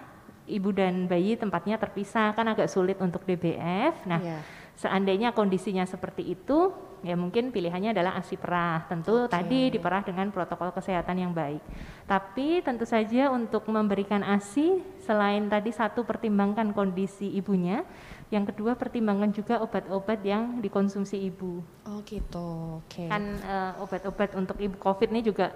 ibu 0.51 0.75
dan 0.75 1.07
bayi 1.07 1.39
tempatnya 1.39 1.79
terpisah 1.79 2.35
kan 2.35 2.47
agak 2.51 2.67
sulit 2.67 2.99
untuk 2.99 3.23
DBF. 3.23 4.03
Nah, 4.07 4.19
yeah. 4.19 4.43
seandainya 4.75 5.31
kondisinya 5.31 5.87
seperti 5.87 6.27
itu, 6.27 6.75
ya 7.07 7.15
mungkin 7.15 7.55
pilihannya 7.55 7.95
adalah 7.95 8.19
ASI 8.19 8.35
perah. 8.35 8.83
Tentu 8.91 9.31
okay. 9.31 9.31
tadi 9.31 9.61
diperah 9.79 10.03
dengan 10.03 10.35
protokol 10.35 10.75
kesehatan 10.75 11.23
yang 11.23 11.31
baik. 11.31 11.63
Tapi 12.11 12.67
tentu 12.67 12.83
saja 12.83 13.31
untuk 13.31 13.63
memberikan 13.71 14.27
ASI 14.27 14.83
selain 15.07 15.47
tadi 15.47 15.71
satu 15.71 16.03
pertimbangkan 16.03 16.75
kondisi 16.75 17.31
ibunya, 17.39 17.87
yang 18.31 18.47
kedua 18.47 18.78
pertimbangan 18.78 19.35
juga 19.35 19.59
obat-obat 19.59 20.22
yang 20.22 20.62
dikonsumsi 20.62 21.18
ibu. 21.18 21.66
Oh 21.83 21.99
gitu, 22.07 22.78
oke. 22.78 22.87
Okay. 22.87 23.11
Kan 23.11 23.43
uh, 23.43 23.83
obat-obat 23.83 24.39
untuk 24.39 24.55
ibu 24.62 24.78
COVID 24.78 25.11
ini 25.11 25.26
juga 25.26 25.51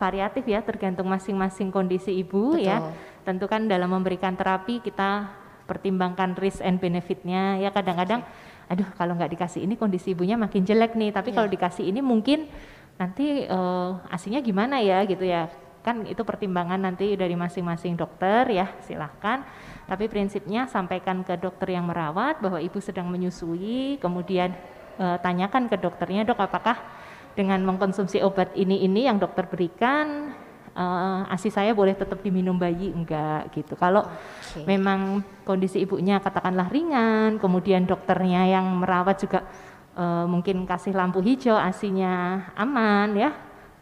variatif 0.00 0.48
ya, 0.48 0.64
tergantung 0.64 1.12
masing-masing 1.12 1.68
kondisi 1.68 2.16
ibu 2.16 2.56
ya. 2.56 2.80
Betul. 2.80 2.92
ya. 2.92 3.22
Tentu 3.28 3.44
kan 3.52 3.68
dalam 3.68 3.92
memberikan 3.92 4.32
terapi 4.32 4.80
kita 4.80 5.28
pertimbangkan 5.68 6.32
risk 6.40 6.64
and 6.64 6.80
benefitnya 6.80 7.60
ya 7.60 7.68
kadang-kadang, 7.68 8.24
aduh 8.70 8.86
kalau 8.96 9.12
nggak 9.18 9.36
dikasih 9.36 9.66
ini 9.66 9.76
kondisi 9.76 10.16
ibunya 10.16 10.40
makin 10.40 10.64
jelek 10.64 10.96
nih, 10.96 11.12
tapi 11.12 11.34
yeah. 11.34 11.36
kalau 11.36 11.48
dikasih 11.50 11.84
ini 11.84 12.00
mungkin 12.00 12.48
nanti 12.96 13.44
uh, 13.44 14.00
asinya 14.08 14.40
gimana 14.40 14.80
ya 14.80 15.04
gitu 15.04 15.26
ya 15.26 15.52
kan 15.86 16.02
itu 16.02 16.26
pertimbangan 16.26 16.82
nanti 16.82 17.14
dari 17.14 17.38
masing-masing 17.38 17.94
dokter 17.94 18.50
ya 18.50 18.74
silahkan 18.82 19.46
tapi 19.86 20.10
prinsipnya 20.10 20.66
sampaikan 20.66 21.22
ke 21.22 21.38
dokter 21.38 21.78
yang 21.78 21.86
merawat 21.86 22.42
bahwa 22.42 22.58
ibu 22.58 22.82
sedang 22.82 23.06
menyusui 23.06 24.02
kemudian 24.02 24.50
e, 24.98 25.06
tanyakan 25.22 25.70
ke 25.70 25.78
dokternya 25.78 26.26
dok 26.26 26.42
apakah 26.42 26.74
dengan 27.38 27.62
mengkonsumsi 27.62 28.18
obat 28.26 28.50
ini 28.58 28.82
ini 28.82 29.06
yang 29.06 29.22
dokter 29.22 29.46
berikan 29.46 30.34
uh, 30.76 31.24
asi 31.32 31.48
saya 31.48 31.72
boleh 31.72 31.96
tetap 31.96 32.20
diminum 32.20 32.54
bayi 32.54 32.92
enggak 32.92 33.48
gitu. 33.56 33.74
Kalau 33.74 34.04
okay. 34.04 34.64
memang 34.68 35.24
kondisi 35.42 35.82
ibunya 35.82 36.20
katakanlah 36.20 36.68
ringan, 36.68 37.40
kemudian 37.40 37.88
dokternya 37.88 38.48
yang 38.48 38.66
merawat 38.84 39.16
juga 39.20 39.40
uh, 39.96 40.28
mungkin 40.28 40.68
kasih 40.68 40.92
lampu 40.92 41.24
hijau, 41.24 41.56
asinya 41.56 42.46
aman 42.54 43.16
ya, 43.16 43.32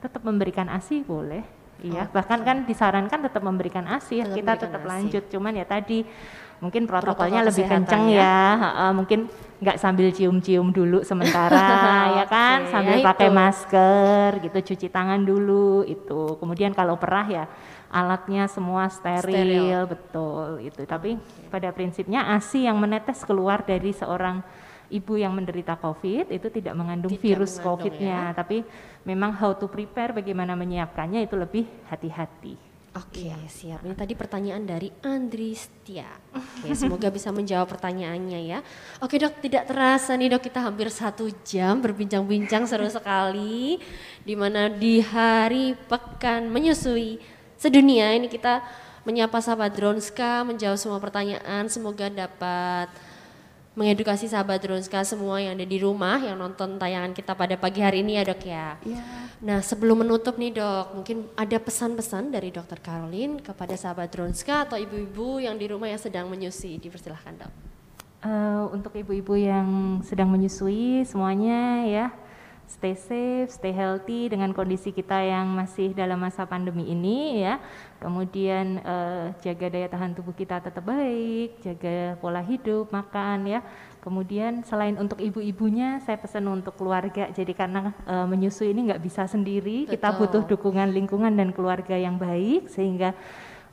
tetap 0.01 0.23
memberikan 0.23 0.71
asi 0.71 1.03
boleh. 1.03 1.64
Iya, 1.85 2.09
oh, 2.09 2.16
bahkan 2.16 2.41
kan 2.41 2.64
disarankan 2.64 3.20
tetap 3.28 3.45
memberikan 3.45 3.85
ASI, 3.85 4.24
tetap 4.24 4.32
kita 4.32 4.53
tetap 4.57 4.80
ASI. 4.80 4.89
lanjut. 4.89 5.24
Cuman 5.28 5.53
ya 5.53 5.68
tadi 5.68 6.01
mungkin 6.64 6.89
protokolnya 6.89 7.45
Protokol 7.45 7.51
lebih 7.53 7.64
kenceng 7.68 8.05
ya, 8.09 8.24
ya. 8.24 8.41
Uh, 8.89 8.93
mungkin 8.97 9.28
nggak 9.61 9.76
sambil 9.76 10.09
cium-cium 10.09 10.72
dulu 10.72 11.05
sementara 11.05 11.61
ya 12.22 12.24
kan, 12.24 12.64
okay, 12.64 12.72
sambil 12.72 12.97
ya 12.97 13.05
pakai 13.05 13.28
masker 13.28 14.28
gitu, 14.49 14.59
cuci 14.72 14.87
tangan 14.89 15.20
dulu 15.20 15.85
itu. 15.85 16.41
Kemudian 16.41 16.72
kalau 16.72 16.97
perah 16.97 17.28
ya 17.28 17.45
alatnya 17.93 18.49
semua 18.49 18.89
steril, 18.89 19.20
steril. 19.20 19.80
betul 19.85 20.64
itu. 20.64 20.80
Tapi 20.89 21.20
okay. 21.20 21.53
pada 21.53 21.68
prinsipnya 21.68 22.32
ASI 22.32 22.64
yang 22.64 22.80
menetes 22.80 23.20
keluar 23.28 23.61
dari 23.61 23.93
seorang 23.93 24.41
ibu 24.93 25.14
yang 25.16 25.32
menderita 25.32 25.76
COVID 25.80 26.28
itu 26.32 26.49
tidak 26.53 26.74
mengandung 26.76 27.12
tidak 27.14 27.24
virus 27.24 27.57
COVID-nya, 27.61 28.32
ya. 28.32 28.37
tapi 28.37 28.64
memang 29.05 29.32
how 29.32 29.57
to 29.57 29.68
prepare 29.68 30.12
bagaimana 30.12 30.53
menyiapkannya 30.57 31.24
itu 31.24 31.37
lebih 31.37 31.64
hati-hati. 31.89 32.74
Oke, 32.95 33.26
okay, 33.26 33.35
ya. 33.35 33.39
siap. 33.51 33.80
Ini 33.82 33.99
tadi 33.99 34.14
pertanyaan 34.14 34.62
dari 34.62 34.87
Andri 35.03 35.51
Setia. 35.59 36.07
Oke, 36.30 36.70
okay, 36.70 36.78
semoga 36.78 37.11
bisa 37.11 37.35
menjawab 37.35 37.66
pertanyaannya 37.66 38.41
ya. 38.47 38.62
Oke 39.03 39.18
dok, 39.18 39.43
tidak 39.43 39.66
terasa 39.66 40.14
nih 40.14 40.30
dok 40.30 40.47
kita 40.47 40.62
hampir 40.62 40.87
satu 40.95 41.26
jam 41.43 41.82
berbincang-bincang 41.82 42.70
seru 42.70 42.87
sekali. 42.87 43.82
Di 44.22 44.39
mana 44.39 44.70
di 44.70 45.03
hari 45.03 45.74
pekan 45.91 46.47
menyusui 46.55 47.18
sedunia 47.59 48.14
ini 48.14 48.30
kita 48.30 48.62
menyapa 49.03 49.43
sahabat 49.43 49.74
Dronska, 49.74 50.47
menjawab 50.47 50.78
semua 50.78 51.03
pertanyaan. 51.03 51.66
Semoga 51.66 52.07
dapat 52.07 52.95
mengedukasi 53.75 54.31
sahabat 54.31 54.62
Dronska 54.62 55.03
semua 55.03 55.43
yang 55.43 55.59
ada 55.59 55.66
di 55.66 55.79
rumah 55.83 56.22
yang 56.22 56.39
nonton 56.39 56.79
tayangan 56.79 57.11
kita 57.11 57.35
pada 57.35 57.59
pagi 57.59 57.83
hari 57.83 58.07
ini 58.07 58.14
ya 58.14 58.22
dok 58.22 58.43
ya. 58.47 58.79
ya. 58.87 59.03
Nah 59.43 59.59
sebelum 59.61 60.07
menutup 60.07 60.39
nih 60.39 60.55
dok, 60.55 60.95
mungkin 60.95 61.27
ada 61.35 61.59
pesan-pesan 61.59 62.31
dari 62.31 62.55
dokter 62.55 62.79
Caroline 62.79 63.43
kepada 63.43 63.75
sahabat 63.75 64.14
Dronska 64.14 64.70
atau 64.70 64.79
ibu-ibu 64.79 65.43
yang 65.43 65.59
di 65.59 65.66
rumah 65.66 65.91
yang 65.91 65.99
sedang 65.99 66.31
menyusui, 66.31 66.79
dipersilahkan 66.79 67.35
dok. 67.45 67.53
Uh, 68.25 68.72
untuk 68.72 68.97
ibu-ibu 68.97 69.37
yang 69.37 70.01
sedang 70.01 70.33
menyusui 70.33 71.05
semuanya 71.05 71.85
ya 71.85 72.07
stay 72.67 72.97
safe, 72.97 73.51
stay 73.53 73.73
healthy 73.73 74.33
dengan 74.33 74.51
kondisi 74.57 74.91
kita 74.91 75.21
yang 75.21 75.53
masih 75.53 75.93
dalam 75.93 76.17
masa 76.21 76.49
pandemi 76.49 76.89
ini 76.89 77.45
ya. 77.45 77.61
Kemudian 78.01 78.81
uh, 78.85 79.33
jaga 79.41 79.67
daya 79.73 79.89
tahan 79.89 80.12
tubuh 80.12 80.37
kita 80.37 80.61
tetap 80.61 80.85
baik, 80.85 81.61
jaga 81.65 82.19
pola 82.21 82.41
hidup, 82.45 82.93
makan 82.93 83.49
ya. 83.49 83.61
Kemudian 84.05 84.61
selain 84.65 85.01
untuk 85.01 85.21
ibu-ibunya, 85.21 86.01
saya 86.05 86.21
pesan 86.21 86.45
untuk 86.49 86.77
keluarga. 86.77 87.33
Jadi 87.33 87.53
karena 87.57 87.93
uh, 88.05 88.29
menyusui 88.29 88.73
ini 88.77 88.93
nggak 88.93 89.03
bisa 89.05 89.25
sendiri, 89.25 89.89
Betul. 89.89 89.93
kita 89.97 90.09
butuh 90.21 90.43
dukungan 90.45 90.93
lingkungan 90.93 91.33
dan 91.33 91.53
keluarga 91.57 91.97
yang 91.97 92.21
baik 92.21 92.69
sehingga 92.69 93.17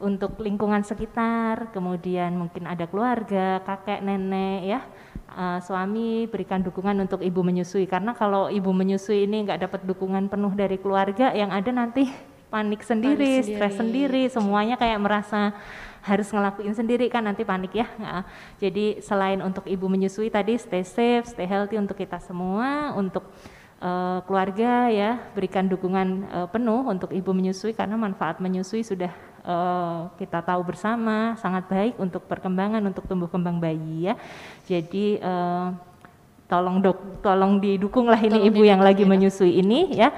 untuk 0.01 0.41
lingkungan 0.41 0.81
sekitar, 0.81 1.69
kemudian 1.75 2.33
mungkin 2.33 2.65
ada 2.65 2.89
keluarga, 2.89 3.61
kakek, 3.61 4.01
nenek 4.01 4.61
ya 4.65 4.81
uh, 5.35 5.59
suami 5.63 6.27
berikan 6.27 6.61
dukungan 6.61 6.95
untuk 7.03 7.23
ibu 7.23 7.41
menyusui 7.41 7.87
karena 7.87 8.11
kalau 8.15 8.51
ibu 8.51 8.71
menyusui 8.71 9.25
ini 9.25 9.47
nggak 9.47 9.67
dapat 9.67 9.81
dukungan 9.87 10.27
penuh 10.27 10.53
dari 10.53 10.77
keluarga 10.77 11.31
yang 11.31 11.49
ada 11.49 11.71
nanti 11.71 12.07
panik 12.51 12.83
sendiri, 12.83 13.39
panik 13.39 13.47
stres 13.47 13.75
sendiri, 13.79 14.23
semuanya 14.27 14.75
kayak 14.75 14.99
merasa 14.99 15.55
harus 16.03 16.27
ngelakuin 16.33 16.75
sendiri 16.75 17.07
kan 17.07 17.23
nanti 17.23 17.47
panik 17.47 17.71
ya. 17.71 17.87
Nah, 17.95 18.27
jadi 18.59 18.99
selain 18.99 19.39
untuk 19.39 19.63
ibu 19.71 19.87
menyusui 19.87 20.27
tadi 20.27 20.59
stay 20.59 20.83
safe, 20.83 21.31
stay 21.31 21.47
healthy 21.47 21.79
untuk 21.79 21.95
kita 21.95 22.19
semua, 22.19 22.91
untuk 22.99 23.31
uh, 23.79 24.19
keluarga 24.27 24.91
ya 24.91 25.17
berikan 25.31 25.71
dukungan 25.71 26.07
uh, 26.27 26.47
penuh 26.51 26.85
untuk 26.91 27.15
ibu 27.15 27.31
menyusui 27.31 27.71
karena 27.71 27.95
manfaat 27.95 28.43
menyusui 28.43 28.83
sudah 28.83 29.11
uh, 29.45 30.09
kita 30.17 30.41
tahu 30.41 30.61
bersama 30.65 31.37
sangat 31.37 31.67
baik 31.69 31.93
untuk 32.01 32.25
perkembangan 32.25 32.81
untuk 32.85 33.05
tumbuh 33.05 33.29
kembang 33.29 33.61
bayi 33.61 34.09
ya. 34.09 34.15
Jadi 34.65 35.21
uh, 35.21 35.73
tolong 36.51 36.83
dok, 36.83 37.23
tolong 37.23 37.63
didukunglah 37.63 38.19
ini 38.19 38.35
tolong 38.35 38.49
ibu 38.51 38.61
yang 38.67 38.81
lagi 38.83 39.03
ya, 39.05 39.09
menyusui 39.09 39.53
ini 39.61 39.79
ya. 39.95 40.09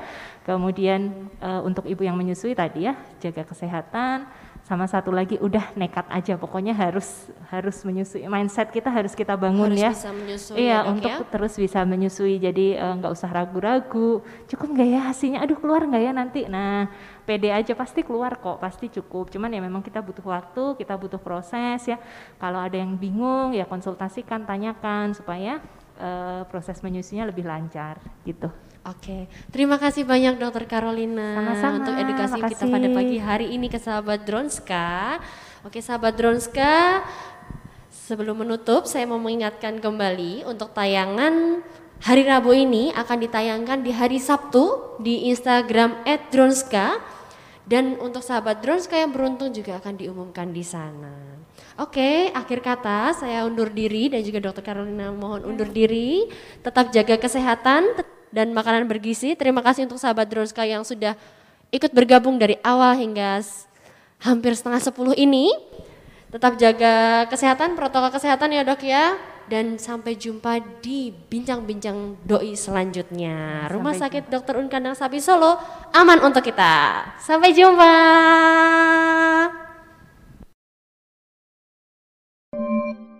Kemudian 0.43 1.31
uh, 1.39 1.63
untuk 1.63 1.87
ibu 1.87 2.03
yang 2.03 2.19
menyusui 2.19 2.51
tadi 2.51 2.89
ya 2.89 2.99
jaga 3.23 3.47
kesehatan, 3.47 4.27
sama 4.63 4.87
satu 4.87 5.11
lagi 5.11 5.35
udah 5.43 5.75
nekat 5.75 6.07
aja. 6.07 6.39
Pokoknya 6.39 6.71
harus 6.71 7.27
harus 7.51 7.83
menyusui 7.83 8.23
mindset 8.31 8.71
kita 8.71 8.87
harus 8.87 9.11
kita 9.11 9.35
bangun 9.35 9.75
Harus 9.75 9.83
ya. 9.83 9.91
bisa 9.91 10.09
menyusui 10.15 10.55
iya 10.55 10.79
ya, 10.81 10.87
untuk 10.87 11.11
ya? 11.11 11.27
terus 11.27 11.53
bisa 11.59 11.83
menyusui. 11.83 12.39
Jadi 12.39 12.79
eh, 12.79 12.93
nggak 12.95 13.11
usah 13.11 13.27
ragu-ragu. 13.27 14.23
Cukup 14.47 14.67
nggak 14.71 14.87
ya 14.87 15.01
hasilnya? 15.11 15.39
Aduh 15.43 15.59
keluar 15.59 15.83
nggak 15.83 16.03
ya 16.07 16.11
nanti? 16.15 16.41
Nah 16.47 16.87
pede 17.27 17.51
aja. 17.51 17.75
Pasti 17.75 18.07
keluar 18.07 18.39
kok 18.39 18.63
pasti 18.63 18.87
cukup. 18.87 19.27
Cuman 19.35 19.51
ya 19.51 19.59
memang 19.59 19.83
kita 19.83 19.99
butuh 19.99 20.23
waktu 20.23 20.79
kita 20.79 20.95
butuh 20.95 21.19
proses 21.19 21.83
ya. 21.83 21.99
Kalau 22.39 22.63
ada 22.63 22.79
yang 22.79 22.95
bingung 22.95 23.51
ya 23.51 23.67
konsultasikan 23.67 24.47
tanyakan 24.47 25.11
supaya 25.11 25.59
eh, 25.99 26.41
proses 26.47 26.79
menyusuinya 26.79 27.27
lebih 27.27 27.43
lancar 27.43 27.99
gitu 28.23 28.47
Oke, 28.83 29.31
terima 29.47 29.79
kasih 29.79 30.03
banyak 30.03 30.35
Dokter 30.43 30.67
Carolina 30.67 31.39
Sama-sama, 31.39 31.79
untuk 31.79 31.95
edukasi 31.95 32.35
kita 32.35 32.67
makasih. 32.67 32.73
pada 32.75 32.87
pagi 32.91 33.15
hari 33.15 33.47
ini 33.55 33.71
ke 33.71 33.79
sahabat 33.79 34.27
Dronska. 34.27 35.23
Oke, 35.63 35.79
sahabat 35.79 36.19
Dronska, 36.19 36.99
sebelum 37.87 38.43
menutup 38.43 38.83
saya 38.83 39.07
mau 39.07 39.23
mengingatkan 39.23 39.79
kembali 39.79 40.43
untuk 40.43 40.75
tayangan 40.75 41.63
hari 42.03 42.27
Rabu 42.27 42.51
ini 42.51 42.91
akan 42.91 43.23
ditayangkan 43.23 43.87
di 43.87 43.95
hari 43.95 44.19
Sabtu 44.19 44.99
di 44.99 45.31
Instagram 45.31 46.03
@dronska 46.27 46.99
dan 47.63 47.95
untuk 48.03 48.19
sahabat 48.19 48.59
Dronska 48.59 48.99
yang 48.99 49.15
beruntung 49.15 49.55
juga 49.55 49.79
akan 49.79 49.95
diumumkan 49.95 50.51
di 50.51 50.59
sana. 50.59 51.39
Oke, 51.79 52.35
akhir 52.35 52.59
kata 52.59 53.15
saya 53.15 53.47
undur 53.47 53.71
diri 53.71 54.11
dan 54.11 54.19
juga 54.27 54.43
Dokter 54.43 54.75
Carolina 54.75 55.07
mohon 55.15 55.47
undur 55.47 55.71
diri. 55.71 56.27
Tetap 56.59 56.91
jaga 56.91 57.15
kesehatan 57.15 58.11
dan 58.33 58.49
makanan 58.51 58.89
bergizi. 58.89 59.37
Terima 59.37 59.61
kasih 59.61 59.85
untuk 59.85 60.01
sahabat 60.01 60.25
Droska 60.25 60.65
yang 60.65 60.81
sudah 60.81 61.13
ikut 61.69 61.93
bergabung 61.93 62.41
dari 62.41 62.57
awal 62.65 62.97
hingga 62.97 63.45
hampir 64.17 64.57
setengah 64.57 64.81
sepuluh 64.81 65.13
ini. 65.13 65.53
Tetap 66.33 66.57
jaga 66.57 67.29
kesehatan, 67.29 67.77
protokol 67.77 68.09
kesehatan 68.09 68.57
ya 68.57 68.65
dok 68.65 68.81
ya. 68.81 69.13
Dan 69.43 69.77
sampai 69.77 70.15
jumpa 70.17 70.81
di 70.81 71.11
bincang-bincang 71.11 72.17
doi 72.25 72.57
selanjutnya. 72.57 73.69
Sampai 73.69 73.73
Rumah 73.75 73.93
Sakit 73.93 74.23
jumpa. 74.25 74.33
Dr. 74.39 74.55
Unkandang 74.57 74.95
Sapi 74.97 75.19
Solo 75.21 75.59
aman 75.93 76.25
untuk 76.25 76.41
kita. 76.41 77.05
Sampai 77.21 77.53
jumpa. 77.53 77.93
thank 82.53 82.97
you 82.97 83.12